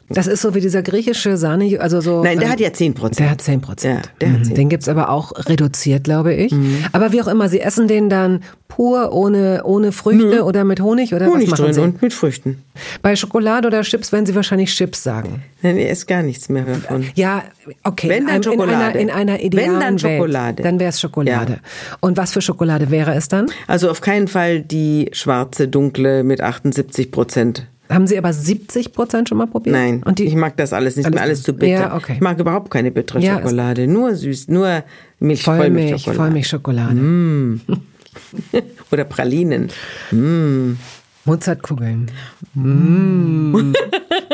Das 0.09 0.25
ist 0.25 0.41
so 0.41 0.55
wie 0.55 0.61
dieser 0.61 0.81
griechische 0.83 1.35
Sahne, 1.35 1.79
also 1.81 1.99
so. 1.99 2.23
Nein, 2.23 2.37
der 2.37 2.47
ähm, 2.47 2.51
hat 2.53 2.59
ja 2.61 2.71
10 2.71 2.93
Prozent. 2.93 3.19
Der 3.19 3.29
hat 3.31 3.41
10 3.41 3.59
Prozent. 3.59 4.05
Ja, 4.05 4.11
der 4.21 4.33
hat 4.33 4.45
10. 4.45 4.55
Den 4.55 4.69
gibt's 4.69 4.87
aber 4.87 5.09
auch 5.09 5.33
reduziert, 5.49 6.05
glaube 6.05 6.33
ich. 6.33 6.53
Aber 6.93 7.11
wie 7.11 7.21
auch 7.21 7.27
immer, 7.27 7.49
Sie 7.49 7.59
essen 7.59 7.89
den 7.89 8.09
dann 8.09 8.41
pur, 8.69 9.11
ohne, 9.11 9.63
ohne 9.65 9.91
Früchte 9.91 10.43
oder 10.45 10.63
mit 10.63 10.79
Honig 10.81 11.13
oder 11.13 11.25
Honig 11.27 11.51
was 11.51 11.59
machen 11.59 11.65
drin 11.65 11.73
Sie? 11.73 11.81
und 11.81 12.01
mit 12.01 12.13
Früchten. 12.13 12.63
Bei 13.01 13.15
Schokolade 13.17 13.67
oder 13.67 13.81
Chips 13.81 14.11
werden 14.13 14.25
Sie 14.25 14.35
wahrscheinlich 14.35 14.73
Chips 14.73 15.03
sagen. 15.03 15.43
Nein, 15.61 15.77
ich 15.77 15.89
esse 15.89 16.05
gar 16.05 16.23
nichts 16.23 16.47
mehr 16.47 16.63
davon. 16.63 17.05
Ja, 17.15 17.43
okay. 17.83 18.07
Wenn, 18.09 18.27
dann 18.27 18.35
einem- 18.35 18.43
in, 18.53 18.61
einer, 18.61 18.71
Schokolade. 18.71 18.99
in 18.99 19.09
einer 19.11 19.33
Wenn, 19.33 19.41
idealen 19.41 19.79
dann 19.79 20.01
Welt, 20.03 20.17
Schokolade. 20.19 20.63
Dann 20.63 20.79
wäre 20.79 20.89
es 20.89 21.01
Schokolade. 21.01 21.59
Und 21.99 22.15
was 22.15 22.31
für 22.31 22.41
Schokolade 22.41 22.91
wäre 22.91 23.13
es 23.15 23.27
dann? 23.27 23.47
Also 23.67 23.89
auf 23.89 23.99
keinen 24.01 24.27
Fall 24.29 24.61
die 24.61 25.09
schwarze, 25.11 25.67
dunkle 25.67 26.23
mit 26.23 26.39
78 26.41 27.11
Prozent. 27.11 27.67
Haben 27.89 28.07
Sie 28.07 28.17
aber 28.17 28.33
70 28.33 28.93
Prozent 28.93 29.29
schon 29.29 29.37
mal 29.37 29.47
probiert? 29.47 29.75
Nein, 29.75 30.03
Und 30.03 30.19
die, 30.19 30.25
ich 30.25 30.35
mag 30.35 30.57
das 30.57 30.73
alles 30.73 30.97
nicht 30.97 31.05
Alles 31.05 31.21
alles 31.21 31.43
zu 31.43 31.53
bitter. 31.53 31.71
Ja, 31.71 31.95
okay. 31.95 32.13
Ich 32.15 32.21
mag 32.21 32.39
überhaupt 32.39 32.69
keine 32.69 32.91
bittere 32.91 33.19
Ja, 33.19 33.37
Schokolade, 33.37 33.87
nur 33.87 34.15
süß, 34.15 34.49
nur 34.49 34.83
Milch, 35.19 35.43
Vollmilch, 35.43 36.03
Vollmilchschokolade. 36.03 36.99
Vollmilchschokolade. 36.99 37.59
Oder 38.91 39.03
Pralinen. 39.05 39.69
Mozartkugeln. 41.25 42.11
Mm. 42.53 43.73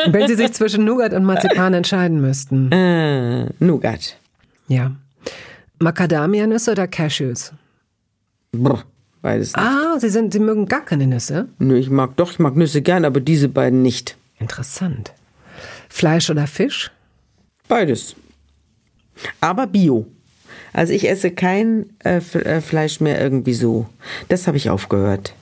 Wenn 0.08 0.28
Sie 0.28 0.36
sich 0.36 0.54
zwischen 0.54 0.86
Nougat 0.86 1.14
und 1.14 1.24
Marzipan 1.26 1.74
entscheiden 1.74 2.22
müssten. 2.22 2.72
Äh, 2.72 3.50
Nougat. 3.60 4.18
Ja. 4.68 4.92
Macadamianüsse 5.80 6.72
oder 6.72 6.88
Cashews? 6.88 7.52
Brr, 8.52 8.84
beides 9.24 9.56
nicht. 9.56 9.58
Ah, 9.58 10.00
Sie, 10.00 10.10
sind, 10.10 10.34
Sie 10.34 10.40
mögen 10.40 10.68
gar 10.68 10.86
keine 10.86 11.08
Nüsse? 11.08 11.48
Nö, 11.58 11.76
ich 11.78 11.90
mag 11.90 12.16
doch, 12.18 12.32
ich 12.32 12.40
mag 12.40 12.56
Nüsse 12.56 12.84
gern, 12.84 13.06
aber 13.06 13.20
diese 13.20 13.50
beiden 13.50 13.82
nicht. 13.82 14.16
Interessant. 14.40 15.14
Fleisch 15.90 16.30
oder 16.30 16.46
Fisch? 16.46 16.92
Beides. 17.68 18.16
Aber 19.42 19.66
Bio. 19.66 20.06
Also 20.74 20.94
ich 20.94 21.10
esse 21.10 21.32
kein 21.32 21.86
äh, 22.04 22.18
äh, 22.18 22.62
Fleisch 22.62 23.00
mehr 23.00 23.22
irgendwie 23.22 23.54
so. 23.54 23.88
Das 24.28 24.48
habe 24.48 24.58
ich 24.58 24.70
aufgehört. 24.70 25.34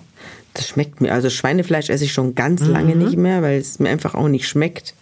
Das 0.54 0.68
schmeckt 0.68 1.00
mir. 1.00 1.14
Also 1.14 1.30
Schweinefleisch 1.30 1.90
esse 1.90 2.04
ich 2.04 2.14
schon 2.14 2.36
ganz 2.36 2.66
lange 2.66 2.96
nicht 2.96 3.16
mehr, 3.16 3.42
weil 3.42 3.60
es 3.60 3.80
mir 3.80 3.90
einfach 3.90 4.14
auch 4.14 4.28
nicht 4.28 4.48
schmeckt. 4.48 4.94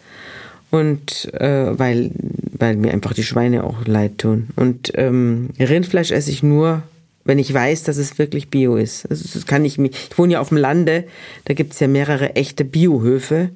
Und 0.69 1.33
äh, 1.33 1.77
weil, 1.77 2.11
weil 2.57 2.75
mir 2.75 2.93
einfach 2.93 3.13
die 3.13 3.23
Schweine 3.23 3.63
auch 3.63 3.85
leid 3.85 4.19
tun. 4.19 4.49
Und 4.55 4.91
ähm, 4.93 5.49
Rindfleisch 5.59 6.11
esse 6.11 6.29
ich 6.29 6.43
nur, 6.43 6.83
wenn 7.29 7.39
ich 7.39 7.53
weiß, 7.53 7.83
dass 7.83 7.97
es 7.97 8.17
wirklich 8.17 8.49
Bio 8.49 8.75
ist. 8.75 9.05
Also 9.09 9.23
das 9.33 9.45
kann 9.45 9.63
ich 9.63 9.77
mir. 9.77 9.89
Ich 9.91 10.17
wohne 10.17 10.33
ja 10.33 10.41
auf 10.41 10.49
dem 10.49 10.57
Lande, 10.57 11.05
da 11.45 11.53
gibt 11.53 11.73
es 11.73 11.79
ja 11.79 11.87
mehrere 11.87 12.35
echte 12.35 12.65
Biohöfe. 12.65 13.51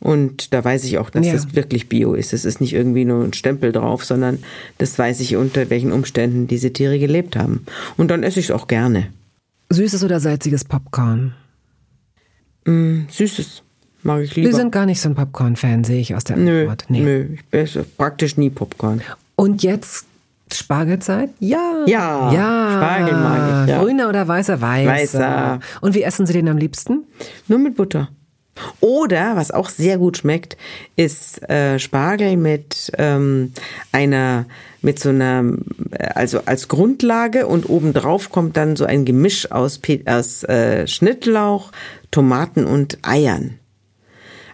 Und 0.00 0.54
da 0.54 0.64
weiß 0.64 0.84
ich 0.84 0.96
auch, 0.98 1.10
dass 1.10 1.26
Ja. 1.26 1.32
das 1.34 1.54
wirklich 1.54 1.88
Bio 1.88 2.14
ist. 2.14 2.32
Es 2.32 2.44
ist 2.44 2.60
nicht 2.60 2.72
irgendwie 2.72 3.04
nur 3.04 3.22
ein 3.24 3.32
Stempel 3.34 3.72
drauf, 3.72 4.04
sondern 4.04 4.38
das 4.78 4.98
weiß 4.98 5.20
ich, 5.20 5.36
unter 5.36 5.70
welchen 5.70 5.92
Umständen 5.92 6.46
diese 6.46 6.72
Tiere 6.72 6.98
gelebt 6.98 7.36
haben. 7.36 7.66
Und 7.96 8.10
dann 8.10 8.22
esse 8.22 8.38
ich 8.40 8.46
es 8.46 8.50
auch 8.52 8.66
gerne. 8.68 9.08
Süßes 9.70 10.02
oder 10.04 10.20
salziges 10.20 10.64
Popcorn? 10.64 11.34
Süßes 12.64 13.62
mag 14.02 14.22
ich 14.22 14.36
lieber. 14.36 14.52
sind 14.52 14.72
gar 14.72 14.86
nicht 14.86 15.00
so 15.00 15.08
ein 15.08 15.14
Popcorn-Fan, 15.14 15.84
sehe 15.84 16.00
ich 16.00 16.14
aus 16.14 16.24
der 16.24 16.36
nö, 16.36 16.60
Antwort. 16.60 16.84
Nee. 16.88 17.00
nö, 17.00 17.26
ich 17.34 17.40
esse 17.50 17.84
praktisch 17.84 18.36
nie 18.36 18.50
Popcorn. 18.50 19.02
Und 19.36 19.62
jetzt 19.62 20.06
Spargelzeit? 20.54 21.30
Ja. 21.38 21.84
Ja, 21.86 22.32
ja. 22.32 22.70
Spargel 22.76 23.14
mag 23.14 23.64
ich, 23.64 23.70
ja. 23.70 23.82
Grüner 23.82 24.08
oder 24.08 24.26
weißer? 24.26 24.60
Weißer. 24.60 24.90
Weißer. 24.92 25.60
Und 25.80 25.94
wie 25.94 26.02
essen 26.02 26.26
Sie 26.26 26.32
den 26.32 26.48
am 26.48 26.56
liebsten? 26.58 27.04
Nur 27.46 27.58
mit 27.58 27.76
Butter. 27.76 28.08
Oder, 28.80 29.36
was 29.36 29.50
auch 29.50 29.68
sehr 29.68 29.98
gut 29.98 30.18
schmeckt, 30.18 30.56
ist 30.96 31.48
äh, 31.48 31.78
Spargel 31.78 32.36
mit 32.36 32.92
ähm, 32.98 33.52
einer, 33.92 34.46
mit 34.82 34.98
so 34.98 35.10
einer, 35.10 35.44
äh, 35.90 36.08
also 36.14 36.40
als 36.44 36.68
Grundlage 36.68 37.46
und 37.46 37.68
obendrauf 37.68 38.30
kommt 38.30 38.56
dann 38.56 38.76
so 38.76 38.84
ein 38.84 39.04
Gemisch 39.04 39.50
aus, 39.50 39.80
aus 40.06 40.44
äh, 40.44 40.86
Schnittlauch, 40.86 41.72
Tomaten 42.10 42.66
und 42.66 42.98
Eiern. 43.02 43.58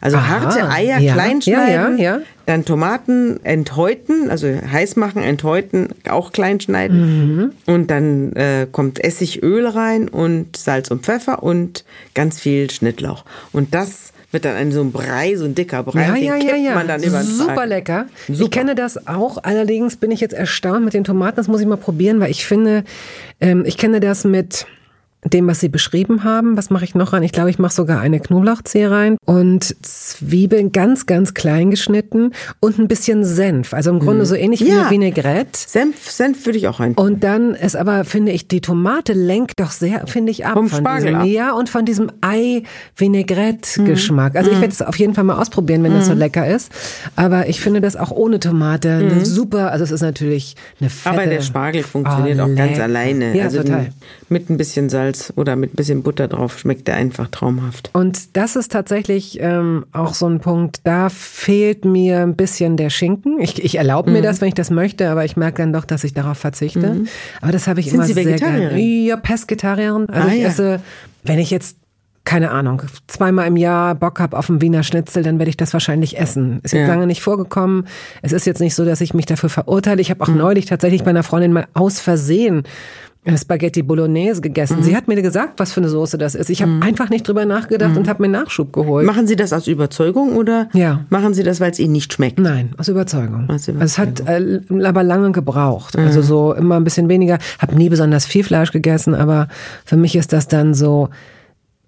Also 0.05 0.19
Aha, 0.19 0.43
harte 0.43 0.69
Eier 0.69 0.99
ja, 0.99 1.15
klein 1.15 1.41
ja, 1.41 1.65
schneiden, 1.65 1.99
ja, 1.99 2.17
ja. 2.17 2.21
dann 2.45 2.67
Tomaten 2.67 3.43
enthäuten, 3.43 4.29
also 4.29 4.49
heiß 4.49 4.97
machen, 4.97 5.23
enthäuten, 5.23 5.89
auch 6.11 6.31
klein 6.31 6.61
schneiden. 6.61 7.37
Mhm. 7.37 7.53
Und 7.65 7.91
dann 7.91 8.35
äh, 8.35 8.67
kommt 8.71 9.03
Essigöl 9.03 9.67
rein 9.67 10.11
und 10.11 10.59
Salz 10.59 10.91
und 10.91 11.07
Pfeffer 11.07 11.43
und 11.43 11.87
ganz 12.13 12.39
viel 12.39 12.71
Schnittlauch. 12.71 13.25
Und 13.53 13.75
das 13.75 14.13
wird 14.31 14.45
dann 14.45 14.57
ein 14.57 14.73
so 14.73 14.83
ein 14.83 14.93
Brei, 14.93 15.37
so 15.37 15.47
ein 15.47 15.55
dicker 15.55 15.83
Brei. 15.83 16.03
Ja, 16.03 16.13
den 16.13 16.23
ja, 16.23 16.35
ja, 16.35 16.41
kippt 16.41 16.65
ja. 16.67 16.75
man 16.75 16.87
dann 16.87 17.03
über 17.03 17.21
den 17.21 17.27
Super 17.27 17.55
Tag. 17.55 17.69
lecker. 17.69 18.07
Ich 18.29 18.37
Super. 18.37 18.51
kenne 18.51 18.75
das 18.75 19.07
auch. 19.07 19.39
Allerdings 19.43 19.97
bin 19.97 20.11
ich 20.11 20.21
jetzt 20.21 20.35
erstaunt 20.35 20.85
mit 20.85 20.93
den 20.93 21.05
Tomaten. 21.05 21.37
Das 21.37 21.49
muss 21.49 21.63
ich 21.63 21.67
mal 21.67 21.77
probieren, 21.77 22.21
weil 22.21 22.31
ich 22.31 22.45
finde, 22.45 22.85
ähm, 23.41 23.65
ich 23.65 23.79
kenne 23.79 24.01
das 24.01 24.25
mit 24.25 24.67
dem, 25.25 25.47
was 25.47 25.61
Sie 25.61 25.68
beschrieben 25.68 26.25
haben. 26.25 26.57
Was 26.57 26.70
mache 26.70 26.85
ich 26.85 26.95
noch 26.95 27.12
rein? 27.12 27.22
Ich 27.22 27.33
glaube, 27.33 27.51
ich 27.51 27.59
mache 27.59 27.72
sogar 27.72 28.01
eine 28.01 28.20
Knoblauchzehe 28.20 28.91
rein 28.91 29.16
und 29.25 29.75
Zwiebeln 29.85 30.72
ganz, 30.72 31.07
ganz 31.07 31.35
klein 31.35 31.70
geschnitten 31.70 32.33
und 32.61 32.79
ein 32.79 32.89
bisschen 32.89 33.25
Senf. 33.25 33.72
Also 33.75 33.91
im 33.91 33.99
Grunde 34.01 34.27
so 34.27 34.35
ähnlich 34.35 34.61
wie 34.61 34.68
Ja. 34.68 34.83
eine 34.83 34.91
Vinaigrette. 34.91 35.51
Senf, 35.66 36.11
Senf 36.11 36.45
würde 36.47 36.59
ich 36.59 36.68
auch 36.68 36.81
rein. 36.81 36.93
Und 36.95 37.25
dann 37.25 37.55
ist 37.55 37.77
aber, 37.77 38.05
finde 38.05 38.33
ich, 38.33 38.49
die 38.49 38.61
Tomate 38.61 39.12
lenkt 39.14 39.61
doch 39.61 39.70
sehr, 39.70 40.07
finde 40.07 40.31
ich, 40.31 40.47
ab. 40.47 40.55
Vom 40.55 40.68
von 40.68 40.81
Spargel 40.81 41.07
diesem, 41.07 41.20
ab. 41.20 41.27
Ja, 41.27 41.53
und 41.55 41.68
von 41.70 41.85
diesem 41.85 42.11
Ei-Vinaigrette-Geschmack. 42.20 44.37
Also 44.37 44.51
ich 44.51 44.61
werde 44.61 44.72
es 44.72 44.83
auf 44.83 44.99
jeden 44.99 45.14
Fall 45.14 45.25
mal 45.25 45.41
ausprobieren, 45.41 45.83
wenn 45.83 45.93
das 45.93 46.07
so 46.07 46.12
lecker 46.14 46.47
ist. 46.47 46.70
Aber 47.16 47.49
ich 47.49 47.61
finde 47.61 47.81
das 47.81 47.97
auch 47.97 48.11
ohne 48.11 48.39
Tomate 48.41 48.91
eine 48.91 49.25
super, 49.25 49.70
also 49.72 49.85
es 49.85 49.91
ist 49.91 50.03
natürlich 50.03 50.57
eine 50.81 50.91
fette. 50.91 51.16
Aber 51.16 51.27
der 51.27 51.41
Spargel 51.43 51.83
funktioniert 51.83 52.39
Oh, 52.41 52.45
auch 52.45 52.55
ganz 52.55 52.79
alleine. 52.79 53.37
Ja, 53.37 53.45
also 53.45 53.62
total. 53.62 53.89
mit 54.29 54.51
ein 54.51 54.57
bisschen 54.57 54.89
Salz 54.89 55.14
oder 55.37 55.57
mit 55.57 55.73
ein 55.73 55.77
bisschen 55.77 56.03
Butter 56.03 56.29
drauf 56.29 56.59
schmeckt 56.59 56.87
der 56.89 56.97
einfach 56.97 57.29
traumhaft. 57.29 57.91
Und 57.93 58.37
das 58.37 58.57
ist 58.57 58.73
tatsächlich 58.73 59.39
ähm, 59.41 59.85
auch 59.93 60.15
so 60.15 60.27
ein 60.27 60.41
Punkt, 60.41 60.81
da 60.85 61.09
fehlt 61.09 61.85
mir 61.85 62.21
ein 62.21 62.37
bisschen 62.37 62.77
der 62.77 62.91
Schinken. 62.91 63.41
Ich, 63.41 63.62
ich 63.65 63.77
erlaube 63.77 64.11
Mhm. 64.11 64.17
mir 64.17 64.23
das, 64.23 64.41
wenn 64.41 64.49
ich 64.49 64.55
das 64.55 64.71
möchte, 64.71 65.09
aber 65.11 65.25
ich 65.25 65.37
merke 65.37 65.59
dann 65.62 65.73
doch, 65.73 65.85
dass 65.85 66.05
ich 66.05 66.15
darauf 66.15 66.39
verzichte. 66.39 67.03
Aber 67.41 67.53
das 67.53 67.67
habe 67.67 67.81
ich 67.81 67.87
Sind 67.87 67.97
immer 67.97 68.05
Sie 68.07 68.12
sehr 68.15 68.25
gerne. 68.37 68.79
Ja, 68.79 69.17
Pesketarierin. 69.17 70.09
Also 70.09 70.29
Ah, 70.29 70.33
ich 70.33 70.43
ja. 70.43 70.49
esse, 70.49 70.81
wenn 71.23 71.39
ich 71.39 71.51
jetzt 71.51 71.77
keine 72.27 72.53
Ahnung, 72.53 72.81
zweimal 73.07 73.47
im 73.49 73.59
Jahr 73.59 73.95
Bock 73.95 74.19
hab 74.19 74.33
auf 74.33 74.49
einen 74.49 74.62
Wiener 74.62 74.83
Schnitzel, 74.83 75.23
dann 75.23 75.39
werde 75.39 75.51
ich 75.51 75.59
das 75.59 75.75
wahrscheinlich 75.75 76.19
essen. 76.19 76.61
Ist 76.62 76.73
jetzt 76.73 76.81
Ja. 76.81 76.87
lange 76.89 77.07
nicht 77.07 77.21
vorgekommen. 77.21 77.87
Es 78.23 78.33
ist 78.33 78.47
jetzt 78.47 78.61
nicht 78.62 78.75
so, 78.75 78.87
dass 78.87 79.03
ich 79.03 79.12
mich 79.12 79.27
dafür 79.27 79.51
verurteile. 79.51 80.01
Ich 80.01 80.09
habe 80.11 80.25
Mhm. 80.25 80.33
auch 80.33 80.39
neulich 80.39 80.65
tatsächlich 80.65 81.05
bei 81.05 81.11
einer 81.11 81.23
Freundin 81.23 81.53
mal 81.53 81.67
aus 81.75 82.01
Versehen 82.01 82.62
Spaghetti 83.37 83.83
Bolognese 83.83 84.41
gegessen. 84.43 84.79
Mhm. 84.79 84.83
Sie 84.83 84.95
hat 84.97 85.09
mir 85.09 85.20
gesagt, 85.22 85.59
was 85.59 85.72
für 85.72 85.81
eine 85.81 85.89
Soße 85.89 86.18
das 86.18 86.35
ist. 86.35 86.51
Ich 86.51 86.61
habe 86.61 86.72
einfach 86.83 87.09
nicht 87.09 87.27
drüber 87.27 87.47
nachgedacht 87.47 87.97
und 87.97 88.07
habe 88.09 88.22
mir 88.22 88.29
Nachschub 88.29 88.72
geholt. 88.72 89.07
Machen 89.07 89.27
Sie 89.27 89.35
das 89.35 89.53
aus 89.55 89.66
Überzeugung 89.66 90.37
oder 90.37 90.68
Ja. 90.75 91.05
machen 91.09 91.33
Sie 91.33 91.43
das, 91.43 91.59
weil 91.61 91.70
es 91.70 91.79
Ihnen 91.79 91.93
nicht 91.93 92.12
schmeckt? 92.12 92.39
Nein, 92.39 92.72
aus 92.77 92.89
Überzeugung. 92.89 93.49
Aus 93.49 93.66
Also 93.68 93.72
es 93.81 93.99
hat 93.99 94.20
äh, 94.29 94.61
aber 94.85 95.03
lange 95.03 95.33
gebraucht. 95.33 95.97
Also 95.97 96.20
so 96.22 96.53
immer 96.53 96.77
ein 96.77 96.85
bisschen 96.85 97.09
weniger. 97.09 97.39
Hab 97.59 97.75
nie 97.75 97.89
besonders 97.89 98.27
viel 98.27 98.45
Fleisch 98.45 98.72
gegessen, 98.72 99.14
aber 99.14 99.49
für 99.87 99.97
mich 99.97 100.14
ist 100.16 100.33
das 100.35 100.47
dann 100.49 100.75
so. 100.75 101.09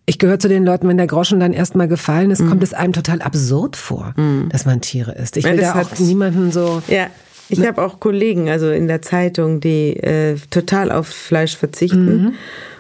Ich 0.09 0.21
gehöre 0.21 0.39
zu 0.39 0.49
den 0.49 0.65
Leuten, 0.65 0.87
wenn 0.89 0.97
der 0.99 1.09
Groschen 1.09 1.41
dann 1.41 1.53
erstmal 1.53 1.89
gefallen 1.89 2.31
ist, 2.31 2.47
kommt 2.47 2.63
es 2.63 2.73
einem 2.73 2.93
total 2.93 3.21
absurd 3.23 3.75
vor, 3.75 4.15
dass 4.51 4.65
man 4.65 4.81
Tiere 4.81 5.11
isst. 5.13 5.37
Ich 5.37 5.45
Ja, 5.45 5.51
will 5.51 5.57
das 5.59 5.73
da 5.73 5.81
auch 5.83 5.91
hat- 5.91 5.99
niemanden 6.01 6.53
so. 6.53 6.81
Ja, 6.87 7.09
ich 7.49 7.59
Ne. 7.59 7.69
habe 7.69 7.83
auch 7.83 8.01
Kollegen, 8.01 8.49
also 8.49 8.71
in 8.71 8.89
der 8.89 9.03
Zeitung, 9.03 9.61
die 9.61 9.97
äh, 9.97 10.37
total 10.51 10.91
auf 10.91 11.09
Fleisch 11.09 11.57
verzichten. 11.57 12.23
Mhm. 12.23 12.33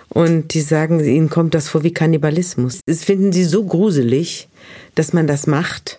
Und 0.08 0.54
die 0.54 0.60
sagen, 0.60 1.00
ihnen 1.04 1.28
kommt 1.28 1.54
das 1.54 1.68
vor 1.68 1.82
wie 1.82 1.92
Kannibalismus. 1.92 2.80
Das 2.86 3.04
finden 3.04 3.32
sie 3.32 3.44
so 3.44 3.64
gruselig, 3.64 4.48
dass 4.94 5.12
man 5.12 5.26
das 5.26 5.46
macht, 5.46 5.98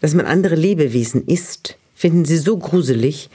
dass 0.00 0.14
man 0.14 0.26
andere 0.26 0.54
Lebewesen 0.54 1.26
isst. 1.26 1.76
Finden 1.94 2.24
sie 2.24 2.36
so 2.36 2.56
gruselig, 2.58 3.30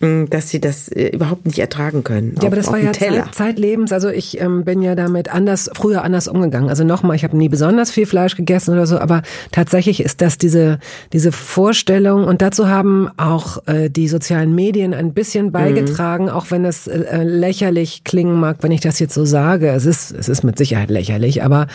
dass 0.00 0.48
sie 0.48 0.60
das 0.60 0.88
äh, 0.88 1.08
überhaupt 1.08 1.44
nicht 1.44 1.58
ertragen 1.58 2.04
können. 2.04 2.36
Ja, 2.40 2.46
aber 2.46 2.56
das 2.56 2.68
auf, 2.68 2.74
war 2.74 2.78
auf 2.78 2.86
ja. 2.86 2.92
Zeit, 2.92 3.34
zeitlebens. 3.34 3.92
Also 3.92 4.08
ich 4.08 4.40
ähm, 4.40 4.64
bin 4.64 4.80
ja 4.80 4.94
damit 4.94 5.34
anders, 5.34 5.68
früher 5.74 6.04
anders 6.04 6.28
umgegangen. 6.28 6.68
Also 6.68 6.84
nochmal, 6.84 7.16
ich 7.16 7.24
habe 7.24 7.36
nie 7.36 7.48
besonders 7.48 7.90
viel 7.90 8.06
Fleisch 8.06 8.36
gegessen 8.36 8.74
oder 8.74 8.86
so, 8.86 8.98
aber 8.98 9.22
tatsächlich 9.50 10.00
ist 10.00 10.20
das 10.20 10.38
diese 10.38 10.78
diese 11.12 11.32
Vorstellung 11.32 12.24
und 12.24 12.42
dazu 12.42 12.68
haben 12.68 13.10
auch 13.16 13.66
äh, 13.66 13.90
die 13.90 14.06
sozialen 14.06 14.54
Medien 14.54 14.94
ein 14.94 15.14
bisschen 15.14 15.50
beigetragen, 15.50 16.30
auch 16.30 16.52
wenn 16.52 16.64
es 16.64 16.86
äh, 16.86 17.00
äh, 17.00 17.24
lächerlich 17.24 18.04
klingen 18.04 18.38
mag, 18.38 18.58
wenn 18.60 18.70
ich 18.70 18.80
das 18.80 19.00
jetzt 19.00 19.14
so 19.14 19.24
sage. 19.24 19.68
Es 19.70 19.84
ist 19.84 20.12
es 20.12 20.28
ist 20.28 20.44
mit 20.44 20.58
Sicherheit 20.58 20.90
lächerlich, 20.90 21.42
aber 21.42 21.66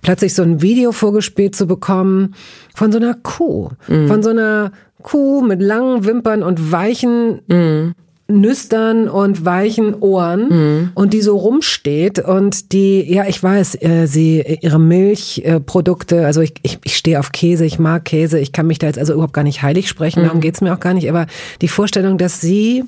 plötzlich 0.00 0.34
so 0.34 0.42
ein 0.42 0.62
Video 0.62 0.92
vorgespielt 0.92 1.54
zu 1.54 1.66
bekommen 1.66 2.34
von 2.74 2.90
so 2.90 2.96
einer 2.96 3.14
Kuh, 3.14 3.70
von 3.86 4.22
so 4.22 4.30
einer 4.30 4.72
Kuh 5.02 5.42
mit 5.42 5.60
langen 5.62 6.04
Wimpern 6.04 6.42
und 6.42 6.72
weichen 6.72 7.94
nüstern 8.30 9.08
und 9.08 9.44
weichen 9.44 9.94
Ohren 10.00 10.48
mhm. 10.48 10.90
und 10.94 11.12
die 11.12 11.20
so 11.20 11.36
rumsteht 11.36 12.18
und 12.18 12.72
die, 12.72 13.12
ja, 13.12 13.26
ich 13.26 13.42
weiß, 13.42 13.82
äh, 13.82 14.06
sie, 14.06 14.58
ihre 14.60 14.78
Milchprodukte, 14.78 16.26
also 16.26 16.40
ich, 16.40 16.54
ich, 16.62 16.78
ich 16.84 16.96
stehe 16.96 17.18
auf 17.18 17.32
Käse, 17.32 17.64
ich 17.64 17.78
mag 17.78 18.04
Käse, 18.04 18.38
ich 18.38 18.52
kann 18.52 18.66
mich 18.66 18.78
da 18.78 18.86
jetzt 18.86 18.98
also 18.98 19.12
überhaupt 19.14 19.32
gar 19.32 19.42
nicht 19.44 19.62
heilig 19.62 19.88
sprechen, 19.88 20.20
mhm. 20.20 20.26
darum 20.26 20.40
geht's 20.40 20.60
mir 20.60 20.72
auch 20.72 20.80
gar 20.80 20.94
nicht, 20.94 21.08
aber 21.08 21.26
die 21.60 21.68
Vorstellung, 21.68 22.18
dass 22.18 22.40
sie, 22.40 22.84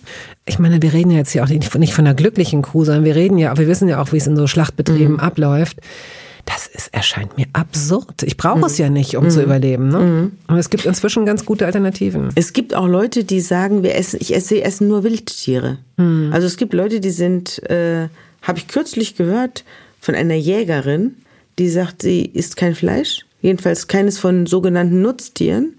ich 0.47 0.59
meine, 0.59 0.81
wir 0.81 0.93
reden 0.93 1.11
ja 1.11 1.19
jetzt 1.19 1.33
hier 1.33 1.43
auch 1.43 1.49
nicht, 1.49 1.75
nicht 1.75 1.95
von 1.95 2.07
einer 2.07 2.15
glücklichen 2.15 2.63
Kuh, 2.63 2.85
sondern 2.85 3.05
wir 3.05 3.17
reden 3.17 3.39
ja 3.39 3.57
wir 3.57 3.69
wissen 3.69 3.89
ja 3.89 4.01
auch, 4.01 4.13
wie 4.13 4.17
es 4.17 4.27
in 4.27 4.37
so 4.37 4.47
Schlachtbetrieben 4.47 5.15
mhm. 5.15 5.21
abläuft, 5.21 5.79
das 6.45 6.67
ist, 6.67 6.93
erscheint 6.93 7.37
mir 7.37 7.47
absurd. 7.53 8.23
Ich 8.25 8.37
brauche 8.37 8.59
mhm. 8.59 8.65
es 8.65 8.79
ja 8.79 8.89
nicht, 8.89 9.17
um 9.17 9.25
mhm. 9.25 9.31
zu 9.31 9.43
überleben. 9.43 9.89
Ne? 9.89 9.99
Mhm. 9.99 10.33
Und 10.49 10.59
es 10.59 10.71
gibt 10.71 10.85
inzwischen 10.85 11.25
ganz 11.25 11.45
gute 11.45 11.67
Alternativen. 11.67 12.31
Es 12.35 12.53
gibt 12.53 12.75
auch 12.75 12.87
Leute, 12.87 13.25
die 13.25 13.41
sagen, 13.41 13.83
wir 13.83 13.95
essen, 13.95 14.19
ich 14.21 14.35
esse, 14.35 14.63
essen 14.63 14.89
nur 14.89 15.05
Wildtiere. 15.05 15.79
Mhm. 15.97 16.31
Also 16.33 16.47
es 16.47 16.57
gibt 16.57 16.73
Leute, 16.73 17.01
die 17.01 17.11
sind, 17.11 17.63
äh, 17.71 18.09
habe 18.43 18.59
ich 18.59 18.69
kürzlich 18.69 19.17
gehört 19.17 19.65
von 20.01 20.15
einer 20.15 20.35
Jägerin, 20.35 21.17
die 21.59 21.69
sagt, 21.69 22.03
sie 22.03 22.25
isst 22.25 22.57
kein 22.57 22.75
Fleisch, 22.75 23.25
jedenfalls 23.41 23.87
keines 23.87 24.19
von 24.19 24.47
sogenannten 24.47 25.03
Nutztieren, 25.03 25.75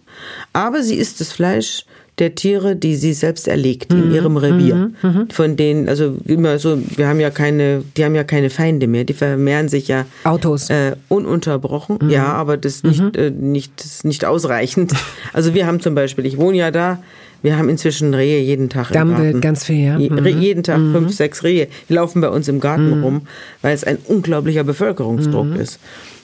aber 0.53 0.83
sie 0.83 0.95
isst 0.95 1.19
das 1.19 1.33
Fleisch 1.33 1.85
der 2.19 2.35
Tiere, 2.35 2.75
die 2.75 2.95
sie 2.95 3.13
selbst 3.13 3.47
erlegt 3.47 3.91
mhm. 3.91 4.03
in 4.03 4.11
ihrem 4.13 4.37
Revier. 4.37 4.75
Mhm. 4.75 4.95
mhm. 5.01 5.29
Von 5.29 5.55
denen, 5.55 5.89
also 5.89 6.17
immer 6.25 6.59
so, 6.59 6.77
wir 6.95 7.07
haben 7.07 7.19
ja 7.19 7.31
keine, 7.31 7.83
die 7.97 8.05
haben 8.05 8.15
ja 8.15 8.23
keine 8.23 8.49
Feinde 8.49 8.87
mehr, 8.87 9.03
die 9.03 9.13
vermehren 9.13 9.67
sich 9.67 9.87
ja 9.87 10.05
Autos 10.23 10.69
äh, 10.69 10.95
ununterbrochen. 11.09 11.97
Mhm. 12.01 12.09
Ja, 12.09 12.25
aber 12.25 12.57
das 12.57 12.83
nicht, 12.83 13.01
mhm. 13.01 13.11
äh, 13.15 13.31
nicht, 13.31 13.73
das 13.77 13.85
ist 13.85 14.05
nicht 14.05 14.25
ausreichend. 14.25 14.93
Also 15.31 15.53
wir 15.53 15.65
haben 15.65 15.79
zum 15.79 15.95
Beispiel, 15.95 16.25
ich 16.25 16.37
wohne 16.37 16.57
ja 16.57 16.69
da, 16.69 17.01
wir 17.41 17.57
haben 17.57 17.67
inzwischen 17.69 18.13
Rehe 18.13 18.39
jeden 18.39 18.69
Tag 18.69 18.91
im 18.91 19.09
Garten. 19.09 19.41
ganz 19.41 19.65
viel, 19.65 19.83
ja. 19.83 19.97
Mhm. 19.97 20.25
Jeden 20.25 20.63
Tag 20.63 20.77
fünf, 20.77 21.13
sechs 21.13 21.43
Rehe. 21.43 21.67
Die 21.89 21.93
laufen 21.93 22.21
bei 22.21 22.29
uns 22.29 22.47
im 22.47 22.59
Garten 22.59 23.03
rum, 23.03 23.23
weil 23.61 23.73
es 23.73 23.83
ein 23.83 23.97
unglaublicher 24.05 24.63
Bevölkerungsdruck 24.63 25.55
ist. 25.55 25.79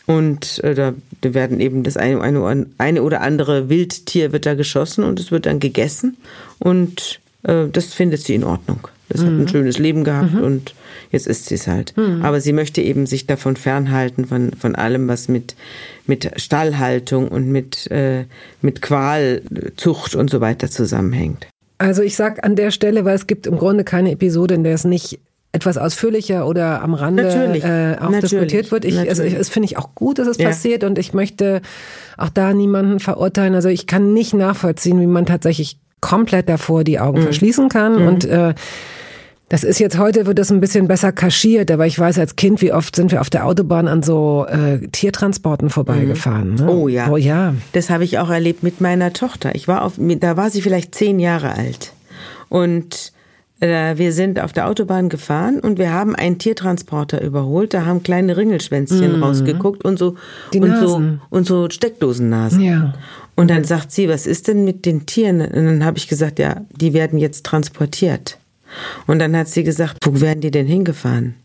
Und 0.09 0.63
äh, 0.63 0.73
da, 0.73 0.93
werden 1.21 1.59
eben 1.59 1.83
das 1.83 1.95
eine, 1.95 2.19
eine, 2.21 2.65
eine 2.79 3.03
oder 3.03 3.21
andere 3.21 3.69
Wildtier 3.69 4.31
wird 4.31 4.47
da 4.47 4.55
geschossen 4.55 5.03
und 5.03 5.19
es 5.19 5.31
wird 5.31 5.45
dann 5.45 5.59
gegessen. 5.59 6.17
Und 6.57 7.19
äh, 7.43 7.67
das 7.71 7.93
findet 7.93 8.21
sie 8.23 8.33
in 8.33 8.43
Ordnung. 8.43 8.87
Das 9.09 9.21
mhm. 9.21 9.25
hat 9.25 9.33
ein 9.33 9.41
mhm. 9.41 9.47
schönes 9.49 9.77
Leben 9.77 10.03
gehabt 10.03 10.33
mhm. 10.33 10.43
und 10.43 10.73
jetzt 11.11 11.27
ist 11.27 11.45
sie 11.45 11.53
es 11.53 11.67
halt. 11.67 11.95
Mhm. 11.95 12.23
Aber 12.23 12.41
sie 12.41 12.53
möchte 12.53 12.81
eben 12.81 13.05
sich 13.05 13.27
davon 13.27 13.55
fernhalten, 13.55 14.25
von, 14.25 14.51
von 14.53 14.73
allem, 14.73 15.07
was 15.07 15.27
mit, 15.27 15.55
mit 16.07 16.31
Stallhaltung 16.37 17.27
und 17.27 17.47
mit, 17.51 17.85
äh, 17.91 18.25
mit 18.63 18.81
Qualzucht 18.81 20.15
und 20.15 20.31
so 20.31 20.41
weiter 20.41 20.71
zusammenhängt. 20.71 21.45
Also 21.77 22.01
ich 22.01 22.15
sag 22.15 22.43
an 22.43 22.55
der 22.55 22.71
Stelle, 22.71 23.05
weil 23.05 23.13
es 23.13 23.27
gibt 23.27 23.45
im 23.45 23.59
Grunde 23.59 23.83
keine 23.83 24.09
Episode, 24.09 24.55
in 24.55 24.63
der 24.63 24.73
es 24.73 24.85
nicht 24.85 25.19
etwas 25.51 25.77
ausführlicher 25.77 26.47
oder 26.47 26.81
am 26.81 26.93
Rande 26.93 27.23
äh, 27.23 27.97
auch 27.97 28.09
natürlich, 28.09 28.29
diskutiert 28.29 28.71
wird. 28.71 28.85
Ich, 28.85 28.97
also 28.97 29.23
ich, 29.23 29.35
das 29.35 29.49
finde 29.49 29.65
ich 29.65 29.77
auch 29.77 29.95
gut, 29.95 30.19
dass 30.19 30.27
es 30.27 30.37
ja. 30.37 30.47
passiert 30.47 30.83
und 30.83 30.99
ich 30.99 31.13
möchte 31.13 31.61
auch 32.17 32.29
da 32.29 32.53
niemanden 32.53 32.99
verurteilen. 32.99 33.55
Also 33.55 33.69
ich 33.69 33.87
kann 33.87 34.13
nicht 34.13 34.33
nachvollziehen, 34.33 34.99
wie 34.99 35.07
man 35.07 35.25
tatsächlich 35.25 35.79
komplett 36.01 36.49
davor 36.49 36.83
die 36.83 36.99
Augen 36.99 37.19
mhm. 37.19 37.23
verschließen 37.23 37.67
kann 37.69 38.01
mhm. 38.01 38.07
und 38.07 38.25
äh, 38.25 38.53
das 39.49 39.63
ist 39.63 39.79
jetzt 39.79 39.97
heute 39.97 40.27
wird 40.27 40.37
das 40.37 40.51
ein 40.51 40.59
bisschen 40.59 40.87
besser 40.87 41.11
kaschiert, 41.11 41.71
aber 41.71 41.87
ich 41.87 41.97
weiß 41.97 42.19
als 42.19 42.35
Kind, 42.35 42.61
wie 42.61 42.71
oft 42.71 42.95
sind 42.95 43.11
wir 43.11 43.19
auf 43.19 43.31
der 43.31 43.47
Autobahn 43.47 43.87
an 43.87 44.03
so 44.03 44.45
äh, 44.47 44.87
Tiertransporten 44.89 45.71
vorbeigefahren. 45.71 46.53
Ne? 46.53 46.69
Oh 46.69 46.87
ja. 46.87 47.09
Oh 47.09 47.17
ja. 47.17 47.55
Das 47.71 47.89
habe 47.89 48.03
ich 48.03 48.19
auch 48.19 48.29
erlebt 48.29 48.61
mit 48.61 48.79
meiner 48.79 49.11
Tochter. 49.11 49.55
Ich 49.55 49.67
war 49.67 49.81
auf, 49.81 49.93
da 49.97 50.37
war 50.37 50.51
sie 50.51 50.61
vielleicht 50.61 50.93
zehn 50.93 51.19
Jahre 51.19 51.55
alt 51.55 51.93
und 52.49 53.11
wir 53.59 54.13
sind 54.13 54.39
auf 54.39 54.53
der 54.53 54.67
Autobahn 54.67 55.09
gefahren 55.09 55.59
und 55.59 55.79
wir 55.79 55.91
haben 55.91 56.15
einen 56.15 56.37
Tiertransporter 56.39 57.21
überholt. 57.21 57.73
Da 57.73 57.85
haben 57.85 58.03
kleine 58.03 58.37
Ringelschwänzchen 58.37 59.17
mhm. 59.17 59.23
rausgeguckt 59.23 59.83
und 59.83 59.99
so 59.99 60.15
Die 60.53 60.59
und 60.61 60.77
so 60.77 61.01
und 61.29 61.45
so 61.45 61.69
Steckdosennasen. 61.69 62.61
Ja. 62.61 62.93
Und 63.35 63.49
dann 63.49 63.63
sagt 63.63 63.91
sie, 63.91 64.07
was 64.07 64.27
ist 64.27 64.47
denn 64.47 64.63
mit 64.63 64.85
den 64.85 65.05
Tieren? 65.05 65.41
Und 65.41 65.65
dann 65.65 65.85
habe 65.85 65.97
ich 65.97 66.07
gesagt, 66.07 66.39
ja, 66.39 66.61
die 66.71 66.93
werden 66.93 67.19
jetzt 67.19 67.45
transportiert. 67.45 68.37
Und 69.07 69.19
dann 69.19 69.35
hat 69.35 69.47
sie 69.47 69.63
gesagt, 69.63 69.97
wo 70.05 70.21
werden 70.21 70.41
die 70.41 70.51
denn 70.51 70.67
hingefahren? 70.67 71.35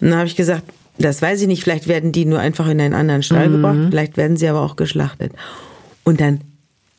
Und 0.00 0.10
dann 0.10 0.18
habe 0.18 0.26
ich 0.26 0.36
gesagt, 0.36 0.64
das 0.98 1.22
weiß 1.22 1.42
ich 1.42 1.48
nicht, 1.48 1.62
vielleicht 1.62 1.88
werden 1.88 2.12
die 2.12 2.24
nur 2.24 2.40
einfach 2.40 2.68
in 2.68 2.80
einen 2.80 2.94
anderen 2.94 3.22
Stall 3.22 3.48
mhm. 3.48 3.52
gebracht, 3.52 3.78
vielleicht 3.90 4.16
werden 4.16 4.36
sie 4.36 4.48
aber 4.48 4.62
auch 4.62 4.76
geschlachtet. 4.76 5.32
Und 6.04 6.20
dann 6.20 6.40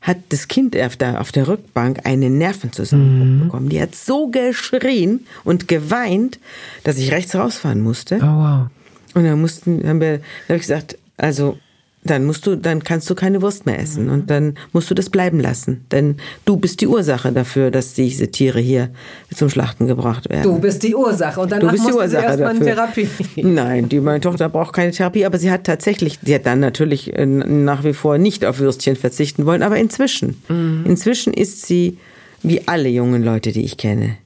hat 0.01 0.17
das 0.29 0.47
Kind 0.47 0.75
auf 0.75 0.97
der, 0.97 1.21
auf 1.21 1.31
der 1.31 1.47
Rückbank 1.47 2.05
einen 2.05 2.37
Nervenzusammenbruch 2.37 3.25
mhm. 3.25 3.39
bekommen. 3.43 3.69
Die 3.69 3.79
hat 3.79 3.95
so 3.95 4.27
geschrien 4.27 5.25
und 5.43 5.67
geweint, 5.67 6.39
dass 6.83 6.97
ich 6.97 7.11
rechts 7.11 7.35
rausfahren 7.35 7.81
musste. 7.81 8.17
Oh, 8.17 8.25
wow. 8.25 8.67
Und 9.13 9.25
dann 9.25 9.39
mussten, 9.39 9.87
haben 9.87 10.01
wir, 10.01 10.17
dann 10.17 10.21
habe 10.47 10.55
ich 10.55 10.61
gesagt, 10.61 10.97
also 11.17 11.57
dann 12.03 12.25
musst 12.25 12.47
du, 12.47 12.55
dann 12.55 12.83
kannst 12.83 13.09
du 13.09 13.15
keine 13.15 13.41
Wurst 13.41 13.65
mehr 13.65 13.79
essen 13.79 14.09
und 14.09 14.29
dann 14.29 14.55
musst 14.73 14.89
du 14.89 14.95
das 14.95 15.09
bleiben 15.09 15.39
lassen, 15.39 15.85
denn 15.91 16.17
du 16.45 16.57
bist 16.57 16.81
die 16.81 16.87
Ursache 16.87 17.31
dafür, 17.31 17.69
dass 17.69 17.93
diese 17.93 18.31
Tiere 18.31 18.59
hier 18.59 18.89
zum 19.33 19.49
Schlachten 19.49 19.87
gebracht 19.87 20.29
werden. 20.29 20.43
Du 20.43 20.59
bist 20.59 20.81
die 20.81 20.95
Ursache 20.95 21.39
und 21.39 21.51
dann 21.51 21.59
du 21.59 21.69
bist 21.69 21.87
die 21.87 21.93
Ursache 21.93 22.37
dafür. 22.37 22.59
Therapie. 22.59 23.07
Nein, 23.35 23.87
die 23.89 23.99
meine 23.99 24.19
Tochter 24.19 24.49
braucht 24.49 24.73
keine 24.73 24.91
Therapie, 24.91 25.25
aber 25.25 25.37
sie 25.37 25.51
hat 25.51 25.63
tatsächlich, 25.63 26.19
sie 26.23 26.33
hat 26.33 26.45
dann 26.45 26.59
natürlich 26.59 27.15
äh, 27.15 27.25
nach 27.25 27.83
wie 27.83 27.93
vor 27.93 28.17
nicht 28.17 28.45
auf 28.45 28.59
Würstchen 28.59 28.95
verzichten 28.95 29.45
wollen, 29.45 29.61
aber 29.61 29.77
inzwischen, 29.77 30.41
mhm. 30.49 30.85
inzwischen 30.87 31.33
ist 31.33 31.65
sie 31.67 31.97
wie 32.41 32.67
alle 32.67 32.89
jungen 32.89 33.23
Leute, 33.23 33.51
die 33.51 33.63
ich 33.63 33.77
kenne, 33.77 34.17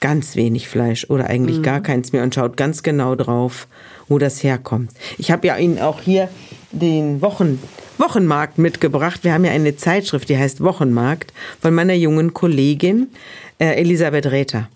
ganz 0.00 0.36
wenig 0.36 0.68
Fleisch 0.68 1.10
oder 1.10 1.26
eigentlich 1.26 1.58
mhm. 1.58 1.62
gar 1.62 1.80
keins 1.80 2.12
mehr 2.12 2.22
und 2.22 2.34
schaut 2.34 2.56
ganz 2.56 2.84
genau 2.84 3.16
drauf, 3.16 3.66
wo 4.08 4.18
das 4.18 4.42
herkommt. 4.42 4.90
Ich 5.18 5.30
habe 5.30 5.46
ja 5.46 5.56
ihn 5.56 5.78
auch 5.78 6.00
hier 6.00 6.28
den 6.72 7.20
Wochen, 7.22 7.60
Wochenmarkt 7.98 8.58
mitgebracht. 8.58 9.24
Wir 9.24 9.32
haben 9.32 9.44
ja 9.44 9.52
eine 9.52 9.76
Zeitschrift, 9.76 10.28
die 10.28 10.36
heißt 10.36 10.62
Wochenmarkt, 10.62 11.32
von 11.60 11.74
meiner 11.74 11.94
jungen 11.94 12.34
Kollegin 12.34 13.08
äh, 13.58 13.80
Elisabeth 13.80 14.26
Räther. 14.26 14.68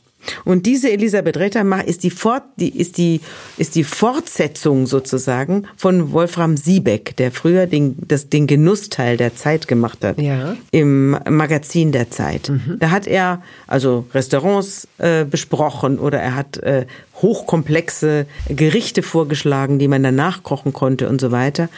Und 0.45 0.66
diese 0.66 0.91
Elisabeth 0.91 1.37
Räther 1.37 1.64
ist 1.87 2.03
die, 2.03 2.11
Fort, 2.11 2.43
die, 2.57 2.79
ist, 2.79 2.99
die, 2.99 3.21
ist 3.57 3.75
die 3.75 3.85
Fortsetzung 3.85 4.87
sozusagen 4.87 5.66
von 5.77 6.12
Wolfram 6.12 6.57
Siebeck, 6.57 7.16
der 7.16 7.33
früher 7.33 7.66
den, 7.66 7.97
das, 8.07 8.29
den 8.29 8.47
Genussteil 8.47 9.16
der 9.16 9.35
Zeit 9.35 9.68
gemacht 9.68 10.05
hat. 10.05 10.21
Ja. 10.21 10.57
Im 10.71 11.11
Magazin 11.29 11.93
der 11.93 12.11
Zeit. 12.11 12.49
Mhm. 12.49 12.77
Da 12.79 12.91
hat 12.91 13.07
er 13.07 13.43
also 13.66 14.07
Restaurants 14.12 14.89
äh, 14.99 15.25
besprochen 15.25 15.99
oder 15.99 16.21
er 16.21 16.37
hat 16.37 16.59
äh, 16.59 16.87
hochkomplexe 17.16 18.27
Gerichte 18.49 19.03
vorgeschlagen, 19.03 19.79
die 19.79 19.89
man 19.89 20.03
dann 20.03 20.14
nachkochen 20.16 20.73
konnte 20.73 21.09
und 21.09 21.21
so 21.21 21.31
weiter. 21.31 21.68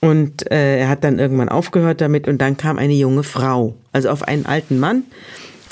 Und 0.00 0.50
äh, 0.50 0.80
er 0.80 0.88
hat 0.88 1.04
dann 1.04 1.20
irgendwann 1.20 1.48
aufgehört 1.48 2.00
damit 2.00 2.26
und 2.26 2.38
dann 2.38 2.56
kam 2.56 2.76
eine 2.76 2.92
junge 2.92 3.22
Frau, 3.22 3.76
also 3.92 4.10
auf 4.10 4.24
einen 4.24 4.46
alten 4.46 4.80
Mann 4.80 5.04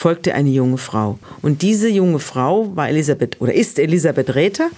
folgte 0.00 0.34
eine 0.34 0.48
junge 0.48 0.78
Frau. 0.78 1.18
Und 1.42 1.60
diese 1.60 1.88
junge 1.88 2.20
Frau 2.20 2.74
war 2.74 2.88
Elisabeth 2.88 3.40
oder 3.40 3.52
ist 3.52 3.78
Elisabeth 3.78 4.34
Räther 4.34 4.70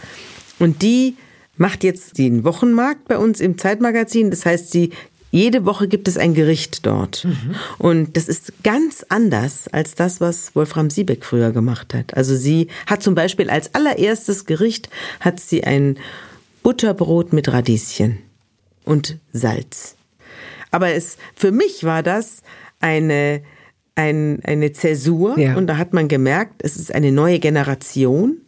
und 0.58 0.82
die 0.82 1.16
macht 1.56 1.84
jetzt 1.84 2.18
den 2.18 2.42
Wochenmarkt 2.42 3.06
bei 3.06 3.18
uns 3.18 3.40
im 3.40 3.56
Zeitmagazin. 3.56 4.30
Das 4.30 4.44
heißt, 4.44 4.72
sie 4.72 4.90
jede 5.30 5.64
Woche 5.64 5.86
gibt 5.86 6.08
es 6.08 6.18
ein 6.18 6.34
Gericht 6.34 6.84
dort. 6.84 7.24
Mhm. 7.24 7.54
Und 7.78 8.16
das 8.16 8.26
ist 8.28 8.64
ganz 8.64 9.06
anders 9.08 9.68
als 9.68 9.94
das, 9.94 10.20
was 10.20 10.56
Wolfram 10.56 10.90
Siebeck 10.90 11.24
früher 11.24 11.52
gemacht 11.52 11.94
hat. 11.94 12.16
Also 12.16 12.34
sie 12.34 12.66
hat 12.86 13.02
zum 13.02 13.14
Beispiel 13.14 13.48
als 13.48 13.74
allererstes 13.76 14.44
Gericht 14.44 14.90
hat 15.20 15.38
sie 15.38 15.62
ein 15.62 15.98
Butterbrot 16.64 17.32
mit 17.32 17.48
Radieschen 17.48 18.18
und 18.84 19.18
Salz. 19.32 19.94
Aber 20.72 20.88
es, 20.88 21.16
für 21.36 21.52
mich 21.52 21.84
war 21.84 22.02
das 22.02 22.42
eine 22.80 23.42
ein, 23.94 24.40
eine 24.44 24.72
Zäsur 24.72 25.38
ja. 25.38 25.54
und 25.54 25.66
da 25.66 25.76
hat 25.76 25.92
man 25.92 26.08
gemerkt, 26.08 26.62
es 26.62 26.76
ist 26.76 26.94
eine 26.94 27.12
neue 27.12 27.38
Generation, 27.38 28.38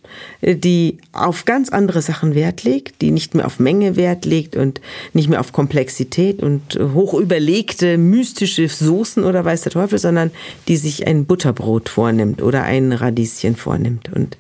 die 0.43 0.99
auf 1.13 1.45
ganz 1.45 1.69
andere 1.69 2.01
Sachen 2.01 2.35
Wert 2.35 2.65
legt, 2.65 3.03
die 3.03 3.11
nicht 3.11 3.35
mehr 3.35 3.45
auf 3.45 3.59
Menge 3.59 3.97
Wert 3.97 4.25
legt 4.25 4.57
und 4.57 4.81
nicht 5.13 5.29
mehr 5.29 5.41
auf 5.41 5.53
Komplexität 5.53 6.43
und 6.43 6.79
hoch 6.95 7.15
überlegte 7.15 7.99
mystische 7.99 8.69
Soßen 8.69 9.23
oder 9.23 9.45
weiß 9.45 9.63
der 9.63 9.73
Teufel, 9.73 9.99
sondern 9.99 10.31
die 10.67 10.77
sich 10.77 11.07
ein 11.07 11.27
Butterbrot 11.27 11.91
vornimmt 11.91 12.41
oder 12.41 12.63
ein 12.63 12.93
Radieschen 12.93 13.57
vornimmt 13.57 14.11
und 14.15 14.39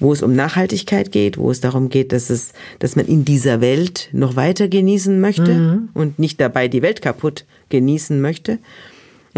wo 0.00 0.12
es 0.12 0.22
um 0.22 0.34
Nachhaltigkeit 0.34 1.12
geht, 1.12 1.38
wo 1.38 1.50
es 1.50 1.60
darum 1.60 1.88
geht, 1.88 2.12
dass 2.12 2.30
es, 2.30 2.52
dass 2.78 2.96
man 2.96 3.06
in 3.06 3.24
dieser 3.24 3.60
Welt 3.60 4.08
noch 4.12 4.36
weiter 4.36 4.68
genießen 4.68 5.20
möchte 5.20 5.54
mhm. 5.54 5.88
und 5.92 6.18
nicht 6.18 6.40
dabei 6.40 6.68
die 6.68 6.82
Welt 6.82 7.02
kaputt 7.02 7.44
genießen 7.68 8.20
möchte. 8.20 8.58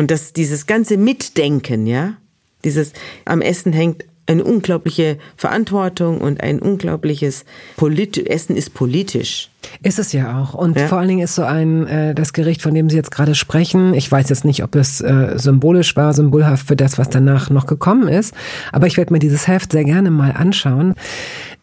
Und 0.01 0.11
dass 0.11 0.33
dieses 0.33 0.65
ganze 0.65 0.97
Mitdenken, 0.97 1.87
ja, 1.87 2.17
dieses 2.65 2.95
am 3.27 3.43
Essen 3.43 3.75
hängt 3.75 4.07
eine 4.25 4.45
unglaubliche 4.45 5.19
Verantwortung 5.37 6.23
und 6.23 6.41
ein 6.41 6.59
unglaubliches 6.59 7.45
Polit 7.77 8.17
Essen 8.17 8.57
ist 8.57 8.73
politisch. 8.73 9.51
Ist 9.83 9.99
es 9.99 10.13
ja 10.13 10.41
auch. 10.41 10.55
Und 10.55 10.79
ja. 10.79 10.87
vor 10.87 10.99
allen 10.99 11.09
Dingen 11.09 11.23
ist 11.23 11.35
so 11.35 11.43
ein, 11.43 11.87
äh, 11.87 12.15
das 12.15 12.33
Gericht, 12.33 12.63
von 12.63 12.75
dem 12.75 12.91
Sie 12.91 12.97
jetzt 12.97 13.11
gerade 13.11 13.35
sprechen, 13.35 13.95
ich 13.95 14.11
weiß 14.11 14.29
jetzt 14.29 14.45
nicht, 14.45 14.63
ob 14.63 14.75
es 14.75 15.01
äh, 15.01 15.35
symbolisch 15.37 15.97
war, 15.97 16.13
symbolhaft 16.13 16.67
für 16.67 16.77
das, 16.77 16.99
was 16.99 17.09
danach 17.11 17.51
noch 17.51 17.67
gekommen 17.67 18.09
ist, 18.09 18.35
aber 18.73 18.87
ich 18.87 18.97
werde 18.97 19.13
mir 19.13 19.19
dieses 19.19 19.49
Heft 19.49 19.73
sehr 19.73 19.85
gerne 19.85 20.11
mal 20.11 20.33
anschauen 20.33 20.95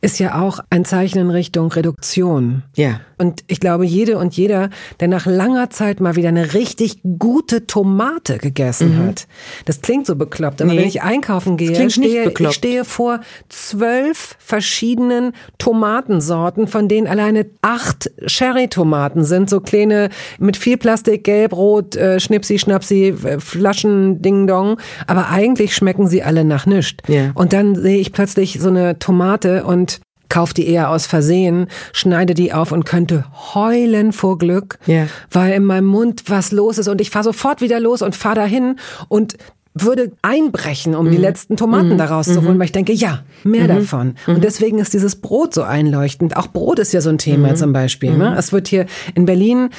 ist 0.02 0.20
ja 0.20 0.40
auch 0.40 0.60
ein 0.70 0.86
Zeichen 0.86 1.18
in 1.18 1.30
Richtung 1.32 1.72
Reduktion. 1.72 2.64
Ja. 2.76 3.02
Und 3.18 3.44
ich 3.48 3.60
glaube, 3.60 3.86
jede 3.86 4.20
und 4.20 4.38
jeder, 4.38 4.70
der 5.00 5.08
nach 5.08 5.26
langer 5.26 5.72
Zeit 5.72 6.00
mal 6.00 6.16
wieder 6.16 6.30
eine 6.30 6.54
richtig 6.54 7.02
gute 7.18 7.66
Tomate 7.66 8.38
gegessen 8.38 8.96
mhm. 8.96 9.08
hat. 9.08 9.28
Das 9.66 9.82
klingt 9.82 10.06
so 10.06 10.16
bekloppt, 10.16 10.62
aber 10.62 10.72
nee. 10.72 10.80
wenn 10.80 10.88
ich 10.88 11.02
einkaufen 11.02 11.58
gehe, 11.58 11.90
stehe, 11.90 12.32
ich 12.32 12.52
stehe 12.52 12.86
vor 12.86 13.22
zwölf 13.50 14.36
verschiedenen 14.38 15.34
Tomatensorten, 15.58 16.68
von 16.68 16.88
denen 16.88 17.08
alleine 17.08 17.48
acht 17.64 17.87
Cherry-Tomaten 18.26 19.24
sind, 19.24 19.50
so 19.50 19.60
kleine 19.60 20.10
mit 20.40 20.58
viel 20.58 20.78
Plastik, 20.78 21.24
gelb, 21.24 21.54
rot, 21.54 21.96
äh, 21.96 22.20
Schnipsi, 22.20 22.60
Schnapsi, 22.60 23.16
äh, 23.24 23.40
Flaschen, 23.40 24.22
Ding 24.22 24.48
Dong. 24.48 24.78
Aber 25.08 25.30
eigentlich 25.30 25.76
schmecken 25.76 26.08
sie 26.08 26.24
alle 26.24 26.44
nach 26.44 26.66
nichts. 26.66 27.04
Ja. 27.08 27.32
Und 27.34 27.54
dann 27.54 27.76
sehe 27.76 28.00
ich 28.00 28.12
plötzlich 28.12 28.60
so 28.60 28.70
eine 28.70 29.00
Tomate 29.00 29.64
und 29.64 30.00
kauf 30.30 30.54
die 30.54 30.68
eher 30.68 30.90
aus 30.90 31.06
Versehen, 31.06 31.68
schneide 31.94 32.34
die 32.34 32.54
auf 32.54 32.72
und 32.72 32.86
könnte 32.86 33.26
heulen 33.54 34.12
vor 34.12 34.38
Glück, 34.38 34.78
ja. 34.86 35.08
weil 35.32 35.54
in 35.54 35.64
meinem 35.64 35.88
Mund 35.88 36.24
was 36.28 36.52
los 36.52 36.78
ist 36.78 36.88
und 36.88 37.02
ich 37.02 37.10
fahre 37.10 37.24
sofort 37.24 37.62
wieder 37.62 37.80
los 37.80 38.02
und 38.02 38.16
fahre 38.16 38.36
dahin 38.36 38.76
und 39.08 39.38
würde 39.84 40.12
einbrechen, 40.22 40.96
um 40.96 41.08
mhm. 41.08 41.12
die 41.12 41.18
letzten 41.18 41.58
Tomaten 41.58 41.94
mhm. 41.94 41.98
daraus 41.98 42.28
zu 42.28 42.42
holen, 42.42 42.56
mhm. 42.56 42.60
weil 42.60 42.66
ich 42.66 42.72
denke, 42.72 42.94
ja, 42.94 43.24
mehr 43.44 43.64
mhm. 43.64 43.68
davon. 43.68 44.16
Und 44.28 44.38
mhm. 44.38 44.42
deswegen 44.42 44.80
ist 44.80 44.94
dieses 44.94 45.16
Brot 45.18 45.54
so 45.54 45.64
einleuchtend. 45.64 46.36
Auch 46.38 46.48
Brot 46.48 46.80
ist 46.80 46.94
ja 46.94 47.02
so 47.02 47.10
ein 47.10 47.18
Thema 47.18 47.50
mhm. 47.50 47.56
zum 47.56 47.74
Beispiel. 47.74 48.18
Ne? 48.18 48.36
Es 48.38 48.52
wird 48.52 48.68
hier 48.68 48.86
in 49.16 49.26
Berlin 49.26 49.70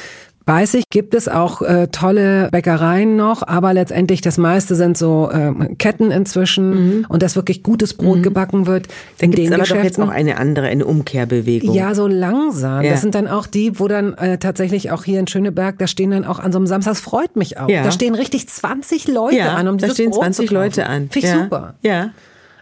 Weiß 0.48 0.72
ich, 0.72 0.88
gibt 0.88 1.12
es 1.12 1.28
auch 1.28 1.60
äh, 1.60 1.88
tolle 1.88 2.48
Bäckereien 2.50 3.16
noch, 3.16 3.46
aber 3.46 3.74
letztendlich 3.74 4.22
das 4.22 4.38
meiste 4.38 4.76
sind 4.76 4.96
so 4.96 5.30
äh, 5.30 5.74
Ketten 5.74 6.10
inzwischen 6.10 6.70
mhm. 6.70 7.06
und 7.06 7.22
dass 7.22 7.36
wirklich 7.36 7.62
gutes 7.62 7.92
Brot 7.92 8.18
mhm. 8.18 8.22
gebacken 8.22 8.66
wird. 8.66 8.88
Dann 9.18 9.30
gibt 9.30 9.46
es 9.46 9.52
aber 9.52 9.64
doch 9.64 9.84
jetzt 9.84 10.00
auch 10.00 10.08
eine 10.08 10.38
andere, 10.38 10.68
eine 10.68 10.86
Umkehrbewegung. 10.86 11.74
Ja, 11.74 11.94
so 11.94 12.06
langsam. 12.06 12.82
Ja. 12.82 12.92
Das 12.92 13.02
sind 13.02 13.14
dann 13.14 13.28
auch 13.28 13.46
die, 13.46 13.78
wo 13.78 13.88
dann 13.88 14.14
äh, 14.14 14.38
tatsächlich 14.38 14.90
auch 14.90 15.04
hier 15.04 15.20
in 15.20 15.26
Schöneberg, 15.26 15.78
da 15.78 15.86
stehen 15.86 16.12
dann 16.12 16.24
auch 16.24 16.38
an 16.38 16.50
so 16.50 16.58
einem 16.58 16.66
Samstag, 16.66 16.92
das 16.92 17.00
freut 17.00 17.36
mich 17.36 17.58
auch. 17.58 17.68
Ja. 17.68 17.82
Da 17.82 17.90
stehen 17.90 18.14
richtig 18.14 18.48
20 18.48 19.06
Leute 19.06 19.36
ja, 19.36 19.54
an, 19.54 19.68
um 19.68 19.76
dieses 19.76 19.90
da 19.90 19.94
stehen 19.96 20.12
Brot 20.12 20.22
20 20.22 20.50
Leute 20.50 20.86
an. 20.86 21.10
Finde 21.10 21.28
ich 21.28 21.34
super. 21.34 21.74
Ja. 21.82 22.10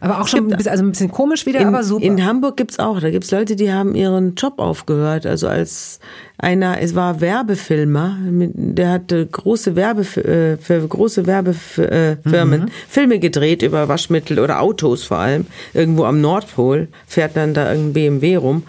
Aber 0.00 0.20
auch 0.20 0.28
schon 0.28 0.50
ein 0.50 0.56
bisschen, 0.56 0.70
also 0.70 0.84
ein 0.84 0.90
bisschen 0.90 1.10
komisch 1.10 1.46
wieder, 1.46 1.60
in, 1.60 1.68
aber 1.68 1.82
super. 1.82 2.04
In 2.04 2.24
Hamburg 2.24 2.56
gibt's 2.56 2.78
auch, 2.78 3.00
da 3.00 3.10
gibt's 3.10 3.30
Leute, 3.30 3.56
die 3.56 3.72
haben 3.72 3.94
ihren 3.94 4.34
Job 4.34 4.58
aufgehört. 4.58 5.26
Also 5.26 5.48
als 5.48 6.00
einer, 6.38 6.80
es 6.80 6.94
war 6.94 7.20
Werbefilmer, 7.20 8.16
der 8.20 8.90
hatte 8.90 9.26
große 9.26 9.74
Werbe 9.74 10.02
äh, 10.02 10.58
für 10.58 10.86
große 10.86 11.26
Werbefirmen 11.26 12.60
mhm. 12.62 12.70
Filme 12.88 13.18
gedreht 13.18 13.62
über 13.62 13.88
Waschmittel 13.88 14.38
oder 14.38 14.60
Autos 14.60 15.04
vor 15.04 15.18
allem. 15.18 15.46
Irgendwo 15.72 16.04
am 16.04 16.20
Nordpol 16.20 16.88
fährt 17.06 17.36
dann 17.36 17.54
da 17.54 17.70
irgendein 17.70 17.92
BMW 17.94 18.36
rum. 18.36 18.62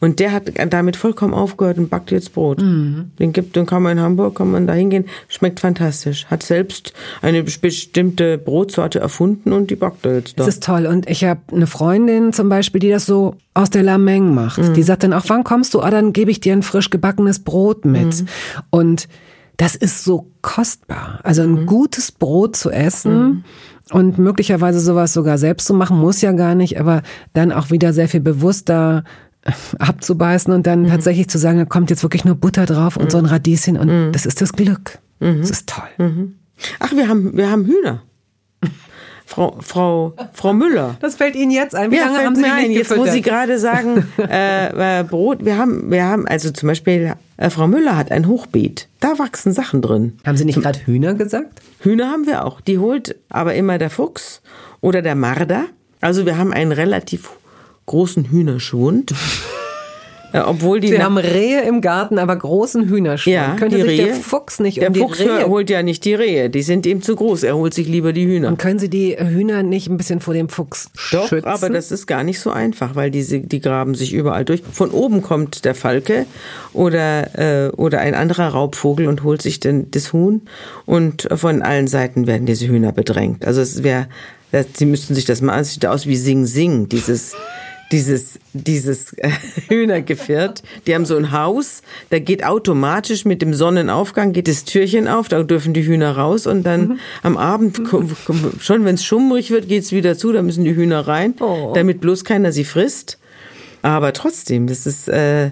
Und 0.00 0.20
der 0.20 0.32
hat 0.32 0.52
damit 0.70 0.96
vollkommen 0.96 1.34
aufgehört 1.34 1.78
und 1.78 1.88
backt 1.88 2.10
jetzt 2.10 2.34
Brot. 2.34 2.60
Mhm. 2.60 3.12
Den 3.18 3.32
gibt, 3.32 3.56
den 3.56 3.66
kann 3.66 3.82
man 3.82 3.98
in 3.98 4.04
Hamburg, 4.04 4.34
kann 4.36 4.50
man 4.50 4.66
da 4.66 4.74
hingehen, 4.74 5.06
schmeckt 5.28 5.60
fantastisch. 5.60 6.26
Hat 6.26 6.42
selbst 6.42 6.92
eine 7.22 7.42
bestimmte 7.42 8.38
Brotsorte 8.38 8.98
erfunden 8.98 9.52
und 9.52 9.70
die 9.70 9.76
backt 9.76 10.04
er 10.04 10.16
jetzt 10.16 10.38
da. 10.38 10.44
Das 10.44 10.54
ist 10.54 10.62
toll. 10.62 10.86
Und 10.86 11.08
ich 11.08 11.24
habe 11.24 11.40
eine 11.52 11.66
Freundin 11.66 12.32
zum 12.32 12.48
Beispiel, 12.48 12.80
die 12.80 12.90
das 12.90 13.06
so 13.06 13.36
aus 13.54 13.70
der 13.70 13.82
Lameng 13.82 14.34
macht. 14.34 14.58
Mhm. 14.58 14.74
Die 14.74 14.82
sagt 14.82 15.04
dann 15.04 15.12
auch, 15.12 15.24
wann 15.28 15.44
kommst 15.44 15.74
du? 15.74 15.80
Ah, 15.80 15.90
dann 15.90 16.12
gebe 16.12 16.30
ich 16.30 16.40
dir 16.40 16.52
ein 16.52 16.62
frisch 16.62 16.90
gebackenes 16.90 17.38
Brot 17.38 17.84
mit. 17.84 18.22
Mhm. 18.22 18.28
Und 18.70 19.08
das 19.56 19.76
ist 19.76 20.04
so 20.04 20.26
kostbar. 20.42 21.20
Also 21.22 21.42
ein 21.42 21.62
mhm. 21.62 21.66
gutes 21.66 22.12
Brot 22.12 22.56
zu 22.56 22.70
essen 22.70 23.22
mhm. 23.22 23.44
und 23.92 24.18
möglicherweise 24.18 24.80
sowas 24.80 25.12
sogar 25.12 25.38
selbst 25.38 25.66
zu 25.66 25.74
machen, 25.74 25.98
muss 25.98 26.20
ja 26.20 26.32
gar 26.32 26.54
nicht, 26.54 26.80
aber 26.80 27.02
dann 27.32 27.52
auch 27.52 27.70
wieder 27.70 27.92
sehr 27.92 28.08
viel 28.08 28.20
bewusster 28.20 29.04
abzubeißen 29.78 30.52
und 30.52 30.66
dann 30.66 30.82
mhm. 30.82 30.88
tatsächlich 30.88 31.28
zu 31.28 31.38
sagen, 31.38 31.58
da 31.58 31.64
kommt 31.64 31.90
jetzt 31.90 32.02
wirklich 32.02 32.24
nur 32.24 32.34
Butter 32.34 32.66
drauf 32.66 32.96
und 32.96 33.06
mhm. 33.06 33.10
so 33.10 33.18
ein 33.18 33.26
Radieschen 33.26 33.76
und 33.76 33.88
mhm. 33.88 34.12
das 34.12 34.26
ist 34.26 34.40
das 34.40 34.52
Glück. 34.52 34.98
Mhm. 35.20 35.40
Das 35.40 35.50
ist 35.50 35.68
toll. 35.68 35.88
Mhm. 35.98 36.34
Ach, 36.78 36.92
wir 36.92 37.08
haben, 37.08 37.36
wir 37.36 37.50
haben 37.50 37.66
Hühner. 37.66 38.02
Frau, 39.26 39.56
Frau, 39.60 40.14
Frau 40.34 40.52
Müller. 40.52 40.96
Das 41.00 41.16
fällt 41.16 41.34
Ihnen 41.34 41.50
jetzt 41.50 41.74
ein. 41.74 41.90
Wie 41.90 41.96
ja, 41.96 42.06
lange 42.06 42.24
haben 42.24 42.36
Sie 42.36 42.44
ein? 42.44 42.70
Jetzt 42.70 42.94
muss 42.94 43.10
Sie 43.10 43.22
gerade 43.22 43.58
sagen, 43.58 44.06
äh, 44.18 45.00
äh, 45.00 45.02
Brot, 45.02 45.44
wir 45.44 45.56
haben, 45.56 45.90
wir 45.90 46.04
haben, 46.04 46.28
also 46.28 46.50
zum 46.50 46.68
Beispiel, 46.68 47.14
äh, 47.38 47.50
Frau 47.50 47.66
Müller 47.66 47.96
hat 47.96 48.12
ein 48.12 48.28
Hochbeet. 48.28 48.88
Da 49.00 49.18
wachsen 49.18 49.52
Sachen 49.52 49.80
drin. 49.80 50.18
Haben 50.26 50.36
Sie 50.36 50.44
nicht 50.44 50.60
gerade 50.60 50.78
Hühner 50.86 51.14
gesagt? 51.14 51.62
Hühner 51.80 52.10
haben 52.10 52.26
wir 52.26 52.44
auch. 52.44 52.60
Die 52.60 52.78
holt 52.78 53.16
aber 53.30 53.54
immer 53.54 53.78
der 53.78 53.90
Fuchs 53.90 54.42
oder 54.80 55.00
der 55.00 55.14
Marder. 55.14 55.64
Also 56.00 56.26
wir 56.26 56.36
haben 56.36 56.52
einen 56.52 56.72
relativ 56.72 57.30
großen 57.86 58.30
Hühnerschwund. 58.30 59.14
Obwohl 60.42 60.80
die 60.80 60.88
Sie 60.88 61.00
haben 61.00 61.16
Rehe 61.16 61.62
im 61.62 61.80
Garten, 61.80 62.18
aber 62.18 62.34
großen 62.34 62.88
Hühnerschwund. 62.88 63.34
Ja, 63.34 63.54
Könnte 63.56 63.76
die 63.76 63.82
sich 63.82 64.00
Rehe, 64.00 64.06
der 64.06 64.14
Fuchs 64.16 64.58
nicht 64.58 64.80
der 64.80 64.88
um 64.88 64.94
die 64.94 65.00
Fuchs 65.00 65.20
Rehe... 65.20 65.46
holt 65.46 65.70
ja 65.70 65.82
nicht 65.84 66.04
die 66.04 66.14
Rehe, 66.14 66.50
die 66.50 66.62
sind 66.62 66.86
ihm 66.86 67.02
zu 67.02 67.14
groß. 67.14 67.44
Er 67.44 67.56
holt 67.56 67.72
sich 67.72 67.86
lieber 67.86 68.12
die 68.12 68.26
Hühner. 68.26 68.48
Und 68.48 68.58
können 68.58 68.80
Sie 68.80 68.90
die 68.90 69.16
Hühner 69.16 69.62
nicht 69.62 69.88
ein 69.88 69.96
bisschen 69.96 70.20
vor 70.20 70.34
dem 70.34 70.48
Fuchs 70.48 70.90
Doch, 71.12 71.28
schützen? 71.28 71.46
aber 71.46 71.70
das 71.70 71.92
ist 71.92 72.06
gar 72.06 72.24
nicht 72.24 72.40
so 72.40 72.50
einfach, 72.50 72.96
weil 72.96 73.12
diese, 73.12 73.40
die 73.40 73.60
graben 73.60 73.94
sich 73.94 74.12
überall 74.12 74.44
durch. 74.44 74.62
Von 74.72 74.90
oben 74.90 75.22
kommt 75.22 75.64
der 75.64 75.76
Falke 75.76 76.26
oder, 76.72 77.68
äh, 77.68 77.70
oder 77.70 78.00
ein 78.00 78.14
anderer 78.14 78.48
Raubvogel 78.48 79.06
und 79.06 79.22
holt 79.22 79.40
sich 79.40 79.60
den, 79.60 79.90
das 79.92 80.12
Huhn 80.12 80.42
und 80.84 81.28
von 81.32 81.62
allen 81.62 81.86
Seiten 81.86 82.26
werden 82.26 82.46
diese 82.46 82.66
Hühner 82.66 82.90
bedrängt. 82.90 83.46
Also 83.46 83.60
es 83.60 83.84
wäre, 83.84 84.08
Sie 84.74 84.86
müssten 84.86 85.14
sich 85.14 85.24
das 85.24 85.40
mal 85.42 85.52
ansehen, 85.52 85.74
sieht 85.74 85.86
aus 85.86 86.06
wie 86.06 86.16
Sing 86.16 86.46
Sing, 86.46 86.88
dieses 86.88 87.34
dieses, 87.92 88.38
dieses 88.52 89.12
äh, 89.14 89.30
Hühnergefährt. 89.68 90.62
Die 90.86 90.94
haben 90.94 91.06
so 91.06 91.16
ein 91.16 91.32
Haus, 91.32 91.82
da 92.10 92.18
geht 92.18 92.44
automatisch 92.44 93.24
mit 93.24 93.42
dem 93.42 93.54
Sonnenaufgang 93.54 94.32
geht 94.32 94.48
das 94.48 94.64
Türchen 94.64 95.08
auf, 95.08 95.28
da 95.28 95.42
dürfen 95.42 95.74
die 95.74 95.84
Hühner 95.86 96.16
raus 96.16 96.46
und 96.46 96.64
dann 96.64 96.88
mhm. 96.88 96.98
am 97.22 97.36
Abend, 97.36 97.80
schon 98.60 98.84
wenn 98.84 98.94
es 98.94 99.04
schummrig 99.04 99.50
wird, 99.50 99.68
geht's 99.68 99.92
wieder 99.92 100.16
zu, 100.16 100.32
da 100.32 100.42
müssen 100.42 100.64
die 100.64 100.74
Hühner 100.74 101.06
rein, 101.06 101.34
oh. 101.40 101.72
damit 101.74 102.00
bloß 102.00 102.24
keiner 102.24 102.52
sie 102.52 102.64
frisst. 102.64 103.18
Aber 103.82 104.14
trotzdem, 104.14 104.66
das 104.66 104.86
ist, 104.86 105.08
äh, 105.08 105.50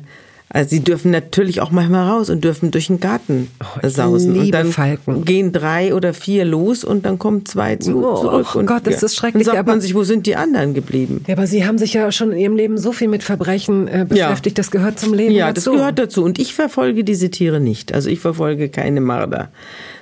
also 0.55 0.69
sie 0.69 0.81
dürfen 0.81 1.11
natürlich 1.11 1.63
auch 1.63 1.71
manchmal 1.71 2.07
raus 2.09 2.29
und 2.29 2.45
dürfen 2.45 2.71
durch 2.71 2.89
den 2.89 3.01
Garten 3.01 3.49
oh, 3.61 3.89
sausen. 3.89 4.39
und 4.39 4.51
dann 4.51 4.71
Falken. 4.71 5.25
gehen 5.25 5.51
drei 5.51 5.95
oder 5.95 6.13
vier 6.13 6.45
los 6.45 6.85
und 6.85 7.07
dann 7.07 7.19
kommen 7.19 7.47
zwei 7.47 7.77
zu, 7.77 8.05
oh, 8.05 8.21
zurück. 8.21 8.49
Oh 8.55 8.59
und, 8.59 8.67
Gott, 8.67 8.87
das 8.87 9.03
ist 9.03 9.17
schrecklich. 9.17 9.47
Dann 9.47 9.57
sagt 9.57 9.67
man 9.67 9.81
sich, 9.81 9.95
wo 9.95 10.05
sind 10.05 10.27
die 10.27 10.37
anderen 10.37 10.75
geblieben? 10.75 11.25
Ja, 11.27 11.37
aber 11.37 11.47
Sie 11.47 11.65
haben 11.65 11.79
sich 11.79 11.95
ja 11.95 12.13
schon 12.13 12.33
in 12.33 12.39
Ihrem 12.39 12.57
Leben 12.57 12.77
so 12.77 12.93
viel 12.93 13.09
mit 13.09 13.23
Verbrechen 13.23 13.89
äh, 13.89 14.05
beschäftigt. 14.07 14.59
Ja. 14.59 14.63
Das 14.63 14.71
gehört 14.71 15.01
zum 15.01 15.15
Leben 15.15 15.35
ja, 15.35 15.51
dazu. 15.53 15.71
Ja, 15.71 15.77
das 15.77 15.81
gehört 15.81 15.99
dazu. 15.99 16.23
Und 16.23 16.39
ich 16.39 16.53
verfolge 16.53 17.03
diese 17.03 17.31
Tiere 17.31 17.59
nicht. 17.59 17.95
Also 17.95 18.11
ich 18.11 18.21
verfolge 18.21 18.69
keine 18.69 19.01
Marder 19.01 19.49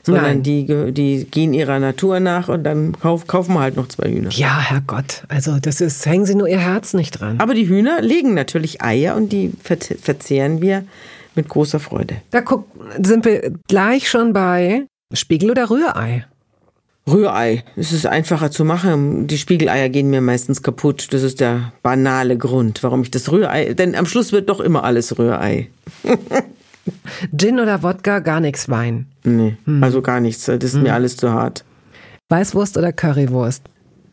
sondern 0.02 0.42
die, 0.42 0.92
die 0.92 1.26
gehen 1.30 1.52
ihrer 1.54 1.78
Natur 1.78 2.20
nach 2.20 2.48
und 2.48 2.64
dann 2.64 2.98
kauf, 2.98 3.26
kaufen 3.26 3.54
wir 3.54 3.60
halt 3.60 3.76
noch 3.76 3.88
zwei 3.88 4.10
Hühner. 4.10 4.30
Ja, 4.30 4.60
Herrgott, 4.60 5.24
also 5.28 5.58
das 5.60 5.80
ist, 5.80 6.04
hängen 6.06 6.26
Sie 6.26 6.34
nur 6.34 6.48
Ihr 6.48 6.60
Herz 6.60 6.94
nicht 6.94 7.20
dran. 7.20 7.38
Aber 7.38 7.54
die 7.54 7.68
Hühner 7.68 8.00
legen 8.00 8.34
natürlich 8.34 8.82
Eier 8.82 9.16
und 9.16 9.30
die 9.30 9.52
verzehren 9.62 10.60
wir 10.60 10.84
mit 11.34 11.48
großer 11.48 11.80
Freude. 11.80 12.16
Da 12.30 12.40
guck, 12.40 12.66
sind 13.02 13.24
wir 13.24 13.52
gleich 13.68 14.08
schon 14.08 14.32
bei 14.32 14.86
Spiegel 15.12 15.50
oder 15.50 15.70
Rührei. 15.70 16.26
Rührei. 17.08 17.64
Es 17.76 17.92
ist 17.92 18.06
einfacher 18.06 18.50
zu 18.50 18.64
machen. 18.64 19.26
Die 19.26 19.38
Spiegeleier 19.38 19.88
gehen 19.88 20.10
mir 20.10 20.20
meistens 20.20 20.62
kaputt. 20.62 21.08
Das 21.12 21.22
ist 21.22 21.40
der 21.40 21.72
banale 21.82 22.36
Grund, 22.36 22.82
warum 22.82 23.02
ich 23.02 23.10
das 23.10 23.32
Rührei. 23.32 23.74
Denn 23.74 23.94
am 23.94 24.06
Schluss 24.06 24.32
wird 24.32 24.48
doch 24.48 24.60
immer 24.60 24.84
alles 24.84 25.18
Rührei. 25.18 25.68
Gin 27.36 27.60
oder 27.60 27.82
Wodka, 27.82 28.20
gar 28.20 28.40
nichts 28.40 28.68
Wein. 28.68 29.06
Nee, 29.24 29.56
hm. 29.64 29.82
also 29.82 30.02
gar 30.02 30.20
nichts. 30.20 30.46
Das 30.46 30.62
ist 30.62 30.74
hm. 30.74 30.82
mir 30.84 30.94
alles 30.94 31.16
zu 31.16 31.32
hart. 31.32 31.64
Weißwurst 32.28 32.76
oder 32.76 32.92
Currywurst? 32.92 33.62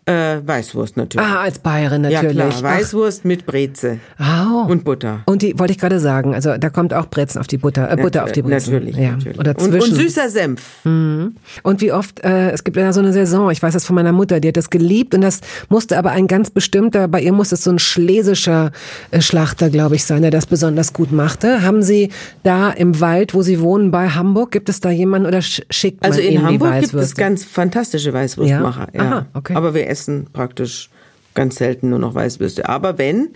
Äh, 0.08 0.40
Weißwurst 0.48 0.96
natürlich. 0.96 1.28
Ah, 1.28 1.42
als 1.42 1.60
Bayerin 1.60 2.04
natürlich. 2.04 2.38
Ja 2.38 2.48
klar, 2.48 2.64
Weißwurst 2.64 3.20
Ach. 3.24 3.26
mit 3.26 3.46
Breze. 3.46 4.00
Oh. 4.18 4.72
Und 4.72 4.86
Butter. 4.86 5.20
Und 5.26 5.42
die 5.42 5.60
wollte 5.60 5.74
ich 5.74 5.80
gerade 5.80 6.00
sagen, 6.00 6.34
also 6.34 6.56
da 6.58 6.70
kommt 6.70 6.94
auch 6.94 7.08
Brezen 7.08 7.40
auf 7.40 7.48
die 7.48 7.58
Butter, 7.58 7.92
äh, 7.92 7.98
Butter 7.98 8.24
auf 8.24 8.32
die 8.32 8.42
Brezen. 8.42 8.74
Natürlich, 8.74 8.96
ja. 8.96 9.12
natürlich. 9.12 9.38
Oder 9.38 9.58
zwischen. 9.58 9.74
Und, 9.74 9.82
und 9.82 9.96
süßer 9.96 10.30
Senf. 10.30 10.62
Mhm. 10.86 11.36
Und 11.62 11.82
wie 11.82 11.92
oft, 11.92 12.24
äh, 12.24 12.52
es 12.52 12.64
gibt 12.64 12.78
ja 12.78 12.94
so 12.94 13.02
eine 13.02 13.12
Saison, 13.12 13.52
ich 13.52 13.62
weiß 13.62 13.74
das 13.74 13.84
von 13.84 13.96
meiner 13.96 14.14
Mutter, 14.14 14.40
die 14.40 14.48
hat 14.48 14.56
das 14.56 14.70
geliebt 14.70 15.14
und 15.14 15.22
das 15.22 15.42
musste 15.68 15.98
aber 15.98 16.12
ein 16.12 16.28
ganz 16.28 16.52
bestimmter, 16.52 17.10
bei 17.10 17.20
ihr 17.20 17.34
musste 17.34 17.56
es 17.56 17.66
so 17.66 17.72
ein 17.72 17.80
schlesischer 17.80 18.72
äh, 19.12 19.20
Schlachter, 19.20 19.70
glaube 19.70 19.96
ich, 19.96 20.06
sein, 20.06 20.22
der 20.22 20.32
das 20.32 20.46
besonders 20.46 20.94
gut 20.94 21.12
machte. 21.12 21.64
Haben 21.64 21.84
Sie 21.84 22.12
da 22.44 22.70
im 22.70 23.02
Wald, 23.02 23.34
wo 23.34 23.42
Sie 23.42 23.60
wohnen, 23.60 23.92
bei 23.92 24.08
Hamburg, 24.08 24.52
gibt 24.52 24.70
es 24.70 24.80
da 24.80 24.90
jemanden 24.90 25.28
oder 25.28 25.42
schickt 25.42 26.02
man 26.02 26.12
Also 26.12 26.22
in 26.22 26.36
Ihnen 26.36 26.46
Hamburg 26.46 26.80
gibt 26.80 26.94
es 26.94 27.14
ganz 27.14 27.44
fantastische 27.44 28.14
Weißwurstmacher. 28.14 28.88
Ja? 28.94 29.04
ja. 29.04 29.12
Aha, 29.12 29.26
okay. 29.34 29.54
Aber 29.54 29.74
wir 29.74 29.86
essen 29.98 30.28
praktisch 30.32 30.90
ganz 31.34 31.56
selten 31.56 31.90
nur 31.90 32.00
noch 32.00 32.16
Weißwürste. 32.16 32.68
Aber 32.70 32.98
wenn, 32.98 33.30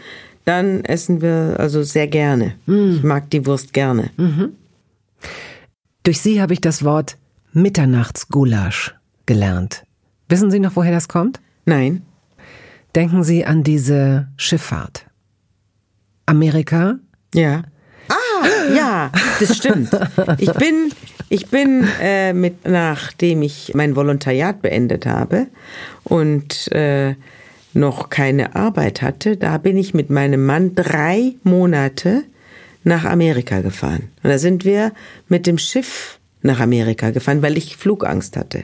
dann 0.45 0.83
essen 0.85 1.21
wir 1.21 1.55
also 1.59 1.83
sehr 1.83 2.07
gerne. 2.07 2.55
Mm. 2.65 2.95
Ich 2.95 3.03
mag 3.03 3.29
die 3.29 3.45
Wurst 3.45 3.73
gerne. 3.73 4.09
Mhm. 4.17 4.53
Durch 6.03 6.19
Sie 6.19 6.41
habe 6.41 6.53
ich 6.53 6.61
das 6.61 6.83
Wort 6.83 7.17
Mitternachtsgulasch 7.53 8.95
gelernt. 9.25 9.83
Wissen 10.29 10.49
Sie 10.49 10.59
noch, 10.59 10.75
woher 10.75 10.91
das 10.91 11.07
kommt? 11.07 11.39
Nein. 11.65 12.01
Denken 12.95 13.23
Sie 13.23 13.45
an 13.45 13.63
diese 13.63 14.27
Schifffahrt. 14.35 15.05
Amerika? 16.25 16.95
Ja. 17.35 17.63
Ja, 18.75 19.11
das 19.39 19.57
stimmt. 19.57 19.89
Ich 20.37 20.51
bin, 20.53 20.91
ich 21.29 21.47
bin 21.47 21.87
äh, 22.01 22.33
mit, 22.33 22.67
nachdem 22.67 23.41
ich 23.41 23.71
mein 23.73 23.95
Volontariat 23.95 24.61
beendet 24.61 25.05
habe 25.05 25.47
und 26.03 26.71
äh, 26.71 27.15
noch 27.73 28.09
keine 28.09 28.55
Arbeit 28.55 29.01
hatte, 29.01 29.37
da 29.37 29.57
bin 29.57 29.77
ich 29.77 29.93
mit 29.93 30.09
meinem 30.09 30.45
Mann 30.45 30.75
drei 30.75 31.35
Monate 31.43 32.23
nach 32.83 33.05
Amerika 33.05 33.61
gefahren. 33.61 34.09
Und 34.23 34.29
da 34.29 34.37
sind 34.37 34.65
wir 34.65 34.91
mit 35.27 35.47
dem 35.47 35.57
Schiff 35.57 36.19
nach 36.41 36.59
Amerika 36.59 37.11
gefahren, 37.11 37.41
weil 37.41 37.57
ich 37.57 37.77
Flugangst 37.77 38.35
hatte. 38.35 38.63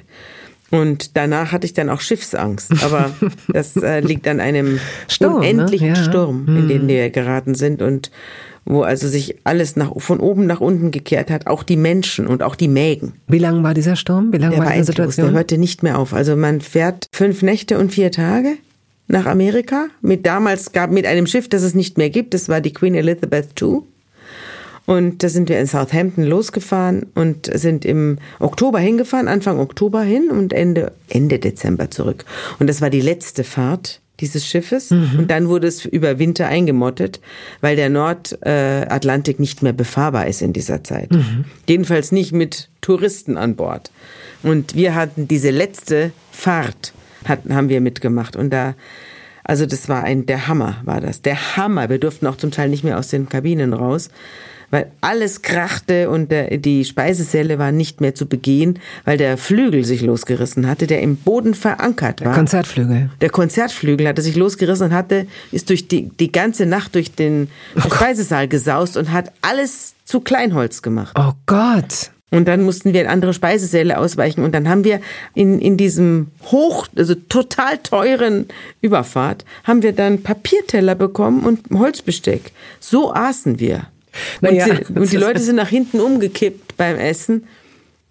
Und 0.70 1.16
danach 1.16 1.52
hatte 1.52 1.66
ich 1.66 1.74
dann 1.74 1.90
auch 1.90 2.02
Schiffsangst. 2.02 2.84
Aber 2.84 3.12
das 3.48 3.76
äh, 3.78 4.02
liegt 4.02 4.28
an 4.28 4.40
einem 4.40 4.80
Sturm, 5.08 5.34
ne? 5.34 5.50
unendlichen 5.52 5.92
ne? 5.92 5.98
ja. 5.98 6.04
Sturm, 6.04 6.46
in 6.48 6.62
hm. 6.62 6.68
den 6.68 6.88
wir 6.88 7.10
geraten 7.10 7.56
sind 7.56 7.82
und 7.82 8.12
wo 8.68 8.82
also 8.82 9.08
sich 9.08 9.38
alles 9.46 9.76
nach, 9.76 9.92
von 9.98 10.20
oben 10.20 10.46
nach 10.46 10.60
unten 10.60 10.92
gekehrt 10.92 11.32
hat, 11.32 11.48
auch 11.48 11.64
die 11.64 11.78
Menschen 11.78 12.28
und 12.28 12.44
auch 12.44 12.56
die 12.56 12.68
Mägen. 12.68 13.14
Wie 13.28 13.40
lang 13.40 13.64
war 13.64 13.74
dieser 13.74 13.96
Sturm? 13.96 14.34
Wie 14.34 14.38
lange 14.38 14.56
der 14.56 14.60
war, 14.60 14.72
war 14.72 14.76
die 14.76 14.84
Situation? 14.84 15.28
Der 15.28 15.36
hörte 15.36 15.58
nicht 15.58 15.84
mehr 15.84 15.98
auf. 15.98 16.14
Also 16.14 16.36
man 16.36 16.62
fährt 16.62 17.08
fünf 17.12 17.42
Nächte 17.42 17.80
und 17.80 17.92
vier 17.92 18.12
Tage 18.12 18.58
nach 19.08 19.26
Amerika 19.26 19.88
mit 20.02 20.26
damals 20.26 20.74
gab 20.74 20.92
mit 20.92 21.06
einem 21.06 21.28
Schiff, 21.28 21.48
das 21.48 21.64
es 21.64 21.76
nicht 21.76 21.98
mehr 21.98 22.10
gibt. 22.10 22.34
Das 22.34 22.50
war 22.50 22.60
die 22.60 22.74
Queen 22.74 22.94
Elizabeth 22.94 23.60
II. 23.62 23.84
Und 24.86 25.22
da 25.24 25.30
sind 25.30 25.50
wir 25.50 25.60
in 25.60 25.68
Southampton 25.68 26.24
losgefahren 26.24 27.08
und 27.14 27.50
sind 27.54 27.84
im 27.84 28.20
Oktober 28.40 28.80
hingefahren, 28.80 29.28
Anfang 29.28 29.60
Oktober 29.60 30.02
hin 30.02 30.30
und 30.30 30.54
Ende, 30.54 30.94
Ende 31.10 31.40
Dezember 31.40 31.92
zurück. 31.92 32.24
Und 32.60 32.68
das 32.68 32.82
war 32.82 32.90
die 32.90 33.02
letzte 33.02 33.44
Fahrt 33.44 34.02
dieses 34.20 34.46
Schiffes. 34.46 34.92
Mhm. 34.92 35.20
Und 35.20 35.32
dann 35.32 35.48
wurde 35.48 35.68
es 35.68 35.86
über 35.86 36.20
Winter 36.20 36.48
eingemottet, 36.48 37.20
weil 37.62 37.76
der 37.76 37.90
Nordatlantik 37.90 39.40
nicht 39.40 39.64
mehr 39.64 39.74
befahrbar 39.74 40.28
ist 40.28 40.42
in 40.42 40.54
dieser 40.54 40.84
Zeit. 40.84 41.12
Mhm. 41.12 41.46
Jedenfalls 41.68 42.12
nicht 42.12 42.32
mit 42.32 42.70
Touristen 42.82 43.38
an 43.38 43.56
Bord. 43.56 43.92
Und 44.44 44.76
wir 44.76 44.96
hatten 44.96 45.28
diese 45.28 45.52
letzte 45.52 46.12
Fahrt, 46.32 46.94
hatten, 47.26 47.54
haben 47.54 47.70
wir 47.70 47.82
mitgemacht. 47.82 48.36
Und 48.36 48.52
da 48.52 48.76
also 49.44 49.66
das 49.66 49.88
war 49.88 50.04
ein, 50.04 50.26
der 50.26 50.48
Hammer 50.50 50.82
war 50.84 51.00
das. 51.00 51.22
Der 51.22 51.56
Hammer. 51.56 51.90
Wir 51.90 52.00
durften 52.00 52.28
auch 52.28 52.36
zum 52.36 52.52
Teil 52.52 52.68
nicht 52.68 52.84
mehr 52.84 53.00
aus 53.00 53.08
den 53.08 53.30
Kabinen 53.30 53.72
raus 53.72 54.10
weil 54.72 54.92
alles 55.02 55.42
krachte 55.42 56.10
und 56.10 56.32
der, 56.32 56.58
die 56.58 56.86
Speisesäle 56.86 57.60
war 57.60 57.72
nicht 57.72 58.02
mehr 58.02 58.16
zu 58.16 58.26
begehen, 58.26 58.80
weil 59.06 59.18
der 59.18 59.38
Flügel 59.38 59.86
sich 59.86 60.02
losgerissen 60.02 60.68
hatte, 60.68 60.88
der 60.88 61.02
im 61.02 61.16
Boden 61.16 61.54
verankert 61.54 62.22
war. 62.22 62.28
Der 62.28 62.36
Konzertflügel. 62.36 63.10
Der 63.22 63.30
Konzertflügel 63.30 64.08
hatte 64.08 64.22
sich 64.22 64.36
losgerissen 64.36 64.88
und 64.88 64.94
hatte, 64.94 65.28
ist 65.52 65.70
durch 65.70 65.88
die, 65.88 66.10
die 66.10 66.32
ganze 66.32 66.66
Nacht 66.66 66.96
durch 66.96 67.12
den 67.12 67.50
oh 67.76 67.82
Speisesaal 67.82 68.48
gesaust 68.48 68.98
und 68.98 69.12
hat 69.12 69.32
alles 69.42 69.96
zu 70.06 70.20
Kleinholz 70.20 70.82
gemacht. 70.82 71.16
Oh 71.18 71.34
Gott. 71.46 72.12
Und 72.30 72.48
dann 72.50 72.64
mussten 72.64 72.92
wir 72.92 73.02
in 73.02 73.08
andere 73.08 73.34
Speisesäle 73.34 73.98
ausweichen. 73.98 74.44
Und 74.44 74.54
dann 74.54 74.68
haben 74.68 74.84
wir 74.84 75.00
in, 75.34 75.60
in 75.60 75.78
diesem 75.78 76.28
hoch, 76.44 76.88
also 76.98 77.16
total 77.16 77.78
teuren 77.78 78.48
Überfahrt, 78.82 79.46
haben 79.64 79.82
wir 79.82 79.94
dann 79.94 80.24
Papierteller 80.24 80.96
bekommen 80.96 81.46
und 81.46 81.62
Holzbesteck. 81.72 82.52
So 82.82 83.14
aßen 83.14 83.60
wir. 83.60 83.88
Naja, 84.42 84.66
und, 84.66 84.90
die, 84.90 84.94
und 85.00 85.12
die 85.12 85.18
Leute 85.18 85.40
sind 85.40 85.56
nach 85.56 85.70
hinten 85.70 86.00
umgekippt 86.00 86.78
beim 86.78 86.98
Essen 86.98 87.44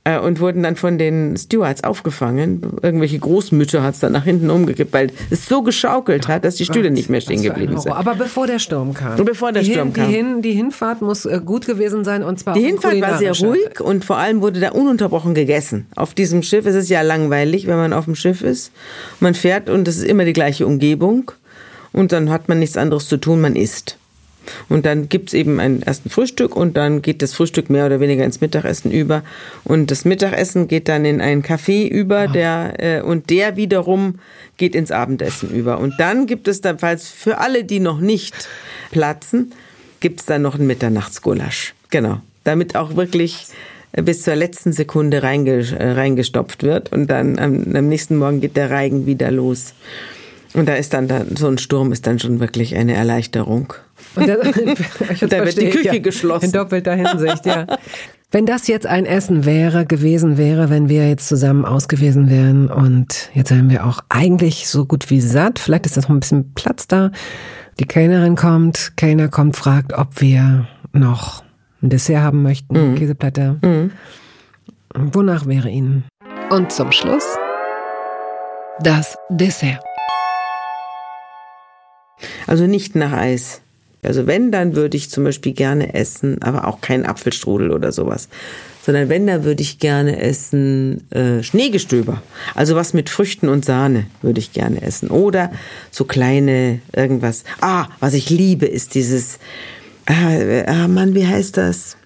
äh, 0.06 0.18
und 0.18 0.40
wurden 0.40 0.62
dann 0.62 0.76
von 0.76 0.98
den 0.98 1.36
Stewards 1.36 1.82
aufgefangen. 1.82 2.62
Irgendwelche 2.80 3.18
Großmütter 3.18 3.82
hat 3.82 3.94
es 3.94 4.00
dann 4.00 4.12
nach 4.12 4.24
hinten 4.24 4.50
umgekippt, 4.50 4.92
weil 4.92 5.10
es 5.30 5.46
so 5.46 5.62
geschaukelt 5.62 6.28
hat, 6.28 6.44
dass 6.44 6.54
die 6.54 6.64
Stühle 6.64 6.90
nicht 6.90 7.10
mehr 7.10 7.20
stehen 7.20 7.42
geblieben 7.42 7.78
sind. 7.78 7.92
Aber 7.92 8.14
bevor 8.14 8.46
der 8.46 8.60
Sturm 8.60 8.94
kam. 8.94 9.22
bevor 9.24 9.50
der 9.52 9.62
die 9.62 9.72
Sturm 9.72 9.88
hin, 9.88 9.92
kam. 9.94 10.08
Die, 10.08 10.14
hin, 10.14 10.42
die 10.42 10.52
Hinfahrt 10.52 11.02
muss 11.02 11.26
äh, 11.26 11.40
gut 11.44 11.66
gewesen 11.66 12.04
sein 12.04 12.22
und 12.22 12.38
zwar 12.38 12.54
Die 12.54 12.60
Hinfahrt 12.60 13.00
war 13.00 13.18
sehr 13.18 13.36
ruhig 13.36 13.80
und 13.80 14.04
vor 14.04 14.18
allem 14.18 14.42
wurde 14.42 14.60
da 14.60 14.70
ununterbrochen 14.70 15.34
gegessen. 15.34 15.86
Auf 15.96 16.14
diesem 16.14 16.42
Schiff 16.42 16.66
ist 16.66 16.76
es 16.76 16.88
ja 16.88 17.02
langweilig, 17.02 17.66
wenn 17.66 17.76
man 17.76 17.92
auf 17.92 18.04
dem 18.04 18.14
Schiff 18.14 18.42
ist. 18.42 18.70
Man 19.18 19.34
fährt 19.34 19.68
und 19.68 19.88
es 19.88 19.96
ist 19.96 20.04
immer 20.04 20.24
die 20.24 20.32
gleiche 20.32 20.66
Umgebung 20.66 21.32
und 21.92 22.12
dann 22.12 22.30
hat 22.30 22.48
man 22.48 22.60
nichts 22.60 22.76
anderes 22.76 23.08
zu 23.08 23.16
tun, 23.16 23.40
man 23.40 23.56
isst. 23.56 23.98
Und 24.68 24.86
dann 24.86 25.08
gibt's 25.08 25.32
eben 25.34 25.60
ein 25.60 25.82
ersten 25.82 26.10
Frühstück 26.10 26.56
und 26.56 26.76
dann 26.76 27.02
geht 27.02 27.22
das 27.22 27.32
Frühstück 27.32 27.70
mehr 27.70 27.86
oder 27.86 28.00
weniger 28.00 28.24
ins 28.24 28.40
Mittagessen 28.40 28.90
über. 28.90 29.22
Und 29.64 29.90
das 29.90 30.04
Mittagessen 30.04 30.68
geht 30.68 30.88
dann 30.88 31.04
in 31.04 31.20
einen 31.20 31.42
Kaffee 31.42 31.86
über, 31.86 32.28
der 32.28 32.74
äh, 32.78 33.00
und 33.02 33.30
der 33.30 33.56
wiederum 33.56 34.18
geht 34.56 34.74
ins 34.74 34.90
Abendessen 34.90 35.50
über. 35.50 35.78
Und 35.78 35.94
dann 35.98 36.26
gibt 36.26 36.48
es 36.48 36.60
dann, 36.60 36.78
falls 36.78 37.08
für 37.08 37.38
alle, 37.38 37.64
die 37.64 37.80
noch 37.80 38.00
nicht 38.00 38.48
platzen, 38.90 39.52
gibt's 40.00 40.24
dann 40.24 40.42
noch 40.42 40.58
ein 40.58 40.66
Mitternachtsgulasch. 40.66 41.74
Genau. 41.90 42.20
Damit 42.44 42.76
auch 42.76 42.96
wirklich 42.96 43.46
bis 43.92 44.22
zur 44.22 44.36
letzten 44.36 44.72
Sekunde 44.72 45.22
reingestopft 45.22 46.62
wird 46.62 46.92
und 46.92 47.08
dann 47.08 47.38
am, 47.38 47.74
am 47.74 47.88
nächsten 47.88 48.16
Morgen 48.16 48.40
geht 48.40 48.56
der 48.56 48.70
Reigen 48.70 49.06
wieder 49.06 49.30
los. 49.30 49.74
Und 50.54 50.66
da 50.66 50.74
ist 50.74 50.94
dann, 50.94 51.08
dann 51.08 51.36
so 51.36 51.48
ein 51.48 51.58
Sturm 51.58 51.92
ist 51.92 52.06
dann 52.06 52.18
schon 52.18 52.40
wirklich 52.40 52.76
eine 52.76 52.94
Erleichterung. 52.94 53.74
Und, 54.16 54.28
das, 54.28 54.38
da 55.28 55.44
wird 55.44 55.60
die 55.60 55.70
Küche 55.70 55.94
ja, 55.94 55.98
geschlossen. 55.98 56.46
In 56.46 56.52
doppelter 56.52 56.94
Hinsicht, 56.94 57.46
ja. 57.46 57.66
Wenn 58.32 58.44
das 58.44 58.66
jetzt 58.66 58.86
ein 58.86 59.06
Essen 59.06 59.44
wäre, 59.44 59.86
gewesen 59.86 60.36
wäre, 60.36 60.68
wenn 60.68 60.88
wir 60.88 61.08
jetzt 61.08 61.28
zusammen 61.28 61.64
ausgewesen 61.64 62.28
wären 62.28 62.68
und 62.68 63.30
jetzt 63.34 63.52
wären 63.52 63.70
wir 63.70 63.86
auch 63.86 64.00
eigentlich 64.08 64.68
so 64.68 64.84
gut 64.84 65.10
wie 65.10 65.20
satt, 65.20 65.60
vielleicht 65.60 65.86
ist 65.86 65.96
das 65.96 66.08
noch 66.08 66.16
ein 66.16 66.20
bisschen 66.20 66.52
Platz 66.54 66.88
da. 66.88 67.12
Die 67.78 67.84
Kellnerin 67.84 68.34
kommt, 68.34 68.94
Kellner 68.96 69.28
kommt, 69.28 69.56
fragt, 69.56 69.92
ob 69.92 70.20
wir 70.20 70.66
noch 70.92 71.44
ein 71.82 71.90
Dessert 71.90 72.18
haben 72.18 72.42
möchten, 72.42 72.90
mhm. 72.90 72.94
Käseplatte. 72.96 73.58
Mhm. 73.62 73.92
Wonach 74.92 75.46
wäre 75.46 75.70
Ihnen? 75.70 76.04
Und 76.50 76.72
zum 76.72 76.90
Schluss 76.90 77.36
das 78.80 79.16
Dessert. 79.30 79.82
Also 82.46 82.66
nicht 82.66 82.94
nach 82.94 83.12
Eis. 83.12 83.62
Also 84.06 84.26
wenn, 84.26 84.50
dann 84.50 84.76
würde 84.76 84.96
ich 84.96 85.10
zum 85.10 85.24
Beispiel 85.24 85.52
gerne 85.52 85.94
essen, 85.94 86.42
aber 86.42 86.66
auch 86.66 86.80
kein 86.80 87.04
Apfelstrudel 87.06 87.70
oder 87.70 87.92
sowas. 87.92 88.28
Sondern 88.82 89.08
wenn, 89.08 89.26
dann 89.26 89.44
würde 89.44 89.62
ich 89.62 89.78
gerne 89.80 90.20
essen 90.20 91.10
äh, 91.10 91.42
Schneegestöber. 91.42 92.22
Also 92.54 92.76
was 92.76 92.94
mit 92.94 93.10
Früchten 93.10 93.48
und 93.48 93.64
Sahne 93.64 94.06
würde 94.22 94.38
ich 94.38 94.52
gerne 94.52 94.80
essen. 94.82 95.10
Oder 95.10 95.50
so 95.90 96.04
kleine 96.04 96.80
irgendwas. 96.94 97.44
Ah, 97.60 97.88
was 97.98 98.14
ich 98.14 98.30
liebe, 98.30 98.66
ist 98.66 98.94
dieses, 98.94 99.38
ah, 100.06 100.62
ah 100.66 100.88
Mann, 100.88 101.14
wie 101.14 101.26
heißt 101.26 101.56
das? 101.56 101.96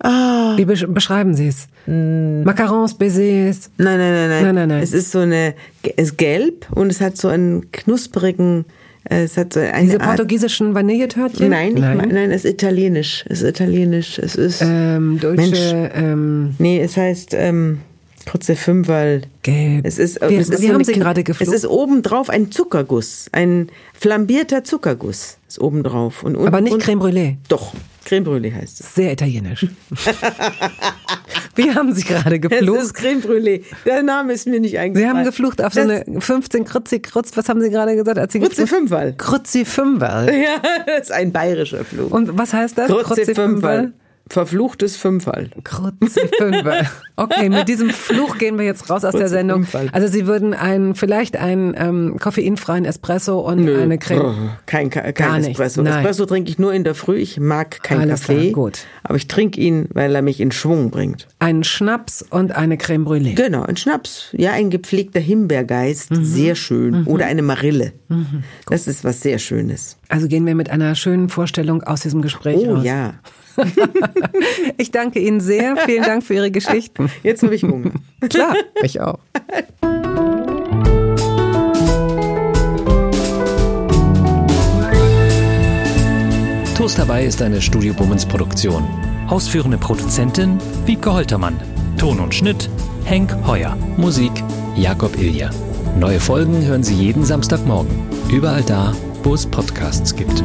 Ah. 0.00 0.54
Wie 0.56 0.64
beschreiben 0.64 1.34
Sie 1.34 1.48
es? 1.48 1.68
Mm. 1.86 2.42
Macarons, 2.42 2.94
Baisers? 2.94 3.70
Nein, 3.78 3.98
nein, 3.98 4.12
nein, 4.12 4.28
nein. 4.28 4.42
Nein, 4.42 4.54
nein, 4.54 4.68
nein. 4.68 4.82
Es 4.82 4.92
ist 4.92 5.10
so 5.10 5.20
eine, 5.20 5.54
es 5.96 6.10
ist 6.10 6.18
gelb 6.18 6.66
und 6.72 6.90
es 6.90 7.00
hat 7.00 7.16
so 7.16 7.28
einen 7.28 7.70
knusprigen, 7.72 8.66
es 9.08 9.36
hat 9.36 9.52
so 9.52 9.60
eine 9.60 9.82
Diese 9.82 10.00
Art, 10.00 10.16
portugiesischen 10.16 10.74
Vanilletörtchen? 10.74 11.48
Nein, 11.48 11.74
nein. 11.74 11.96
Mal, 11.96 12.06
nein, 12.06 12.30
es 12.30 12.44
ist 12.44 12.52
italienisch. 12.52 13.24
Es 13.28 13.42
ist 13.42 13.48
italienisch. 13.48 14.18
Es 14.18 14.34
ist. 14.34 14.62
Ähm, 14.62 15.18
deutsche. 15.20 15.36
Mensch. 15.36 15.92
Ähm, 15.94 16.54
nee, 16.58 16.80
es 16.80 16.96
heißt. 16.96 17.34
Ähm, 17.34 17.80
Kurze 18.28 18.56
Fünferl. 18.56 19.22
Gelb. 19.42 19.86
Es 19.86 19.98
ist, 19.98 20.20
wie, 20.20 20.34
es 20.34 20.48
ist 20.48 20.60
wie 20.60 20.66
so 20.66 20.74
haben 20.74 20.82
Sie 20.82 20.94
gerade 20.94 21.22
geflogen? 21.22 21.54
Es 21.54 21.60
ist 21.60 21.70
obendrauf 21.70 22.28
ein 22.28 22.50
Zuckerguss. 22.50 23.28
Ein 23.30 23.68
flambierter 23.94 24.64
Zuckerguss 24.64 25.38
ist 25.46 25.60
obendrauf. 25.60 26.24
Und, 26.24 26.34
und, 26.34 26.46
Aber 26.46 26.60
nicht 26.60 26.72
und, 26.72 26.82
Creme 26.82 27.00
Brûlée? 27.00 27.36
Doch, 27.48 27.72
Creme 28.04 28.24
Brûlée 28.24 28.52
heißt 28.52 28.80
es. 28.80 28.94
Sehr 28.96 29.12
italienisch. 29.12 29.66
wie 31.56 31.74
haben 31.74 31.94
Sie 31.94 32.04
gerade 32.04 32.38
geflucht? 32.38 32.78
Es 32.78 32.84
ist 32.86 32.94
Creme 32.94 33.20
Brûlée. 33.20 33.62
Der 33.84 34.02
Name 34.02 34.32
ist 34.32 34.46
mir 34.46 34.60
nicht 34.60 34.78
eingefallen. 34.78 35.12
Sie 35.12 35.18
haben 35.18 35.24
geflucht 35.24 35.62
auf 35.62 35.72
so 35.72 35.80
eine 35.80 36.04
15 36.18 36.64
Krutzi 36.64 37.00
Krutz. 37.00 37.36
Was 37.36 37.48
haben 37.48 37.60
Sie 37.60 37.70
gerade 37.70 37.96
gesagt? 37.96 38.18
Als 38.18 38.32
Sie 38.32 38.40
Krutzi 38.40 38.66
Fünferl. 38.66 39.14
Krutzi 39.16 39.64
Fünferl. 39.64 40.32
Ja, 40.32 40.62
das 40.86 41.02
ist 41.08 41.12
ein 41.12 41.32
bayerischer 41.32 41.84
Flug. 41.84 42.12
Und 42.12 42.36
was 42.38 42.52
heißt 42.52 42.78
das? 42.78 42.88
Krutzi 42.88 43.34
Fünferl. 43.34 43.92
Verfluchtes 44.28 44.96
Fünferl. 44.96 45.50
Krutze 45.62 46.28
Fünferl. 46.36 46.88
Okay, 47.14 47.48
mit 47.48 47.68
diesem 47.68 47.90
Fluch 47.90 48.38
gehen 48.38 48.58
wir 48.58 48.64
jetzt 48.64 48.90
raus 48.90 49.04
aus 49.04 49.14
der 49.14 49.28
Sendung. 49.28 49.66
Also 49.92 50.08
Sie 50.08 50.26
würden 50.26 50.52
einen, 50.52 50.94
vielleicht 50.96 51.36
einen 51.36 51.74
ähm, 51.78 52.16
koffeinfreien 52.20 52.84
Espresso 52.84 53.38
und 53.40 53.64
Nö. 53.64 53.80
eine 53.80 53.98
Creme. 53.98 54.50
Kein, 54.66 54.90
kein 54.90 55.14
Gar 55.14 55.38
nicht. 55.38 55.50
Espresso. 55.50 55.82
Nein. 55.82 55.98
Espresso 55.98 56.26
trinke 56.26 56.50
ich 56.50 56.58
nur 56.58 56.74
in 56.74 56.82
der 56.82 56.96
Früh. 56.96 57.16
Ich 57.18 57.38
mag 57.38 57.82
keinen 57.84 58.00
Alles 58.02 58.22
Kaffee. 58.22 58.50
klar, 58.50 58.52
gut. 58.64 58.80
Aber 59.04 59.14
ich 59.16 59.28
trinke 59.28 59.60
ihn, 59.60 59.88
weil 59.94 60.14
er 60.14 60.22
mich 60.22 60.40
in 60.40 60.50
Schwung 60.50 60.90
bringt. 60.90 61.28
Einen 61.38 61.62
Schnaps 61.62 62.22
und 62.28 62.50
eine 62.54 62.76
Creme 62.78 63.06
Brûlée. 63.06 63.34
Genau, 63.36 63.62
ein 63.62 63.76
Schnaps. 63.76 64.28
Ja, 64.32 64.52
ein 64.52 64.70
gepflegter 64.70 65.20
Himbeergeist. 65.20 66.10
Mhm. 66.10 66.24
Sehr 66.24 66.54
schön. 66.56 67.04
Oder 67.06 67.26
eine 67.26 67.42
Marille. 67.42 67.92
Das 68.68 68.88
ist 68.88 69.04
was 69.04 69.20
sehr 69.20 69.38
Schönes. 69.38 69.98
Also 70.08 70.26
gehen 70.26 70.44
wir 70.46 70.54
mit 70.56 70.68
einer 70.68 70.96
schönen 70.96 71.28
Vorstellung 71.28 71.82
aus 71.84 72.00
diesem 72.02 72.22
Gespräch 72.22 72.56
Oh 72.66 72.74
raus. 72.74 72.84
ja. 72.84 73.14
Ich 74.78 74.90
danke 74.90 75.20
Ihnen 75.20 75.40
sehr. 75.40 75.76
Vielen 75.76 76.04
Dank 76.04 76.22
für 76.24 76.34
Ihre 76.34 76.50
Geschichten. 76.50 77.10
Jetzt 77.22 77.42
habe 77.42 77.54
ich 77.54 77.62
Hunger. 77.62 77.92
Klar, 78.28 78.54
ich 78.82 79.00
auch. 79.00 79.18
Toast 86.76 86.98
dabei 86.98 87.24
ist 87.24 87.40
eine 87.42 87.60
Studio 87.62 87.94
Bummens 87.94 88.26
Produktion. 88.26 88.86
Ausführende 89.28 89.78
Produzentin 89.78 90.58
Wiebke 90.84 91.12
Holtermann. 91.12 91.58
Ton 91.98 92.20
und 92.20 92.34
Schnitt 92.34 92.68
Henk 93.04 93.34
Heuer. 93.46 93.76
Musik 93.96 94.32
Jakob 94.76 95.16
Ilja. 95.18 95.50
Neue 95.98 96.20
Folgen 96.20 96.64
hören 96.64 96.82
Sie 96.82 96.94
jeden 96.94 97.24
Samstagmorgen. 97.24 97.90
Überall 98.30 98.62
da, 98.62 98.92
wo 99.22 99.34
es 99.34 99.46
Podcasts 99.46 100.14
gibt. 100.14 100.44